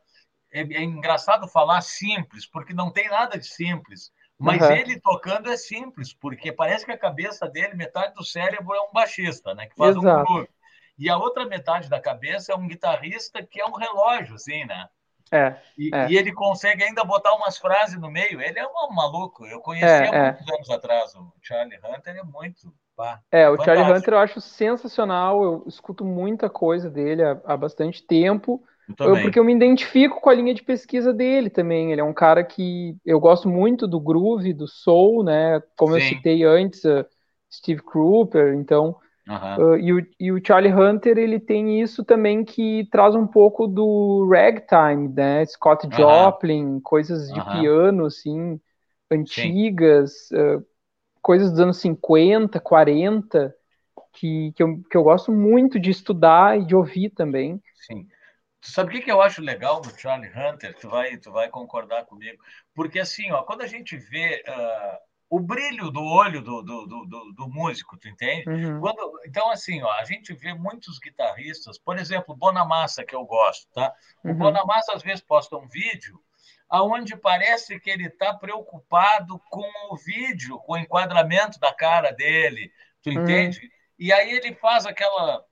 É, 0.51 0.61
é 0.61 0.83
engraçado 0.83 1.47
falar 1.47 1.81
simples, 1.81 2.45
porque 2.45 2.73
não 2.73 2.91
tem 2.91 3.09
nada 3.09 3.37
de 3.37 3.47
simples. 3.47 4.11
Mas 4.37 4.61
uhum. 4.61 4.71
ele 4.71 4.99
tocando 4.99 5.49
é 5.49 5.55
simples, 5.55 6.13
porque 6.13 6.51
parece 6.51 6.85
que 6.85 6.91
a 6.91 6.97
cabeça 6.97 7.47
dele, 7.47 7.73
metade 7.73 8.13
do 8.13 8.23
cérebro 8.23 8.75
é 8.75 8.81
um 8.81 8.91
baixista, 8.91 9.53
né? 9.53 9.67
Que 9.67 9.75
faz 9.75 9.95
Exato. 9.95 10.07
um 10.07 10.23
groove. 10.25 10.49
E 10.97 11.09
a 11.09 11.17
outra 11.17 11.45
metade 11.45 11.89
da 11.89 11.99
cabeça 11.99 12.53
é 12.53 12.55
um 12.55 12.67
guitarrista 12.67 13.43
que 13.43 13.59
é 13.59 13.65
um 13.65 13.73
relógio, 13.73 14.35
assim, 14.35 14.65
né? 14.65 14.87
É, 15.31 15.55
e, 15.77 15.93
é. 15.93 16.09
e, 16.09 16.17
ele 16.17 16.31
consegue 16.31 16.83
ainda 16.83 17.03
botar 17.03 17.33
umas 17.33 17.57
frases 17.57 17.99
no 17.99 18.11
meio. 18.11 18.41
Ele 18.41 18.59
é 18.59 18.65
um 18.65 18.93
maluco. 18.93 19.45
Eu 19.45 19.59
conheci 19.59 19.85
é, 19.85 20.09
há 20.09 20.15
é. 20.15 20.31
muitos 20.31 20.53
anos 20.53 20.69
atrás. 20.69 21.15
O 21.15 21.33
Charlie 21.41 21.77
Hunter 21.77 22.15
é 22.15 22.23
muito. 22.23 22.73
Pá, 22.95 23.19
é, 23.29 23.49
o 23.49 23.61
Charlie 23.61 23.91
Hunter 23.91 24.13
eu 24.13 24.19
acho 24.19 24.39
sensacional. 24.39 25.43
Eu 25.43 25.63
escuto 25.67 26.05
muita 26.05 26.49
coisa 26.49 26.89
dele 26.89 27.23
há, 27.23 27.41
há 27.45 27.57
bastante 27.57 28.03
tempo. 28.03 28.63
Eu, 28.99 29.21
porque 29.21 29.39
eu 29.39 29.43
me 29.43 29.53
identifico 29.53 30.21
com 30.21 30.29
a 30.29 30.33
linha 30.33 30.53
de 30.53 30.63
pesquisa 30.63 31.13
dele 31.13 31.49
também. 31.49 31.91
Ele 31.91 32.01
é 32.01 32.03
um 32.03 32.13
cara 32.13 32.43
que 32.43 32.95
eu 33.05 33.19
gosto 33.19 33.49
muito 33.49 33.87
do 33.87 33.99
groove, 33.99 34.53
do 34.53 34.67
soul, 34.67 35.23
né? 35.23 35.61
Como 35.75 35.93
Sim. 35.93 35.99
eu 35.99 36.09
citei 36.09 36.43
antes, 36.43 36.83
uh, 36.83 37.05
Steve 37.51 37.81
Cropper, 37.81 38.53
então. 38.53 38.95
Uhum. 39.27 39.71
Uh, 39.71 39.77
e, 39.77 39.93
o, 39.93 40.07
e 40.19 40.31
o 40.31 40.41
Charlie 40.45 40.71
Hunter 40.71 41.17
ele 41.17 41.39
tem 41.39 41.81
isso 41.81 42.03
também 42.03 42.43
que 42.43 42.87
traz 42.91 43.15
um 43.15 43.25
pouco 43.25 43.65
do 43.65 44.29
ragtime, 44.29 45.07
né? 45.07 45.43
Scott 45.45 45.87
Joplin, 45.91 46.65
uhum. 46.65 46.81
coisas 46.81 47.27
de 47.31 47.39
uhum. 47.39 47.59
piano 47.59 48.05
assim 48.05 48.59
antigas, 49.11 50.29
uh, 50.31 50.63
coisas 51.23 51.49
dos 51.49 51.59
anos 51.59 51.77
50, 51.77 52.59
40, 52.59 53.55
que, 54.13 54.51
que, 54.55 54.61
eu, 54.61 54.79
que 54.89 54.95
eu 54.95 55.03
gosto 55.03 55.31
muito 55.31 55.79
de 55.79 55.89
estudar 55.89 56.59
e 56.59 56.65
de 56.65 56.75
ouvir 56.75 57.09
também. 57.09 57.59
Sim. 57.87 58.07
Tu 58.65 58.71
sabe 58.71 58.89
o 58.89 58.91
que, 58.93 59.05
que 59.05 59.11
eu 59.11 59.21
acho 59.21 59.43
legal 59.43 59.79
do 59.79 59.95
Charlie 59.95 60.31
Hunter? 60.35 60.75
Tu 60.79 60.89
vai, 60.89 61.15
tu 61.17 61.31
vai 61.31 61.49
concordar 61.49 62.03
comigo. 62.05 62.43
Porque 62.73 62.97
assim, 62.97 63.31
ó, 63.31 63.43
quando 63.43 63.61
a 63.61 63.67
gente 63.67 63.95
vê 63.95 64.43
uh, 64.47 64.97
o 65.29 65.39
brilho 65.39 65.91
do 65.91 66.03
olho 66.03 66.41
do, 66.41 66.63
do, 66.63 66.85
do, 66.87 67.33
do 67.33 67.47
músico, 67.47 67.95
tu 67.95 68.09
entende? 68.09 68.49
Uhum. 68.49 68.81
Quando, 68.81 69.21
então, 69.23 69.51
assim, 69.51 69.83
ó, 69.83 69.91
a 69.91 70.03
gente 70.03 70.33
vê 70.33 70.55
muitos 70.55 70.97
guitarristas, 70.97 71.77
por 71.77 71.99
exemplo, 71.99 72.33
o 72.33 72.37
Bonamassa, 72.37 73.05
que 73.05 73.15
eu 73.15 73.23
gosto, 73.23 73.71
tá? 73.71 73.93
O 74.23 74.29
uhum. 74.29 74.35
Bonamassa 74.35 74.93
às 74.93 75.03
vezes 75.03 75.21
posta 75.21 75.55
um 75.55 75.67
vídeo 75.67 76.19
aonde 76.67 77.15
parece 77.15 77.79
que 77.79 77.91
ele 77.91 78.07
está 78.07 78.33
preocupado 78.33 79.39
com 79.51 79.71
o 79.91 79.95
vídeo, 79.95 80.57
com 80.61 80.73
o 80.73 80.77
enquadramento 80.77 81.59
da 81.59 81.71
cara 81.71 82.11
dele, 82.11 82.71
tu 83.03 83.11
uhum. 83.11 83.21
entende? 83.21 83.59
Uhum. 83.59 83.69
E 83.99 84.11
aí 84.11 84.31
ele 84.31 84.55
faz 84.55 84.87
aquela 84.87 85.45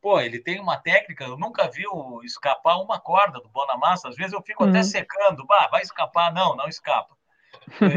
pô, 0.00 0.20
ele 0.20 0.38
tem 0.38 0.60
uma 0.60 0.76
técnica, 0.76 1.24
eu 1.24 1.36
nunca 1.36 1.68
vi 1.68 1.84
escapar 2.24 2.78
uma 2.78 2.98
corda 2.98 3.40
do 3.40 3.48
Bonamassa, 3.48 4.08
às 4.08 4.16
vezes 4.16 4.32
eu 4.32 4.42
fico 4.42 4.64
uhum. 4.64 4.70
até 4.70 4.82
secando, 4.82 5.46
bah, 5.46 5.68
vai 5.70 5.82
escapar, 5.82 6.32
não, 6.32 6.56
não 6.56 6.68
escapa. 6.68 7.16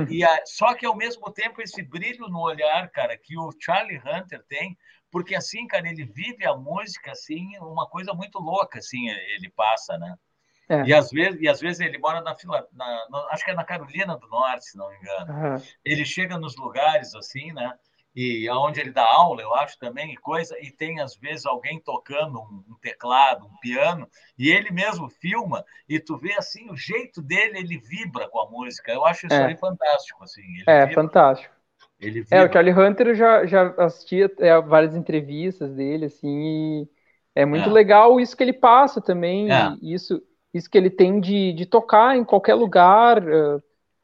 e 0.10 0.24
a, 0.24 0.46
só 0.46 0.74
que 0.74 0.86
ao 0.86 0.96
mesmo 0.96 1.32
tempo 1.32 1.62
esse 1.62 1.82
brilho 1.82 2.28
no 2.28 2.42
olhar, 2.42 2.90
cara, 2.90 3.18
que 3.18 3.38
o 3.38 3.52
Charlie 3.60 4.00
Hunter 4.00 4.44
tem, 4.48 4.78
porque 5.12 5.36
assim, 5.36 5.68
cara, 5.68 5.88
ele 5.88 6.06
vive 6.06 6.46
a 6.46 6.56
música 6.56 7.12
assim, 7.12 7.58
uma 7.60 7.88
coisa 7.88 8.14
muito 8.14 8.40
louca, 8.40 8.80
assim, 8.80 9.10
ele 9.10 9.50
passa, 9.50 9.98
né? 9.98 10.16
É. 10.70 10.84
E, 10.86 10.94
às 10.94 11.10
vezes, 11.12 11.42
e 11.42 11.50
às 11.50 11.60
vezes 11.60 11.82
ele 11.82 11.98
mora 11.98 12.22
na 12.22 12.34
fila, 12.34 12.66
na, 12.72 12.86
na, 13.10 13.28
acho 13.32 13.44
que 13.44 13.52
é 13.52 13.54
na 13.54 13.66
Carolina 13.66 14.18
do 14.18 14.26
Norte, 14.30 14.66
se 14.66 14.78
não 14.78 14.90
me 14.90 14.96
engano. 14.96 15.34
Uhum. 15.34 15.62
Ele 15.84 16.06
chega 16.06 16.38
nos 16.38 16.56
lugares 16.56 17.14
assim, 17.14 17.52
né? 17.52 17.78
E 18.16 18.48
aonde 18.50 18.82
ele 18.82 18.92
dá 18.92 19.06
aula, 19.06 19.42
eu 19.42 19.54
acho 19.56 19.78
também, 19.80 20.12
e 20.12 20.18
coisa, 20.18 20.58
e 20.60 20.70
tem 20.70 21.00
às 21.00 21.16
vezes 21.16 21.46
alguém 21.46 21.80
tocando 21.80 22.40
um, 22.40 22.64
um, 22.70 22.76
teclado, 22.82 23.46
um 23.46 23.58
piano, 23.62 24.08
e 24.38 24.50
ele 24.50 24.70
mesmo 24.70 25.10
filma, 25.10 25.64
e 25.88 26.00
tu 26.00 26.18
vê 26.18 26.34
assim, 26.34 26.70
o 26.70 26.76
jeito 26.76 27.22
dele, 27.22 27.60
ele 27.60 27.78
vibra 27.78 28.28
com 28.28 28.42
a 28.42 28.50
música. 28.50 28.92
Eu 28.92 29.06
acho 29.06 29.28
isso 29.28 29.36
é. 29.36 29.46
aí 29.46 29.58
fantástico, 29.58 30.24
assim. 30.24 30.42
é, 30.68 30.86
vibra. 30.86 31.02
fantástico. 31.02 31.56
Ele 32.00 32.22
vibra. 32.22 32.38
É, 32.38 32.46
o 32.46 32.52
Charlie 32.52 32.74
Hunter 32.74 33.08
eu 33.08 33.16
já, 33.16 33.46
já 33.46 33.74
assisti 33.78 34.22
é, 34.40 34.60
várias 34.60 34.94
entrevistas 34.94 35.74
dele, 35.74 36.06
assim, 36.06 36.28
e 36.28 36.90
é 37.34 37.46
muito 37.46 37.70
é. 37.70 37.72
legal 37.72 38.20
isso 38.20 38.36
que 38.36 38.44
ele 38.44 38.54
passa 38.54 39.00
também, 39.00 39.50
é. 39.50 39.74
isso, 39.82 40.22
isso 40.54 40.70
que 40.70 40.78
ele 40.78 40.90
tem 40.90 41.22
de, 41.22 41.54
de 41.54 41.66
tocar 41.66 42.18
em 42.18 42.26
qualquer 42.26 42.56
lugar. 42.56 43.24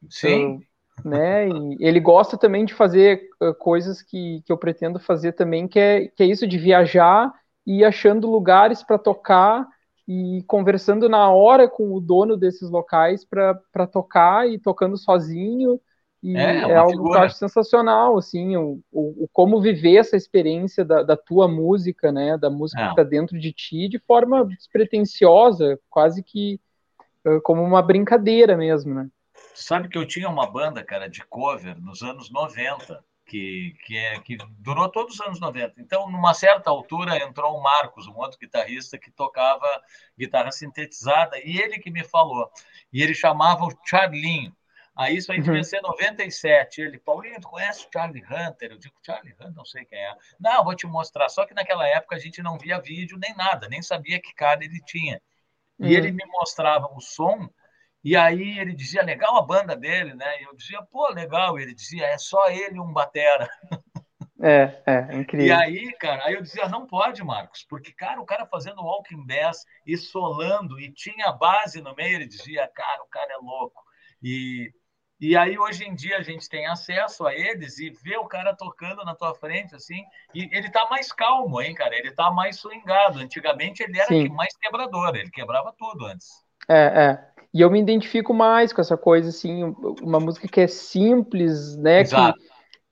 Sim. 0.08 0.56
Uh, 0.56 0.67
né? 1.04 1.48
E 1.48 1.76
ele 1.80 2.00
gosta 2.00 2.36
também 2.36 2.64
de 2.64 2.74
fazer 2.74 3.28
uh, 3.40 3.54
coisas 3.54 4.02
que, 4.02 4.42
que 4.44 4.52
eu 4.52 4.56
pretendo 4.56 4.98
fazer 4.98 5.32
também, 5.32 5.68
que 5.68 5.78
é, 5.78 6.08
que 6.08 6.22
é 6.22 6.26
isso 6.26 6.46
de 6.46 6.58
viajar 6.58 7.32
e 7.66 7.80
ir 7.80 7.84
achando 7.84 8.30
lugares 8.30 8.82
para 8.82 8.98
tocar 8.98 9.66
e 10.06 10.42
conversando 10.46 11.08
na 11.08 11.30
hora 11.30 11.68
com 11.68 11.92
o 11.92 12.00
dono 12.00 12.36
desses 12.36 12.70
locais 12.70 13.24
para 13.24 13.86
tocar 13.86 14.48
e 14.48 14.58
tocando 14.58 14.96
sozinho. 14.96 15.78
E 16.22 16.36
é, 16.36 16.70
é 16.70 16.74
algo 16.74 16.92
figura. 16.92 17.12
que 17.12 17.18
eu 17.18 17.22
acho 17.22 17.36
sensacional, 17.36 18.16
assim, 18.16 18.56
o, 18.56 18.80
o, 18.90 19.24
o, 19.24 19.28
como 19.32 19.60
viver 19.60 19.96
essa 19.96 20.16
experiência 20.16 20.84
da, 20.84 21.02
da 21.02 21.16
tua 21.16 21.46
música, 21.46 22.10
né, 22.10 22.36
da 22.36 22.50
música 22.50 22.80
é. 22.80 22.84
que 22.86 22.90
está 22.90 23.02
dentro 23.04 23.38
de 23.38 23.52
ti, 23.52 23.88
de 23.88 24.00
forma 24.00 24.44
despretensiosa, 24.44 25.78
quase 25.88 26.22
que 26.22 26.58
uh, 27.24 27.40
como 27.42 27.62
uma 27.62 27.80
brincadeira 27.80 28.56
mesmo, 28.56 28.94
né. 28.94 29.08
Sabe 29.60 29.88
que 29.88 29.98
eu 29.98 30.06
tinha 30.06 30.28
uma 30.28 30.50
banda, 30.50 30.84
cara, 30.84 31.08
de 31.08 31.24
cover 31.24 31.80
nos 31.80 32.02
anos 32.02 32.30
90, 32.30 33.04
que, 33.26 33.76
que, 33.84 33.96
é, 33.96 34.18
que 34.20 34.38
durou 34.58 34.88
todos 34.88 35.14
os 35.14 35.20
anos 35.20 35.40
90. 35.40 35.80
Então, 35.80 36.10
numa 36.10 36.32
certa 36.32 36.70
altura, 36.70 37.22
entrou 37.22 37.56
o 37.56 37.62
Marcos, 37.62 38.06
um 38.06 38.16
outro 38.16 38.38
guitarrista 38.38 38.96
que 38.96 39.10
tocava 39.10 39.66
guitarra 40.18 40.50
sintetizada, 40.50 41.38
e 41.44 41.60
ele 41.60 41.78
que 41.78 41.90
me 41.90 42.04
falou. 42.04 42.50
E 42.92 43.02
ele 43.02 43.14
chamava 43.14 43.64
o 43.64 43.72
Charlinho. 43.84 44.56
Aí 44.96 45.16
isso 45.16 45.30
aí 45.30 45.40
devia 45.40 45.58
uhum. 45.58 45.64
ser 45.64 45.80
97. 45.80 46.80
Ele, 46.80 46.98
Paulinho, 46.98 47.40
tu 47.40 47.48
conhece 47.48 47.86
o 47.86 47.88
Charlie 47.92 48.24
Hunter? 48.24 48.72
Eu 48.72 48.78
digo, 48.78 48.94
Charlie 49.04 49.32
Hunter, 49.32 49.54
não 49.54 49.64
sei 49.64 49.84
quem 49.84 49.98
é. 49.98 50.16
Não, 50.40 50.64
vou 50.64 50.74
te 50.74 50.88
mostrar. 50.88 51.28
Só 51.28 51.46
que 51.46 51.54
naquela 51.54 51.86
época 51.86 52.16
a 52.16 52.18
gente 52.18 52.42
não 52.42 52.58
via 52.58 52.80
vídeo 52.80 53.16
nem 53.16 53.32
nada, 53.36 53.68
nem 53.68 53.80
sabia 53.80 54.20
que 54.20 54.34
cara 54.34 54.64
ele 54.64 54.80
tinha. 54.84 55.22
E 55.78 55.84
uhum. 55.84 55.90
ele 55.90 56.10
me 56.10 56.26
mostrava 56.26 56.88
o 56.92 57.00
som, 57.00 57.48
e 58.02 58.16
aí 58.16 58.58
ele 58.58 58.74
dizia, 58.74 59.02
legal 59.02 59.36
a 59.36 59.42
banda 59.42 59.74
dele, 59.74 60.14
né? 60.14 60.40
E 60.40 60.44
eu 60.44 60.54
dizia, 60.54 60.80
pô, 60.82 61.08
legal. 61.08 61.58
E 61.58 61.62
ele 61.62 61.74
dizia, 61.74 62.06
é 62.06 62.18
só 62.18 62.48
ele 62.48 62.78
um 62.78 62.92
batera. 62.92 63.48
É, 64.40 64.82
é, 64.86 65.16
incrível. 65.16 65.46
E 65.48 65.52
aí, 65.52 65.92
cara, 65.98 66.24
aí 66.24 66.34
eu 66.34 66.42
dizia, 66.42 66.68
não 66.68 66.86
pode, 66.86 67.24
Marcos, 67.24 67.66
porque, 67.68 67.92
cara, 67.92 68.20
o 68.20 68.24
cara 68.24 68.46
fazendo 68.46 68.84
walking 68.84 69.26
bass 69.26 69.64
e 69.84 69.96
solando, 69.96 70.78
e 70.78 70.92
tinha 70.92 71.32
base 71.32 71.82
no 71.82 71.92
meio, 71.96 72.14
ele 72.14 72.28
dizia, 72.28 72.70
cara, 72.72 73.02
o 73.02 73.08
cara 73.08 73.32
é 73.32 73.36
louco. 73.38 73.82
E, 74.22 74.72
e 75.20 75.36
aí, 75.36 75.58
hoje 75.58 75.84
em 75.84 75.94
dia, 75.94 76.18
a 76.18 76.22
gente 76.22 76.48
tem 76.48 76.66
acesso 76.66 77.26
a 77.26 77.34
eles 77.34 77.80
e 77.80 77.90
vê 77.90 78.16
o 78.16 78.28
cara 78.28 78.54
tocando 78.54 79.04
na 79.04 79.16
tua 79.16 79.34
frente, 79.34 79.74
assim, 79.74 80.04
e 80.32 80.48
ele 80.52 80.70
tá 80.70 80.86
mais 80.88 81.10
calmo, 81.10 81.60
hein, 81.60 81.74
cara? 81.74 81.96
Ele 81.96 82.12
tá 82.12 82.30
mais 82.30 82.60
swingado. 82.60 83.18
Antigamente, 83.18 83.82
ele 83.82 83.98
era 83.98 84.14
mais 84.30 84.56
quebrador, 84.56 85.16
ele 85.16 85.30
quebrava 85.30 85.74
tudo 85.76 86.06
antes. 86.06 86.28
É, 86.68 87.06
é. 87.10 87.37
E 87.52 87.60
eu 87.60 87.70
me 87.70 87.80
identifico 87.80 88.34
mais 88.34 88.72
com 88.72 88.80
essa 88.80 88.96
coisa, 88.96 89.30
assim, 89.30 89.74
uma 90.02 90.20
música 90.20 90.46
que 90.46 90.60
é 90.60 90.66
simples, 90.66 91.76
né? 91.76 92.00
Exato. 92.00 92.38
Que 92.38 92.48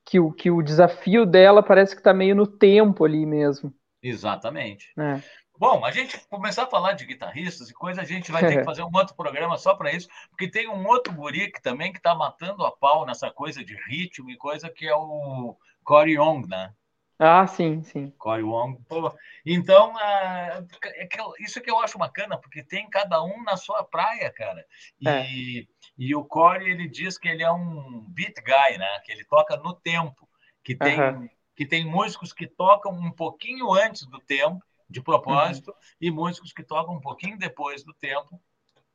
que 0.07 0.21
o, 0.21 0.33
que 0.33 0.51
o 0.51 0.63
desafio 0.63 1.27
dela 1.27 1.63
parece 1.63 1.95
que 1.95 2.01
está 2.01 2.15
meio 2.15 2.37
no 2.37 2.47
tempo 2.47 3.05
ali 3.05 3.27
mesmo. 3.27 3.75
Exatamente. 4.01 4.93
É. 4.97 5.21
Bom, 5.59 5.85
a 5.85 5.91
gente 5.91 6.21
começar 6.29 6.65
a 6.65 6.71
falar 6.71 6.93
de 6.93 7.05
guitarristas 7.05 7.71
e 7.71 7.75
coisa, 7.75 8.03
a 8.03 8.05
gente 8.05 8.31
vai 8.31 8.47
ter 8.47 8.59
que 8.59 8.65
fazer 8.65 8.83
um 8.83 8.91
outro 8.95 9.17
programa 9.17 9.59
só 9.59 9.75
para 9.75 9.91
isso, 9.91 10.07
porque 10.31 10.49
tem 10.49 10.69
um 10.69 10.87
outro 10.87 11.13
guri 11.13 11.51
que 11.51 11.61
também 11.61 11.93
que 11.93 11.99
está 11.99 12.15
matando 12.15 12.65
a 12.65 12.71
pau 12.71 13.05
nessa 13.05 13.31
coisa 13.31 13.65
de 13.65 13.75
ritmo 13.89 14.31
e 14.31 14.37
coisa 14.37 14.71
que 14.71 14.87
é 14.87 14.95
o 14.95 15.57
Corey 15.83 16.15
Young, 16.15 16.47
né? 16.47 16.73
Ah, 17.19 17.47
sim, 17.47 17.83
sim. 17.83 18.11
Corey 18.19 18.43
Wong. 18.43 18.79
Pô. 18.89 19.13
Então, 19.45 19.95
uh, 19.95 20.67
é 20.85 21.07
que 21.07 21.19
eu, 21.19 21.33
isso 21.41 21.61
que 21.61 21.71
eu 21.71 21.79
acho 21.81 21.97
bacana, 21.97 22.37
porque 22.37 22.63
tem 22.63 22.89
cada 22.91 23.23
um 23.23 23.43
na 23.43 23.57
sua 23.57 23.83
praia, 23.83 24.31
cara. 24.31 24.65
E, 25.01 25.09
é. 25.09 25.67
e 25.97 26.15
o 26.15 26.25
Corey, 26.25 26.71
ele 26.71 26.89
diz 26.89 27.17
que 27.17 27.29
ele 27.29 27.43
é 27.43 27.51
um 27.51 28.05
beat 28.09 28.35
guy, 28.45 28.79
né? 28.79 29.01
Que 29.05 29.13
ele 29.13 29.25
toca 29.25 29.57
no 29.57 29.73
tempo. 29.73 30.29
Que 30.63 30.75
tem, 30.75 31.01
uhum. 31.01 31.29
que 31.55 31.65
tem 31.65 31.87
músicos 31.87 32.33
que 32.33 32.47
tocam 32.47 32.93
um 32.93 33.11
pouquinho 33.11 33.73
antes 33.73 34.05
do 34.07 34.19
tempo, 34.19 34.63
de 34.89 35.01
propósito, 35.01 35.71
uhum. 35.71 35.77
e 36.01 36.11
músicos 36.11 36.53
que 36.53 36.63
tocam 36.63 36.95
um 36.95 37.01
pouquinho 37.01 37.39
depois 37.39 37.83
do 37.83 37.95
tempo. 37.95 38.41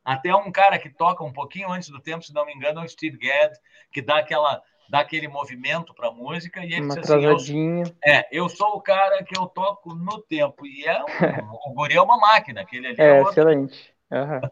Até 0.04 0.36
um 0.36 0.52
cara 0.52 0.78
que 0.78 0.90
toca 0.90 1.24
um 1.24 1.34
pouquinho 1.34 1.72
antes 1.72 1.90
do 1.90 2.02
tempo, 2.02 2.24
se 2.24 2.34
não 2.34 2.46
me 2.46 2.54
engano, 2.54 2.82
é 2.82 2.86
o 2.86 2.90
Steve 2.90 3.18
Gadd, 3.18 3.56
que 3.92 4.02
dá 4.02 4.18
aquela 4.18 4.62
dá 4.92 5.00
aquele 5.00 5.30
movimento 5.30 5.94
para 5.94 6.10
a 6.10 6.12
música 6.12 6.60
e 6.66 6.74
ele 6.74 6.82
Uma 6.82 6.96
diz 7.00 7.10
assim, 7.10 7.80
eu, 7.80 7.86
é, 8.04 8.28
eu 8.30 8.50
sou 8.50 8.76
o 8.76 8.82
cara 8.82 9.24
que 9.24 9.40
eu 9.40 9.48
toco 9.48 9.96
no 9.96 10.22
tempo 10.22 10.68
e 10.68 10.86
é 10.86 11.02
um, 11.02 11.72
o 11.72 11.74
guri 11.74 11.96
é 11.96 12.02
uma 12.02 12.18
máquina, 12.18 12.60
aquele 12.60 12.88
ali 12.88 12.96
é, 13.00 13.06
é 13.18 13.22
excelente. 13.22 13.94
Uhum. 14.12 14.42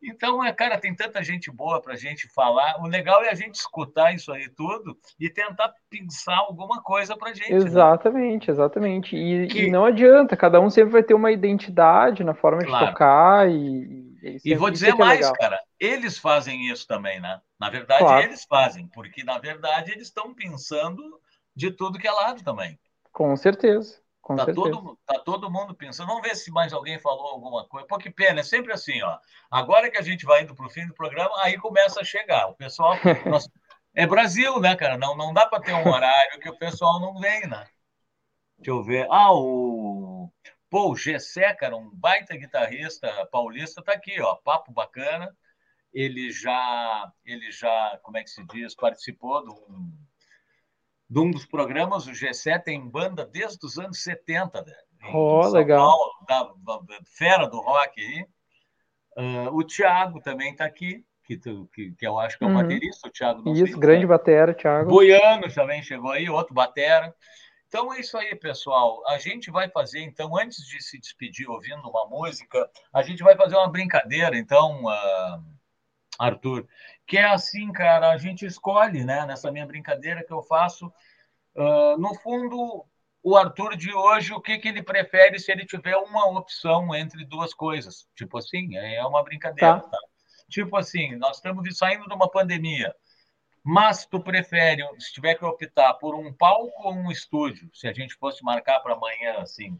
Então, 0.00 0.44
é, 0.44 0.52
cara, 0.52 0.78
tem 0.78 0.94
tanta 0.94 1.20
gente 1.24 1.50
boa 1.50 1.82
para 1.82 1.94
a 1.94 1.96
gente 1.96 2.32
falar. 2.32 2.80
O 2.80 2.86
legal 2.86 3.20
é 3.24 3.30
a 3.30 3.34
gente 3.34 3.56
escutar 3.56 4.14
isso 4.14 4.32
aí 4.32 4.48
tudo 4.48 4.96
e 5.18 5.28
tentar 5.28 5.72
pensar 5.90 6.36
alguma 6.36 6.80
coisa 6.80 7.16
para 7.16 7.34
gente. 7.34 7.52
Exatamente, 7.52 8.46
né? 8.46 8.54
exatamente. 8.54 9.16
E, 9.16 9.48
que... 9.48 9.64
e, 9.64 9.70
não 9.72 9.84
adianta, 9.84 10.36
cada 10.36 10.60
um 10.60 10.70
sempre 10.70 10.92
vai 10.92 11.02
ter 11.02 11.14
uma 11.14 11.32
identidade 11.32 12.22
na 12.22 12.32
forma 12.32 12.62
claro. 12.62 12.86
de 12.86 12.92
tocar 12.92 13.50
e, 13.50 14.40
e 14.44 14.54
vou 14.54 14.70
dizer 14.70 14.90
é 14.90 14.94
mais, 14.94 15.28
é 15.28 15.32
cara, 15.32 15.60
eles 15.78 16.18
fazem 16.18 16.68
isso 16.68 16.86
também, 16.86 17.20
né? 17.20 17.40
Na 17.58 17.70
verdade, 17.70 18.04
claro. 18.04 18.24
eles 18.24 18.44
fazem, 18.44 18.86
porque 18.88 19.22
na 19.24 19.38
verdade 19.38 19.92
eles 19.92 20.08
estão 20.08 20.34
pensando 20.34 21.20
de 21.54 21.70
tudo 21.70 21.98
que 21.98 22.06
é 22.06 22.12
lado 22.12 22.42
também. 22.42 22.78
Com 23.12 23.36
certeza. 23.36 24.00
Com 24.20 24.36
tá, 24.36 24.44
certeza. 24.44 24.70
Todo, 24.70 24.98
tá 25.06 25.18
todo 25.20 25.50
mundo 25.50 25.74
pensando. 25.74 26.08
Vamos 26.08 26.22
ver 26.22 26.36
se 26.36 26.50
mais 26.50 26.72
alguém 26.72 26.98
falou 26.98 27.28
alguma 27.28 27.66
coisa. 27.66 27.86
Pô, 27.86 27.96
que 27.96 28.10
pena, 28.10 28.40
é 28.40 28.42
sempre 28.42 28.72
assim, 28.72 29.02
ó. 29.02 29.18
Agora 29.50 29.90
que 29.90 29.96
a 29.98 30.02
gente 30.02 30.26
vai 30.26 30.42
indo 30.42 30.54
para 30.54 30.66
o 30.66 30.70
fim 30.70 30.86
do 30.86 30.94
programa, 30.94 31.34
aí 31.38 31.56
começa 31.56 32.00
a 32.00 32.04
chegar. 32.04 32.48
O 32.48 32.54
pessoal. 32.54 32.94
Nossa, 33.26 33.50
é 33.94 34.06
Brasil, 34.06 34.60
né, 34.60 34.76
cara? 34.76 34.98
Não, 34.98 35.16
não 35.16 35.32
dá 35.32 35.46
para 35.46 35.62
ter 35.62 35.72
um 35.72 35.88
horário 35.88 36.38
que 36.40 36.48
o 36.48 36.58
pessoal 36.58 37.00
não 37.00 37.18
vem, 37.18 37.46
né? 37.48 37.66
Deixa 38.58 38.70
eu 38.70 38.82
ver. 38.82 39.06
Ah, 39.10 39.32
o, 39.32 40.30
Pô, 40.70 40.90
o 40.90 40.96
Gessé, 40.96 41.54
cara, 41.54 41.76
um 41.76 41.90
baita 41.94 42.36
guitarrista 42.36 43.08
paulista, 43.32 43.82
tá 43.82 43.92
aqui, 43.92 44.20
ó, 44.20 44.34
papo 44.36 44.70
bacana. 44.70 45.34
Ele 45.98 46.30
já, 46.30 47.12
ele 47.24 47.50
já, 47.50 47.98
como 48.04 48.18
é 48.18 48.22
que 48.22 48.30
se 48.30 48.46
diz, 48.46 48.72
participou 48.76 49.44
de 49.44 49.50
um, 49.50 49.92
de 51.10 51.18
um 51.18 51.28
dos 51.28 51.44
programas. 51.44 52.06
O 52.06 52.14
Gessé 52.14 52.56
tem 52.56 52.88
banda 52.88 53.26
desde 53.26 53.66
os 53.66 53.80
anos 53.80 54.00
70, 54.04 54.62
velho. 54.62 54.76
Oh, 55.12 55.48
legal. 55.48 55.88
Paulo, 55.88 56.12
da, 56.28 56.78
da, 56.84 56.98
fera 57.04 57.48
do 57.48 57.60
rock 57.60 58.00
aí. 58.00 58.24
Uh, 59.16 59.50
o 59.52 59.64
Thiago 59.64 60.20
também 60.20 60.52
está 60.52 60.66
aqui, 60.66 61.04
que, 61.24 61.36
que, 61.36 61.92
que, 61.94 62.06
eu 62.06 62.16
acho 62.16 62.38
que 62.38 62.44
é 62.44 62.46
o 62.46 62.50
uhum. 62.50 62.62
baterista, 62.62 63.08
o 63.08 63.10
Thiago. 63.10 63.52
Isso, 63.52 63.66
sei, 63.66 63.80
grande 63.80 64.02
né? 64.02 64.06
batera, 64.06 64.54
Thiago. 64.54 64.88
Boiano 64.88 65.52
também 65.52 65.82
chegou 65.82 66.12
aí, 66.12 66.30
outro 66.30 66.54
batera. 66.54 67.12
Então 67.66 67.92
é 67.92 67.98
isso 67.98 68.16
aí, 68.16 68.36
pessoal. 68.36 69.02
A 69.08 69.18
gente 69.18 69.50
vai 69.50 69.68
fazer, 69.68 70.00
então, 70.02 70.38
antes 70.38 70.64
de 70.64 70.80
se 70.80 70.96
despedir 70.96 71.50
ouvindo 71.50 71.90
uma 71.90 72.06
música, 72.06 72.70
a 72.94 73.02
gente 73.02 73.20
vai 73.20 73.36
fazer 73.36 73.56
uma 73.56 73.68
brincadeira, 73.68 74.38
então, 74.38 74.84
uh, 74.84 75.57
Arthur, 76.18 76.66
que 77.06 77.16
é 77.16 77.24
assim, 77.24 77.70
cara, 77.72 78.10
a 78.10 78.18
gente 78.18 78.44
escolhe, 78.44 79.04
né, 79.04 79.24
nessa 79.26 79.50
minha 79.52 79.66
brincadeira 79.66 80.24
que 80.24 80.32
eu 80.32 80.42
faço, 80.42 80.92
uh, 81.54 81.96
no 81.98 82.14
fundo, 82.16 82.84
o 83.22 83.36
Arthur 83.36 83.76
de 83.76 83.92
hoje, 83.94 84.32
o 84.32 84.40
que, 84.40 84.58
que 84.58 84.68
ele 84.68 84.82
prefere 84.82 85.38
se 85.38 85.52
ele 85.52 85.64
tiver 85.64 85.96
uma 85.96 86.26
opção 86.38 86.94
entre 86.94 87.24
duas 87.24 87.54
coisas. 87.54 88.08
Tipo 88.16 88.38
assim, 88.38 88.76
é 88.76 89.04
uma 89.04 89.22
brincadeira. 89.22 89.80
Tá. 89.80 89.88
Tá? 89.88 89.98
Tipo 90.48 90.76
assim, 90.76 91.14
nós 91.16 91.36
estamos 91.36 91.76
saindo 91.76 92.06
de 92.08 92.14
uma 92.14 92.30
pandemia. 92.30 92.94
Mas 93.62 94.06
tu 94.06 94.18
prefere, 94.18 94.82
se 94.98 95.12
tiver 95.12 95.34
que 95.34 95.44
optar 95.44 95.94
por 95.94 96.14
um 96.14 96.32
palco 96.32 96.88
ou 96.88 96.94
um 96.94 97.10
estúdio, 97.10 97.68
se 97.74 97.86
a 97.86 97.92
gente 97.92 98.14
fosse 98.14 98.42
marcar 98.42 98.80
para 98.80 98.94
amanhã 98.94 99.40
assim? 99.40 99.78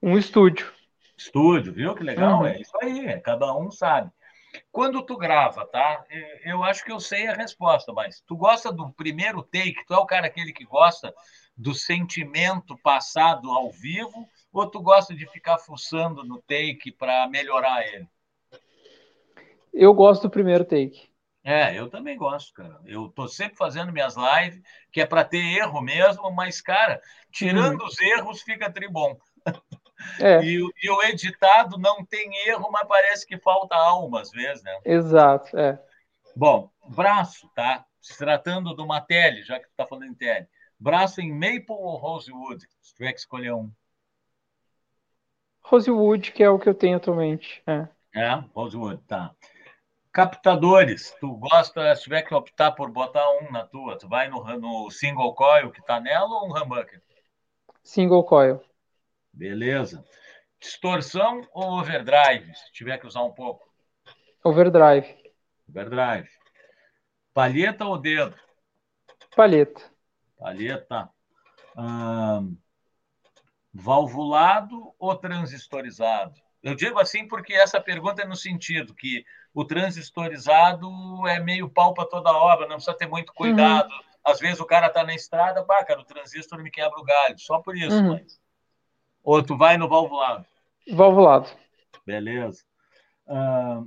Um 0.00 0.16
estúdio. 0.16 0.72
Estúdio, 1.18 1.72
viu 1.72 1.94
que 1.96 2.04
legal? 2.04 2.40
Uhum. 2.40 2.46
É 2.46 2.60
isso 2.60 2.76
aí, 2.80 3.06
é, 3.06 3.18
cada 3.18 3.52
um 3.56 3.70
sabe. 3.70 4.10
Quando 4.70 5.02
tu 5.02 5.16
grava, 5.16 5.66
tá? 5.66 6.04
Eu 6.44 6.62
acho 6.62 6.84
que 6.84 6.92
eu 6.92 7.00
sei 7.00 7.26
a 7.26 7.34
resposta, 7.34 7.92
mas 7.92 8.22
tu 8.26 8.36
gosta 8.36 8.72
do 8.72 8.90
primeiro 8.92 9.42
take? 9.42 9.84
Tu 9.86 9.92
é 9.92 9.98
o 9.98 10.06
cara 10.06 10.26
aquele 10.26 10.52
que 10.52 10.64
gosta 10.64 11.12
do 11.56 11.74
sentimento 11.74 12.78
passado 12.78 13.50
ao 13.50 13.70
vivo 13.70 14.26
ou 14.52 14.70
tu 14.70 14.80
gosta 14.80 15.14
de 15.14 15.26
ficar 15.26 15.58
fuçando 15.58 16.24
no 16.24 16.40
take 16.42 16.92
para 16.92 17.28
melhorar 17.28 17.86
ele? 17.86 18.08
Eu 19.74 19.92
gosto 19.92 20.22
do 20.22 20.30
primeiro 20.30 20.64
take. 20.64 21.08
É, 21.44 21.78
eu 21.78 21.88
também 21.88 22.16
gosto, 22.16 22.52
cara. 22.52 22.80
Eu 22.84 23.08
tô 23.08 23.26
sempre 23.28 23.56
fazendo 23.56 23.92
minhas 23.92 24.14
lives, 24.16 24.60
que 24.92 25.00
é 25.00 25.06
para 25.06 25.24
ter 25.24 25.38
erro 25.38 25.80
mesmo, 25.80 26.30
mas, 26.30 26.60
cara, 26.60 27.00
tirando 27.32 27.80
uhum. 27.80 27.86
os 27.86 27.98
erros, 28.00 28.42
fica 28.42 28.70
tribom. 28.70 29.16
É. 30.20 30.40
E, 30.42 30.58
e, 30.82 30.90
o 30.90 31.02
editado 31.02 31.76
não 31.78 32.04
tem 32.04 32.30
erro, 32.48 32.70
mas 32.70 32.86
parece 32.86 33.26
que 33.26 33.38
falta 33.38 33.74
alma 33.74 34.20
às 34.20 34.30
vezes, 34.30 34.62
né? 34.62 34.78
Exato, 34.84 35.58
é. 35.58 35.80
Bom, 36.36 36.70
braço, 36.86 37.50
tá? 37.54 37.84
Se 38.00 38.16
tratando 38.16 38.74
de 38.74 38.82
uma 38.82 39.00
tele, 39.00 39.42
já 39.42 39.58
que 39.58 39.66
tu 39.66 39.72
tá 39.76 39.86
falando 39.86 40.06
em 40.06 40.14
tele. 40.14 40.46
Braço 40.78 41.20
em 41.20 41.32
Maple 41.32 41.64
ou 41.68 41.96
Rosewood? 41.96 42.64
Se 42.80 42.94
tiver 42.94 43.12
que 43.12 43.18
escolher 43.18 43.52
um. 43.52 43.70
Rosewood, 45.60 46.32
que 46.32 46.42
é 46.42 46.48
o 46.48 46.58
que 46.58 46.68
eu 46.68 46.74
tenho 46.74 46.96
atualmente. 46.96 47.62
É, 47.66 47.88
é 48.14 48.34
Rosewood, 48.54 49.02
tá. 49.02 49.34
Captadores, 50.12 51.14
tu 51.20 51.36
gosta, 51.36 51.94
se 51.94 52.04
tiver 52.04 52.22
que 52.22 52.34
optar 52.34 52.72
por 52.72 52.90
botar 52.90 53.28
um 53.38 53.50
na 53.52 53.66
tua, 53.66 53.98
tu 53.98 54.08
vai 54.08 54.28
no, 54.28 54.42
no 54.58 54.90
single 54.90 55.34
coil 55.34 55.70
que 55.70 55.84
tá 55.84 56.00
nela 56.00 56.28
ou 56.28 56.48
um 56.48 56.56
humbucker? 56.56 57.02
Single 57.82 58.24
coil. 58.24 58.67
Beleza. 59.38 60.04
Distorção 60.58 61.46
ou 61.52 61.78
overdrive, 61.78 62.52
se 62.52 62.72
tiver 62.72 62.98
que 62.98 63.06
usar 63.06 63.22
um 63.22 63.30
pouco? 63.30 63.72
Overdrive. 64.42 65.06
Overdrive. 65.68 66.28
Palheta 67.32 67.84
ou 67.84 67.96
dedo? 67.96 68.34
Palheta. 69.36 69.80
Palheta. 70.36 71.08
Hum, 71.76 72.58
valvulado 73.72 74.92
ou 74.98 75.14
transistorizado? 75.14 76.34
Eu 76.60 76.74
digo 76.74 76.98
assim 76.98 77.28
porque 77.28 77.54
essa 77.54 77.80
pergunta 77.80 78.22
é 78.22 78.26
no 78.26 78.34
sentido 78.34 78.92
que 78.92 79.24
o 79.54 79.64
transistorizado 79.64 80.88
é 81.28 81.38
meio 81.38 81.70
pau 81.70 81.94
para 81.94 82.08
toda 82.08 82.32
obra, 82.32 82.66
não 82.66 82.74
precisa 82.74 82.96
ter 82.96 83.06
muito 83.06 83.32
cuidado. 83.32 83.88
Uhum. 83.88 84.00
Às 84.24 84.40
vezes 84.40 84.58
o 84.58 84.66
cara 84.66 84.88
está 84.88 85.04
na 85.04 85.14
estrada, 85.14 85.62
pá, 85.64 85.84
cara, 85.84 86.00
o 86.00 86.04
transistor 86.04 86.60
me 86.60 86.72
quebra 86.72 86.98
o 86.98 87.04
galho, 87.04 87.38
só 87.38 87.60
por 87.60 87.76
isso. 87.76 87.94
Uhum. 87.94 88.14
Mas... 88.14 88.47
Ou 89.28 89.42
tu 89.42 89.58
vai 89.58 89.76
no 89.76 89.86
valvulado? 89.86 90.46
Valvulado. 90.90 91.50
Beleza. 92.06 92.64
Uh... 93.26 93.86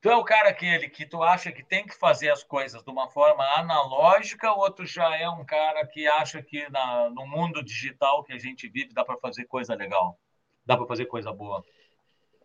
Tu 0.00 0.08
é 0.08 0.16
o 0.16 0.24
cara 0.24 0.48
aquele 0.48 0.88
que 0.88 1.04
tu 1.04 1.22
acha 1.22 1.52
que 1.52 1.62
tem 1.62 1.84
que 1.84 1.94
fazer 1.98 2.30
as 2.30 2.42
coisas 2.42 2.82
de 2.82 2.90
uma 2.90 3.10
forma 3.10 3.44
analógica, 3.58 4.50
ou 4.52 4.70
tu 4.70 4.86
já 4.86 5.18
é 5.18 5.28
um 5.28 5.44
cara 5.44 5.86
que 5.86 6.06
acha 6.06 6.42
que 6.42 6.66
na, 6.70 7.10
no 7.10 7.26
mundo 7.26 7.62
digital 7.62 8.24
que 8.24 8.32
a 8.32 8.38
gente 8.38 8.66
vive 8.70 8.94
dá 8.94 9.04
para 9.04 9.18
fazer 9.18 9.44
coisa 9.44 9.74
legal? 9.74 10.18
Dá 10.64 10.74
para 10.74 10.86
fazer 10.86 11.04
coisa 11.04 11.30
boa? 11.30 11.62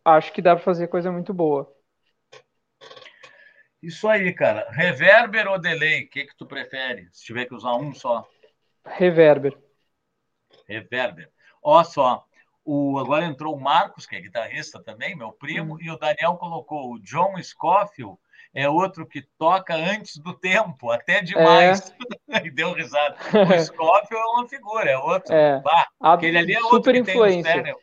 Acho 0.03 0.33
que 0.33 0.41
dá 0.41 0.57
para 0.57 0.65
fazer 0.65 0.89
coisa 0.89 1.09
muito 1.09 1.33
boa. 1.33 1.73
Isso 3.81 4.09
aí, 4.09 4.33
cara. 4.33 4.69
Reverber 4.71 5.47
ou 5.47 5.57
delay? 5.57 6.03
O 6.03 6.09
que, 6.09 6.25
que 6.25 6.35
tu 6.35 6.45
prefere? 6.45 7.07
Se 7.13 7.23
tiver 7.23 7.45
que 7.45 7.55
usar 7.55 7.75
um 7.75 7.93
só. 7.93 8.27
Reverber. 8.85 9.64
Reverber. 10.67 11.29
Ó 11.61 11.83
só, 11.83 12.23
o, 12.63 12.97
agora 12.97 13.25
entrou 13.25 13.55
o 13.55 13.61
Marcos, 13.61 14.05
que 14.05 14.15
é 14.15 14.21
guitarrista 14.21 14.81
também, 14.81 15.15
meu 15.15 15.31
primo, 15.31 15.75
hum. 15.75 15.77
e 15.79 15.91
o 15.91 15.97
Daniel 15.97 16.35
colocou 16.35 16.93
o 16.93 16.99
John 16.99 17.41
Scofield, 17.41 18.17
é 18.53 18.69
outro 18.69 19.05
que 19.05 19.21
toca 19.37 19.75
antes 19.75 20.17
do 20.17 20.33
tempo, 20.33 20.89
até 20.89 21.21
demais. 21.21 21.93
É. 22.29 22.41
e 22.47 22.49
deu 22.49 22.71
risada. 22.73 23.15
O 23.35 23.59
Scofield 23.59 24.23
é 24.23 24.39
uma 24.39 24.47
figura, 24.47 24.89
é 24.89 24.97
outro. 24.97 25.33
É. 25.33 25.61
Bah, 25.61 25.87
aquele 26.01 26.37
ali 26.37 26.53
é 26.53 26.59
super 26.59 26.73
outro 26.73 26.93
que 26.93 26.99
influência. 26.99 27.75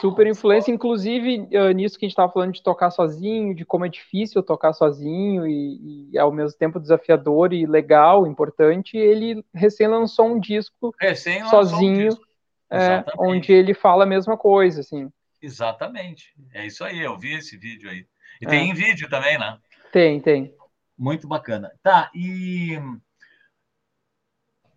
Super 0.00 0.26
influência, 0.26 0.70
inclusive 0.70 1.48
uh, 1.52 1.70
nisso 1.72 1.98
que 1.98 2.04
a 2.04 2.06
gente 2.06 2.12
estava 2.12 2.32
falando 2.32 2.52
de 2.52 2.62
tocar 2.62 2.90
sozinho, 2.90 3.54
de 3.54 3.64
como 3.64 3.84
é 3.84 3.88
difícil 3.88 4.42
tocar 4.42 4.72
sozinho 4.72 5.46
e, 5.46 6.10
e, 6.12 6.18
ao 6.18 6.30
mesmo 6.30 6.58
tempo 6.58 6.80
desafiador 6.80 7.52
e 7.52 7.66
legal, 7.66 8.26
importante. 8.26 8.96
Ele 8.96 9.44
recém 9.54 9.88
lançou 9.88 10.26
um 10.26 10.38
disco 10.38 10.94
recém 11.00 11.44
sozinho. 11.46 12.06
Um 12.06 12.08
disco 12.08 12.24
é, 12.70 13.04
onde 13.18 13.52
ele 13.52 13.72
fala 13.72 14.04
a 14.04 14.06
mesma 14.06 14.36
coisa, 14.36 14.80
assim. 14.80 15.10
Exatamente. 15.40 16.34
É 16.52 16.66
isso 16.66 16.82
aí, 16.82 17.00
eu 17.00 17.16
vi 17.18 17.34
esse 17.34 17.56
vídeo 17.56 17.88
aí. 17.88 18.06
E 18.40 18.46
é. 18.46 18.48
tem 18.48 18.70
em 18.70 18.74
vídeo 18.74 19.08
também, 19.08 19.38
né? 19.38 19.58
Tem, 19.92 20.20
tem. 20.20 20.54
Muito 20.98 21.28
bacana. 21.28 21.70
Tá, 21.82 22.10
e. 22.14 22.78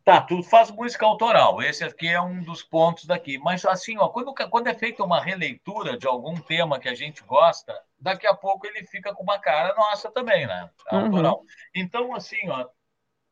Tá, 0.07 0.21
tu 0.21 0.41
faz 0.41 0.71
música 0.71 1.05
autoral, 1.05 1.61
esse 1.61 1.83
aqui 1.83 2.07
é 2.07 2.21
um 2.21 2.41
dos 2.41 2.63
pontos 2.63 3.03
daqui. 3.03 3.37
Mas 3.37 3.65
assim, 3.65 3.97
ó, 3.97 4.07
quando, 4.07 4.33
quando 4.49 4.67
é 4.67 4.73
feita 4.73 5.03
uma 5.03 5.19
releitura 5.19 5.97
de 5.97 6.07
algum 6.07 6.33
tema 6.37 6.79
que 6.79 6.87
a 6.87 6.95
gente 6.95 7.21
gosta, 7.25 7.77
daqui 7.99 8.25
a 8.25 8.33
pouco 8.33 8.65
ele 8.65 8.87
fica 8.87 9.13
com 9.13 9.21
uma 9.21 9.37
cara 9.37 9.75
nossa 9.75 10.09
também, 10.09 10.47
né? 10.47 10.69
Uhum. 10.93 10.99
Autoral. 10.99 11.39
Uhum. 11.39 11.45
Então, 11.75 12.15
assim, 12.15 12.37
ó, 12.47 12.69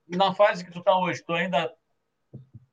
na 0.05 0.33
fase 0.35 0.65
que 0.65 0.71
tu 0.71 0.83
tá 0.83 0.99
hoje, 0.99 1.23
tu 1.23 1.31
ainda 1.31 1.73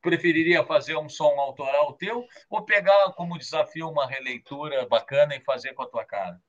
preferiria 0.01 0.65
fazer 0.65 0.97
um 0.97 1.07
som 1.07 1.39
autoral 1.39 1.93
teu 1.93 2.25
ou 2.49 2.61
pegar 2.61 3.13
como 3.13 3.39
desafio 3.39 3.87
uma 3.87 4.05
releitura 4.05 4.85
bacana 4.85 5.33
e 5.33 5.39
fazer 5.39 5.73
com 5.75 5.83
a 5.83 5.87
tua 5.87 6.03
cara? 6.03 6.41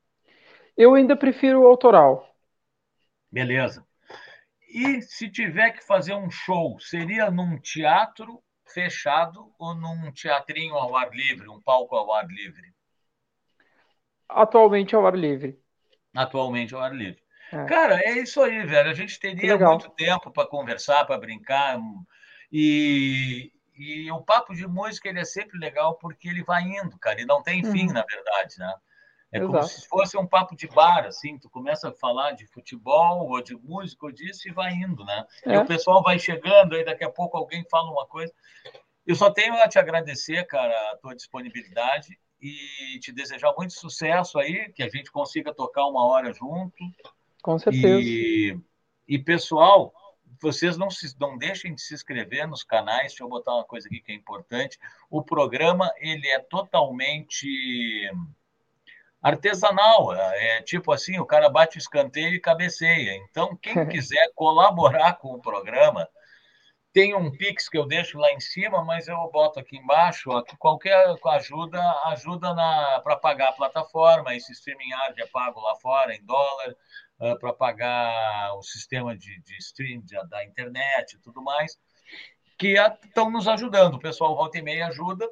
Eu 0.76 0.94
ainda 0.94 1.14
prefiro 1.14 1.62
o 1.62 1.68
autoral. 1.68 2.28
Beleza. 3.30 3.86
E 4.74 5.00
se 5.02 5.30
tiver 5.30 5.70
que 5.70 5.84
fazer 5.84 6.14
um 6.14 6.28
show, 6.28 6.80
seria 6.80 7.30
num 7.30 7.60
teatro 7.60 8.42
fechado 8.66 9.54
ou 9.56 9.72
num 9.72 10.10
teatrinho 10.10 10.74
ao 10.74 10.96
ar 10.96 11.10
livre, 11.12 11.48
um 11.48 11.62
palco 11.62 11.94
ao 11.94 12.12
ar 12.12 12.26
livre? 12.26 12.74
Atualmente 14.28 14.96
ao 14.96 15.06
ar 15.06 15.14
livre. 15.14 15.56
Atualmente 16.12 16.74
ao 16.74 16.80
ar 16.80 16.92
livre. 16.92 17.22
É. 17.52 17.64
Cara, 17.66 18.00
é 18.00 18.18
isso 18.18 18.42
aí, 18.42 18.66
velho. 18.66 18.90
A 18.90 18.94
gente 18.94 19.20
teria 19.20 19.56
muito 19.56 19.90
tempo 19.90 20.32
para 20.32 20.48
conversar, 20.48 21.04
para 21.04 21.20
brincar. 21.20 21.78
E, 22.50 23.52
e 23.76 24.10
o 24.10 24.22
papo 24.22 24.54
de 24.54 24.66
música 24.66 25.08
ele 25.08 25.20
é 25.20 25.24
sempre 25.24 25.56
legal 25.56 25.96
porque 25.98 26.28
ele 26.28 26.42
vai 26.42 26.64
indo, 26.64 26.98
cara, 26.98 27.20
e 27.20 27.24
não 27.24 27.44
tem 27.44 27.62
fim, 27.62 27.86
uhum. 27.86 27.92
na 27.92 28.02
verdade, 28.02 28.58
né? 28.58 28.74
É 29.35 29.39
Exato. 29.39 29.53
como 29.53 29.62
se 29.64 29.89
fosse 29.89 30.16
um 30.16 30.24
papo 30.24 30.55
de 30.55 30.68
bar, 30.68 31.07
assim, 31.07 31.37
tu 31.37 31.51
começa 31.51 31.89
a 31.89 31.93
falar 31.93 32.32
de 32.32 32.47
futebol 32.47 33.28
ou 33.28 33.43
de 33.43 33.57
música 33.57 34.07
ou 34.07 34.12
disso 34.12 34.49
e 34.49 34.53
vai 34.53 34.72
indo, 34.72 35.05
né? 35.05 35.26
É. 35.45 35.55
E 35.55 35.59
o 35.59 35.66
pessoal 35.66 36.05
vai 36.05 36.20
chegando, 36.20 36.76
aí 36.76 36.85
daqui 36.85 37.03
a 37.03 37.11
pouco 37.11 37.37
alguém 37.37 37.64
fala 37.68 37.91
uma 37.91 38.07
coisa. 38.07 38.32
Eu 39.05 39.16
só 39.16 39.32
tenho 39.32 39.55
a 39.55 39.66
te 39.66 39.76
agradecer, 39.76 40.47
cara, 40.47 40.72
a 40.93 40.97
tua 40.99 41.16
disponibilidade 41.16 42.16
e 42.41 43.01
te 43.01 43.11
desejar 43.11 43.53
muito 43.59 43.72
sucesso 43.72 44.39
aí, 44.39 44.72
que 44.72 44.85
a 44.85 44.89
gente 44.89 45.11
consiga 45.11 45.53
tocar 45.53 45.85
uma 45.85 46.07
hora 46.07 46.32
junto. 46.32 46.76
Com 47.43 47.59
certeza. 47.59 48.01
E, 48.01 48.57
e 49.09 49.18
pessoal, 49.18 49.93
vocês 50.41 50.76
não, 50.76 50.91
se, 50.91 51.12
não 51.18 51.37
deixem 51.37 51.74
de 51.74 51.82
se 51.82 51.93
inscrever 51.93 52.47
nos 52.47 52.62
canais. 52.62 53.09
Deixa 53.09 53.24
eu 53.24 53.28
botar 53.28 53.53
uma 53.53 53.64
coisa 53.64 53.89
aqui 53.89 53.99
que 53.99 54.12
é 54.12 54.14
importante. 54.14 54.78
O 55.11 55.24
programa 55.24 55.93
ele 55.99 56.28
é 56.28 56.39
totalmente 56.39 58.09
artesanal. 59.24 60.14
É 60.14 60.62
tipo 60.62 60.92
assim, 60.92 61.18
o 61.18 61.24
cara 61.24 61.48
bate 61.48 61.78
o 61.78 61.80
escanteio 61.80 62.34
e 62.34 62.40
cabeceia. 62.40 63.16
Então, 63.16 63.56
quem 63.56 63.74
quiser 63.88 64.30
colaborar 64.34 65.14
com 65.14 65.28
o 65.28 65.40
programa, 65.40 66.06
tem 66.92 67.14
um 67.14 67.30
Pix 67.30 67.68
que 67.68 67.78
eu 67.78 67.86
deixo 67.86 68.18
lá 68.18 68.30
em 68.32 68.38
cima, 68.38 68.84
mas 68.84 69.08
eu 69.08 69.16
boto 69.32 69.58
aqui 69.58 69.78
embaixo. 69.78 70.30
Aqui, 70.30 70.56
qualquer 70.58 71.16
ajuda 71.26 71.80
ajuda 72.04 72.54
para 73.02 73.16
pagar 73.16 73.48
a 73.48 73.52
plataforma. 73.52 74.34
Esse 74.36 74.52
streaming 74.52 74.90
é 75.16 75.26
pago 75.26 75.60
lá 75.60 75.74
fora 75.76 76.14
em 76.14 76.24
dólar 76.24 76.76
uh, 77.18 77.38
para 77.38 77.52
pagar 77.54 78.54
o 78.56 78.62
sistema 78.62 79.16
de, 79.16 79.40
de 79.42 79.56
stream 79.56 80.02
de, 80.02 80.14
da 80.28 80.44
internet 80.44 81.14
e 81.14 81.18
tudo 81.18 81.42
mais, 81.42 81.76
que 82.58 82.74
estão 83.06 83.30
nos 83.30 83.48
ajudando. 83.48 83.94
O 83.94 84.00
pessoal 84.00 84.36
volta 84.36 84.58
e 84.58 84.62
meia 84.62 84.86
ajuda 84.86 85.28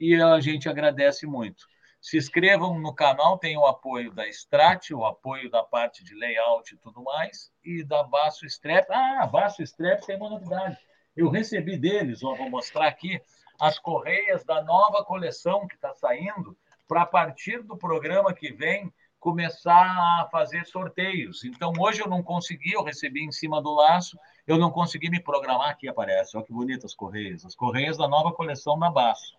e 0.00 0.20
a 0.20 0.40
gente 0.40 0.68
agradece 0.68 1.26
muito. 1.26 1.66
Se 2.06 2.16
inscrevam 2.16 2.78
no 2.78 2.94
canal, 2.94 3.36
tem 3.36 3.56
o 3.58 3.66
apoio 3.66 4.12
da 4.12 4.28
Strat, 4.28 4.92
o 4.92 5.04
apoio 5.04 5.50
da 5.50 5.64
parte 5.64 6.04
de 6.04 6.14
layout 6.14 6.72
e 6.72 6.78
tudo 6.78 7.02
mais, 7.02 7.50
e 7.64 7.82
da 7.82 8.04
Basso 8.04 8.46
Strap. 8.46 8.88
Ah, 8.92 9.26
Basso 9.26 9.60
Strap 9.64 10.04
tem 10.06 10.16
uma 10.16 10.30
novidade. 10.30 10.78
Eu 11.16 11.28
recebi 11.28 11.76
deles, 11.76 12.22
ó, 12.22 12.32
vou 12.36 12.48
mostrar 12.48 12.86
aqui, 12.86 13.20
as 13.60 13.80
correias 13.80 14.44
da 14.44 14.62
nova 14.62 15.04
coleção 15.04 15.66
que 15.66 15.74
está 15.74 15.92
saindo, 15.94 16.56
para 16.86 17.02
a 17.02 17.06
partir 17.06 17.60
do 17.64 17.76
programa 17.76 18.32
que 18.32 18.52
vem, 18.52 18.94
começar 19.18 19.74
a 19.74 20.28
fazer 20.30 20.64
sorteios. 20.64 21.42
Então, 21.42 21.72
hoje 21.76 22.02
eu 22.02 22.08
não 22.08 22.22
consegui, 22.22 22.74
eu 22.74 22.84
recebi 22.84 23.24
em 23.24 23.32
cima 23.32 23.60
do 23.60 23.74
laço, 23.74 24.16
eu 24.46 24.56
não 24.56 24.70
consegui 24.70 25.10
me 25.10 25.20
programar. 25.20 25.70
Aqui 25.70 25.88
aparece, 25.88 26.36
olha 26.36 26.46
que 26.46 26.52
bonitas 26.52 26.84
as 26.84 26.94
correias. 26.94 27.44
As 27.44 27.56
correias 27.56 27.96
da 27.96 28.06
nova 28.06 28.32
coleção 28.32 28.78
da 28.78 28.88
Baço. 28.88 29.36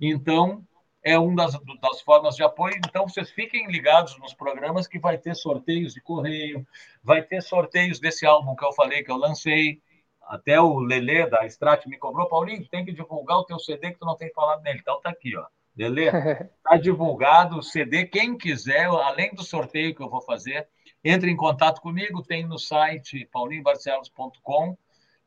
Então, 0.00 0.66
é 1.02 1.18
uma 1.18 1.44
das, 1.44 1.58
das 1.80 2.00
formas 2.02 2.36
de 2.36 2.42
apoio. 2.42 2.74
Então, 2.86 3.08
vocês 3.08 3.30
fiquem 3.30 3.66
ligados 3.70 4.18
nos 4.18 4.34
programas 4.34 4.86
que 4.86 4.98
vai 4.98 5.16
ter 5.18 5.34
sorteios 5.34 5.94
de 5.94 6.00
correio, 6.00 6.66
vai 7.02 7.22
ter 7.22 7.42
sorteios 7.42 8.00
desse 8.00 8.26
álbum 8.26 8.54
que 8.54 8.64
eu 8.64 8.72
falei, 8.72 9.02
que 9.02 9.10
eu 9.10 9.16
lancei. 9.16 9.80
Até 10.22 10.60
o 10.60 10.78
Lelê 10.78 11.26
da 11.28 11.46
Strat 11.46 11.86
me 11.86 11.96
cobrou, 11.96 12.28
Paulinho, 12.28 12.68
tem 12.68 12.84
que 12.84 12.92
divulgar 12.92 13.38
o 13.38 13.44
teu 13.44 13.58
CD 13.58 13.92
que 13.92 13.98
tu 13.98 14.04
não 14.04 14.16
tem 14.16 14.30
falado 14.32 14.62
nele. 14.62 14.80
Então, 14.80 15.00
tá 15.00 15.10
aqui, 15.10 15.36
ó. 15.36 15.46
Lele, 15.76 16.06
está 16.06 16.76
divulgado 16.82 17.58
o 17.58 17.62
CD. 17.62 18.04
Quem 18.04 18.36
quiser, 18.36 18.86
além 18.86 19.32
do 19.32 19.42
sorteio 19.42 19.94
que 19.94 20.02
eu 20.02 20.10
vou 20.10 20.20
fazer, 20.20 20.68
entre 21.04 21.30
em 21.30 21.36
contato 21.36 21.80
comigo. 21.80 22.22
Tem 22.22 22.46
no 22.46 22.58
site 22.58 23.26
paulinhobarcelos.com. 23.32 24.76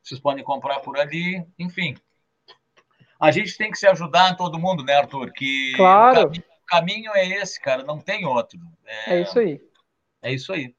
Vocês 0.04 0.20
podem 0.20 0.44
comprar 0.44 0.80
por 0.82 0.98
ali. 1.00 1.46
Enfim, 1.58 1.96
a 3.22 3.30
gente 3.30 3.56
tem 3.56 3.70
que 3.70 3.78
se 3.78 3.86
ajudar 3.86 4.36
todo 4.36 4.58
mundo, 4.58 4.84
né, 4.84 4.96
Arthur? 4.96 5.32
Que 5.32 5.74
claro. 5.76 6.22
o, 6.22 6.24
caminho, 6.24 6.44
o 6.44 6.66
caminho 6.66 7.12
é 7.14 7.28
esse, 7.28 7.62
cara. 7.62 7.84
Não 7.84 8.00
tem 8.00 8.26
outro. 8.26 8.60
É, 8.84 9.18
é 9.18 9.22
isso 9.22 9.40
aí. 9.40 9.62
É 10.24 10.34
isso 10.34 10.52
aí. 10.52 10.76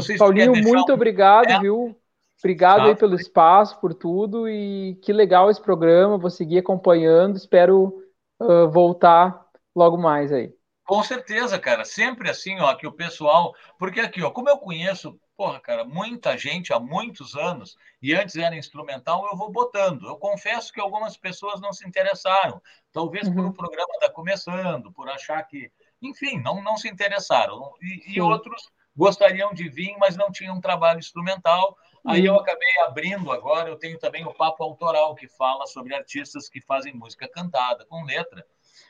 Se 0.00 0.16
Paulinho, 0.16 0.52
muito 0.52 0.90
um... 0.90 0.94
obrigado, 0.94 1.50
é. 1.50 1.60
viu? 1.60 1.94
Obrigado 2.38 2.88
aí 2.88 2.96
pelo 2.96 3.14
espaço, 3.14 3.78
por 3.78 3.92
tudo 3.92 4.48
e 4.48 4.98
que 5.02 5.12
legal 5.12 5.50
esse 5.50 5.60
programa. 5.60 6.16
Vou 6.16 6.30
seguir 6.30 6.58
acompanhando. 6.58 7.36
Espero 7.36 8.02
uh, 8.40 8.68
voltar 8.70 9.46
logo 9.76 9.98
mais 9.98 10.32
aí. 10.32 10.52
Com 10.84 11.02
certeza, 11.02 11.58
cara. 11.58 11.84
Sempre 11.84 12.30
assim, 12.30 12.58
ó, 12.60 12.74
que 12.74 12.86
o 12.86 12.92
pessoal. 12.92 13.54
Porque 13.78 14.00
aqui, 14.00 14.22
ó, 14.22 14.30
como 14.30 14.48
eu 14.48 14.56
conheço, 14.56 15.20
porra, 15.42 15.58
cara, 15.58 15.84
muita 15.84 16.38
gente 16.38 16.72
há 16.72 16.78
muitos 16.78 17.34
anos, 17.34 17.76
e 18.00 18.14
antes 18.14 18.36
era 18.36 18.54
instrumental, 18.54 19.26
eu 19.28 19.36
vou 19.36 19.50
botando. 19.50 20.06
Eu 20.06 20.16
confesso 20.16 20.72
que 20.72 20.80
algumas 20.80 21.16
pessoas 21.16 21.60
não 21.60 21.72
se 21.72 21.84
interessaram. 21.84 22.62
Talvez 22.92 23.26
uhum. 23.26 23.34
por 23.34 23.44
o 23.46 23.52
programa 23.52 23.92
estar 23.94 24.06
tá 24.06 24.12
começando, 24.12 24.92
por 24.92 25.08
achar 25.08 25.42
que. 25.42 25.68
Enfim, 26.00 26.40
não, 26.40 26.62
não 26.62 26.76
se 26.76 26.88
interessaram. 26.88 27.72
E, 27.82 28.14
e 28.14 28.20
outros 28.20 28.70
gostariam 28.94 29.52
de 29.52 29.68
vir, 29.68 29.96
mas 29.98 30.16
não 30.16 30.30
tinham 30.30 30.60
trabalho 30.60 31.00
instrumental. 31.00 31.76
Aí 32.06 32.24
eu 32.24 32.34
uhum. 32.34 32.40
acabei 32.40 32.78
abrindo 32.86 33.32
agora, 33.32 33.68
eu 33.68 33.76
tenho 33.76 33.98
também 33.98 34.24
o 34.24 34.32
Papo 34.32 34.62
Autoral, 34.62 35.12
que 35.16 35.26
fala 35.26 35.66
sobre 35.66 35.92
artistas 35.92 36.48
que 36.48 36.60
fazem 36.60 36.94
música 36.94 37.26
cantada, 37.28 37.84
com 37.86 38.04
letra. 38.04 38.46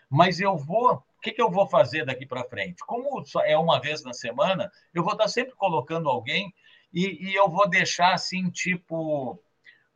Mas 0.06 0.38
eu 0.38 0.54
vou, 0.54 1.02
que, 1.22 1.32
que 1.32 1.40
eu 1.40 1.50
vou 1.50 1.66
fazer 1.66 2.04
daqui 2.04 2.26
para 2.26 2.44
frente? 2.44 2.84
Como 2.86 3.22
é 3.44 3.56
uma 3.56 3.80
vez 3.80 4.02
na 4.02 4.12
semana, 4.12 4.70
eu 4.92 5.02
vou 5.02 5.12
estar 5.12 5.28
sempre 5.28 5.54
colocando 5.54 6.08
alguém 6.08 6.52
e, 6.92 7.30
e 7.30 7.34
eu 7.34 7.48
vou 7.48 7.68
deixar 7.68 8.12
assim, 8.12 8.50
tipo, 8.50 9.32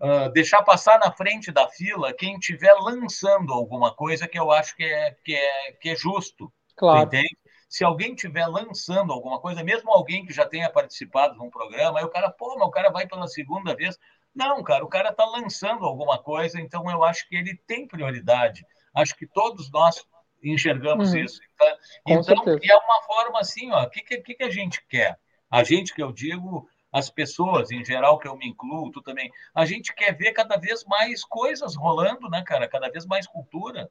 uh, 0.01 0.31
deixar 0.33 0.63
passar 0.63 0.99
na 0.99 1.13
frente 1.13 1.51
da 1.51 1.69
fila 1.69 2.15
quem 2.15 2.37
estiver 2.37 2.73
lançando 2.75 3.53
alguma 3.53 3.95
coisa 3.95 4.27
que 4.29 4.39
eu 4.39 4.51
acho 4.51 4.75
que 4.77 4.85
é, 4.85 5.17
que 5.25 5.35
é, 5.35 5.73
que 5.73 5.89
é 5.91 5.97
justo. 5.97 6.53
Claro. 6.77 7.07
Entende? 7.07 7.37
se 7.69 7.85
alguém 7.85 8.15
estiver 8.15 8.47
lançando 8.47 9.13
alguma 9.13 9.41
coisa, 9.41 9.63
mesmo 9.63 9.91
alguém 9.91 10.25
que 10.25 10.33
já 10.33 10.47
tenha 10.47 10.71
participado 10.71 11.35
de 11.35 11.43
um 11.43 11.51
programa, 11.51 11.99
aí 11.99 12.05
o 12.05 12.09
cara, 12.09 12.31
pô, 12.31 12.57
mas 12.59 12.69
o 12.69 12.71
cara 12.71 12.91
vai 12.91 13.07
pela 13.07 13.27
segunda 13.27 13.75
vez. 13.75 13.99
Não, 14.35 14.63
cara, 14.63 14.85
o 14.85 14.89
cara 14.89 15.11
está 15.11 15.25
lançando 15.25 15.85
alguma 15.85 16.23
coisa, 16.23 16.61
então 16.61 16.89
eu 16.91 17.03
acho 17.03 17.29
que 17.29 17.37
ele 17.37 17.57
tem 17.67 17.87
prioridade. 17.87 18.65
Acho 18.95 19.17
que 19.17 19.27
todos 19.27 19.71
nós 19.71 20.03
enxergamos 20.43 21.13
uhum. 21.13 21.19
isso. 21.19 21.41
Tá? 21.59 21.77
Então, 22.07 22.45
é 22.47 22.77
uma 22.77 23.03
forma 23.03 23.41
assim, 23.41 23.71
ó, 23.73 23.83
o 23.85 23.91
que, 23.91 24.03
que, 24.03 24.35
que 24.35 24.45
a 24.45 24.51
gente 24.51 24.85
quer? 24.89 25.19
A 25.51 25.63
gente 25.63 25.95
que 25.95 26.03
eu 26.03 26.13
digo, 26.13 26.69
as 26.93 27.11
pessoas 27.11 27.71
em 27.71 27.85
geral, 27.85 28.19
que 28.19 28.29
eu 28.29 28.37
me 28.37 28.47
incluo, 28.47 28.91
tu 28.91 29.03
também, 29.03 29.31
a 29.55 29.65
gente 29.65 29.95
quer 29.95 30.17
ver 30.17 30.33
cada 30.33 30.57
vez 30.57 30.85
mais 30.85 31.25
coisas 31.25 31.77
rolando, 31.77 32.29
né, 32.29 32.43
cara? 32.43 32.69
Cada 32.69 32.91
vez 32.91 33.07
mais 33.07 33.27
cultura. 33.27 33.91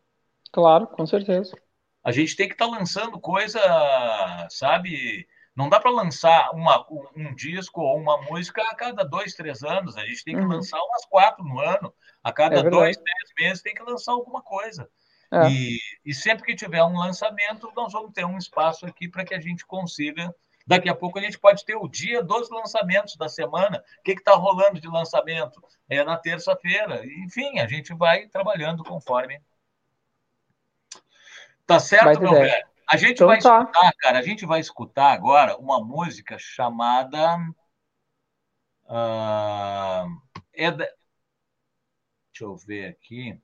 Claro, 0.52 0.88
com 0.88 1.06
certeza. 1.06 1.56
A 2.04 2.12
gente 2.12 2.36
tem 2.36 2.48
que 2.48 2.54
estar 2.54 2.68
tá 2.68 2.72
lançando 2.72 3.20
coisa, 3.20 3.60
sabe? 4.50 5.28
Não 5.56 5.70
dá 5.70 5.80
para 5.80 5.90
lançar 5.90 6.52
uma, 6.52 6.86
um, 7.16 7.34
disco 7.34 7.82
ou 7.82 7.98
uma 7.98 8.22
música 8.24 8.62
a 8.62 8.76
cada 8.76 9.04
dois, 9.04 9.34
três 9.34 9.64
anos. 9.64 9.98
A 9.98 10.06
gente 10.06 10.24
tem 10.24 10.36
que 10.36 10.42
uhum. 10.42 10.50
lançar 10.50 10.78
umas 10.78 11.06
quatro 11.06 11.44
no 11.44 11.60
ano. 11.60 11.94
A 12.24 12.32
cada 12.32 12.60
é 12.60 12.70
dois, 12.70 12.98
três 12.98 13.34
meses 13.40 13.64
tem 13.64 13.74
que 13.74 13.84
lançar 13.84 14.12
alguma 14.12 14.42
coisa. 14.42 14.90
É. 15.32 15.50
E, 15.50 15.80
e 16.06 16.14
sempre 16.14 16.46
que 16.46 16.56
tiver 16.56 16.84
um 16.84 16.98
lançamento, 16.98 17.72
nós 17.76 17.92
vamos 17.92 18.12
ter 18.14 18.26
um 18.26 18.38
espaço 18.38 18.86
aqui 18.86 19.08
para 19.08 19.26
que 19.26 19.34
a 19.34 19.40
gente 19.40 19.66
consiga. 19.66 20.34
Daqui 20.68 20.90
a 20.90 20.96
pouco 20.96 21.20
a 21.20 21.22
gente 21.22 21.38
pode 21.38 21.64
ter 21.64 21.76
o 21.76 21.88
dia 21.88 22.24
dos 22.24 22.50
lançamentos 22.50 23.16
da 23.16 23.30
semana. 23.30 23.84
O 24.00 24.04
que 24.04 24.12
está 24.14 24.34
rolando 24.34 24.80
de 24.80 24.88
lançamento? 24.88 25.62
É 25.88 26.04
na 26.04 26.18
terça-feira. 26.18 27.06
Enfim, 27.24 27.60
a 27.60 27.68
gente 27.68 27.94
vai 27.94 28.28
trabalhando 28.28 28.84
conforme. 28.84 29.40
Tá 31.68 31.80
certo, 31.80 32.20
meu 32.20 32.32
velho? 32.32 32.66
A 32.88 32.98
gente 32.98 33.16
então, 33.16 33.28
vai 33.28 33.40
tá. 33.40 33.62
escutar, 33.62 33.94
cara, 34.00 34.20
a 34.20 34.22
gente 34.22 34.46
vai 34.46 34.60
escutar 34.60 35.12
agora 35.12 35.58
uma 35.58 35.84
música 35.84 36.38
chamada. 36.38 37.38
Uh, 38.86 40.22
é 40.54 40.72
da... 40.72 40.86
Deixa 42.32 42.44
eu 42.44 42.56
ver 42.56 42.90
aqui 42.90 43.40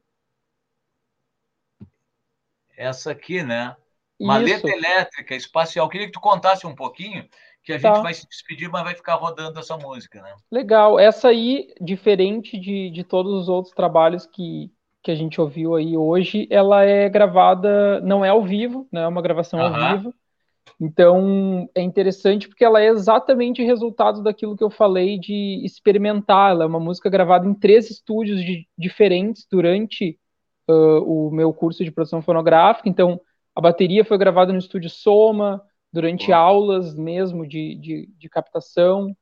essa 2.82 3.12
aqui, 3.12 3.44
né? 3.44 3.76
Maleta 4.20 4.68
Isso. 4.68 4.78
elétrica, 4.78 5.36
espacial. 5.36 5.88
Queria 5.90 6.08
que 6.08 6.14
tu 6.14 6.20
contasse 6.20 6.66
um 6.66 6.76
pouquinho, 6.76 7.28
que 7.64 7.74
a 7.74 7.80
tá. 7.80 7.94
gente 7.94 8.04
vai 8.04 8.14
se 8.14 8.28
despedir, 8.28 8.70
mas 8.70 8.84
vai 8.84 8.96
ficar 8.96 9.16
rodando 9.16 9.60
essa 9.60 9.78
música, 9.78 10.22
né? 10.22 10.34
Legal. 10.52 11.00
Essa 11.00 11.30
aí, 11.30 11.74
diferente 11.80 12.58
de, 12.58 12.90
de 12.90 13.04
todos 13.04 13.34
os 13.34 13.50
outros 13.50 13.74
trabalhos 13.74 14.26
que, 14.26 14.72
que 15.04 15.12
a 15.12 15.16
gente 15.16 15.40
ouviu 15.40 15.76
aí 15.76 15.98
hoje, 15.98 16.48
ela 16.50 16.84
é 16.84 17.10
gravada, 17.10 18.00
não 18.02 18.24
é 18.24 18.30
ao 18.30 18.44
vivo, 18.44 18.88
né? 18.92 19.02
É 19.02 19.08
uma 19.08 19.22
gravação 19.22 19.60
ao 19.60 19.98
vivo. 19.98 20.14
Então, 20.80 21.70
é 21.76 21.82
interessante 21.82 22.48
porque 22.48 22.66
ela 22.66 22.82
é 22.82 22.88
exatamente 22.88 23.64
resultado 23.64 24.24
daquilo 24.24 24.58
que 24.58 24.64
eu 24.64 24.70
falei 24.70 25.20
de 25.20 25.62
experimentar. 25.64 26.52
Ela 26.52 26.64
é 26.64 26.68
uma 26.68 26.80
música 26.80 27.10
gravada 27.10 27.48
em 27.48 27.54
três 27.54 27.90
estúdios 27.90 28.44
de, 28.44 28.68
diferentes 28.78 29.46
durante 29.50 30.18
uh, 30.72 31.28
o 31.28 31.32
meu 31.32 31.54
curso 31.54 31.84
de 31.84 31.92
produção 31.92 32.22
fonográfica. 32.22 32.88
Então, 32.88 33.20
a 33.56 33.62
bateria 33.62 34.06
foi 34.06 34.18
gravada 34.18 34.52
no 34.54 34.60
estúdio 34.60 34.90
Soma, 34.90 35.62
durante 35.92 36.32
aulas 36.32 36.96
mesmo 36.96 37.46
de, 37.46 37.76
de, 37.76 38.10
de 38.18 38.30
captação. 38.30 39.16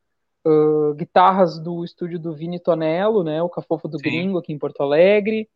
Uh, 0.46 0.94
guitarras 0.96 1.60
do 1.60 1.84
estúdio 1.84 2.18
do 2.18 2.34
Vini 2.34 2.60
Tonello, 2.60 3.24
né, 3.24 3.42
o 3.42 3.50
Cafofo 3.50 3.90
do 3.90 3.98
Sim. 3.98 4.04
Gringo, 4.04 4.38
aqui 4.38 4.54
em 4.54 4.58
Porto 4.58 4.82
Alegre. 4.82 5.50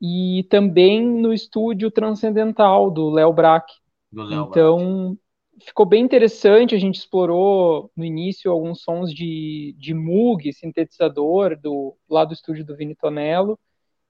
E 0.00 0.46
também 0.50 1.04
no 1.04 1.32
estúdio 1.32 1.90
Transcendental, 1.90 2.90
do 2.90 3.10
Léo 3.10 3.32
Brack. 3.32 3.72
Do 4.10 4.22
Léo 4.22 4.46
então, 4.48 4.78
Brack. 4.78 5.66
ficou 5.66 5.86
bem 5.86 6.02
interessante. 6.02 6.74
A 6.74 6.78
gente 6.78 6.96
explorou 6.96 7.90
no 7.96 8.04
início 8.04 8.50
alguns 8.50 8.82
sons 8.82 9.12
de, 9.12 9.74
de 9.78 9.94
Moog, 9.94 10.52
sintetizador, 10.52 11.58
do, 11.58 11.94
lá 12.08 12.24
do 12.24 12.32
estúdio 12.32 12.64
do 12.64 12.76
Vini 12.76 12.94
Tonello. 12.94 13.58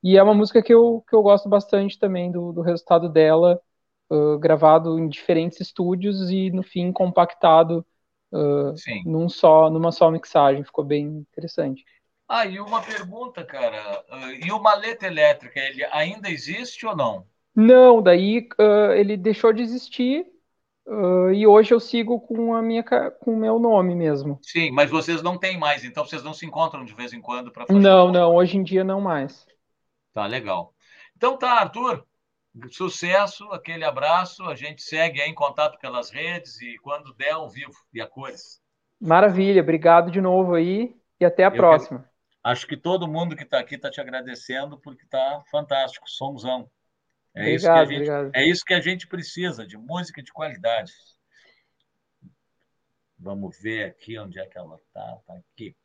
E 0.02 0.16
é 0.16 0.22
uma 0.22 0.34
música 0.34 0.62
que 0.62 0.72
eu, 0.72 1.04
que 1.08 1.14
eu 1.14 1.22
gosto 1.22 1.48
bastante 1.48 1.98
também 1.98 2.30
do, 2.30 2.52
do 2.52 2.62
resultado 2.62 3.08
dela, 3.08 3.60
uh, 4.10 4.38
gravado 4.38 4.98
em 4.98 5.08
diferentes 5.08 5.60
estúdios 5.60 6.30
e 6.30 6.50
no 6.50 6.62
fim 6.62 6.90
compactado 6.92 7.84
uh, 8.32 8.74
num 9.04 9.28
só, 9.28 9.68
numa 9.68 9.92
só 9.92 10.10
mixagem. 10.10 10.64
Ficou 10.64 10.84
bem 10.84 11.04
interessante. 11.04 11.84
Ah, 12.28 12.46
e 12.46 12.60
uma 12.60 12.80
pergunta, 12.80 13.44
cara. 13.44 14.04
E 14.40 14.52
o 14.52 14.62
maleta 14.62 15.04
elétrica, 15.06 15.58
ele 15.58 15.84
ainda 15.86 16.30
existe 16.30 16.86
ou 16.86 16.94
não? 16.94 17.26
Não, 17.54 18.00
daí 18.00 18.48
uh, 18.60 18.92
ele 18.92 19.16
deixou 19.16 19.52
de 19.52 19.62
existir 19.62 20.24
uh, 20.86 21.32
e 21.32 21.44
hoje 21.44 21.74
eu 21.74 21.80
sigo 21.80 22.20
com 22.20 22.54
a 22.54 22.62
minha 22.62 22.84
com 22.84 23.34
o 23.34 23.36
meu 23.36 23.58
nome 23.58 23.96
mesmo. 23.96 24.38
Sim, 24.42 24.70
mas 24.70 24.88
vocês 24.88 25.22
não 25.22 25.36
têm 25.36 25.58
mais, 25.58 25.84
então 25.84 26.04
vocês 26.04 26.22
não 26.22 26.32
se 26.32 26.46
encontram 26.46 26.84
de 26.84 26.94
vez 26.94 27.12
em 27.12 27.20
quando 27.20 27.50
para 27.50 27.66
fazer. 27.66 27.78
Não, 27.78 28.12
não, 28.12 28.36
hoje 28.36 28.56
em 28.56 28.62
dia 28.62 28.84
não 28.84 29.00
mais. 29.00 29.44
Tá 30.12 30.26
legal. 30.26 30.74
Então 31.16 31.36
tá, 31.36 31.52
Arthur. 31.52 32.06
Sucesso, 32.70 33.44
aquele 33.52 33.84
abraço. 33.84 34.44
A 34.44 34.54
gente 34.54 34.82
segue 34.82 35.20
em 35.20 35.34
contato 35.34 35.78
pelas 35.78 36.10
redes 36.10 36.60
e 36.60 36.76
quando 36.78 37.14
der 37.14 37.32
ao 37.32 37.48
vivo 37.48 37.74
e 37.92 38.00
a 38.00 38.06
cores. 38.06 38.60
Maravilha, 39.00 39.62
obrigado 39.62 40.10
de 40.10 40.20
novo 40.20 40.54
aí 40.54 40.94
e 41.18 41.24
até 41.24 41.44
a 41.44 41.48
Eu 41.48 41.52
próxima. 41.52 42.10
Acho 42.42 42.66
que 42.66 42.76
todo 42.76 43.06
mundo 43.06 43.36
que 43.36 43.44
está 43.44 43.58
aqui 43.60 43.76
está 43.76 43.90
te 43.90 44.00
agradecendo 44.00 44.78
porque 44.78 45.04
está 45.04 45.42
fantástico, 45.50 46.08
somzão. 46.08 46.70
É, 47.34 47.42
obrigado, 47.42 47.54
isso 47.54 47.66
que 47.66 47.70
a 47.70 47.84
gente, 47.84 47.94
obrigado. 47.96 48.30
é 48.34 48.44
isso 48.44 48.64
que 48.64 48.74
a 48.74 48.80
gente 48.80 49.06
precisa, 49.06 49.66
de 49.66 49.76
música 49.76 50.22
de 50.22 50.32
qualidade. 50.32 50.92
Vamos 53.18 53.60
ver 53.60 53.84
aqui 53.84 54.18
onde 54.18 54.40
é 54.40 54.46
que 54.46 54.58
ela 54.58 54.76
está. 54.76 55.18
Está 55.20 55.34
aqui. 55.34 55.76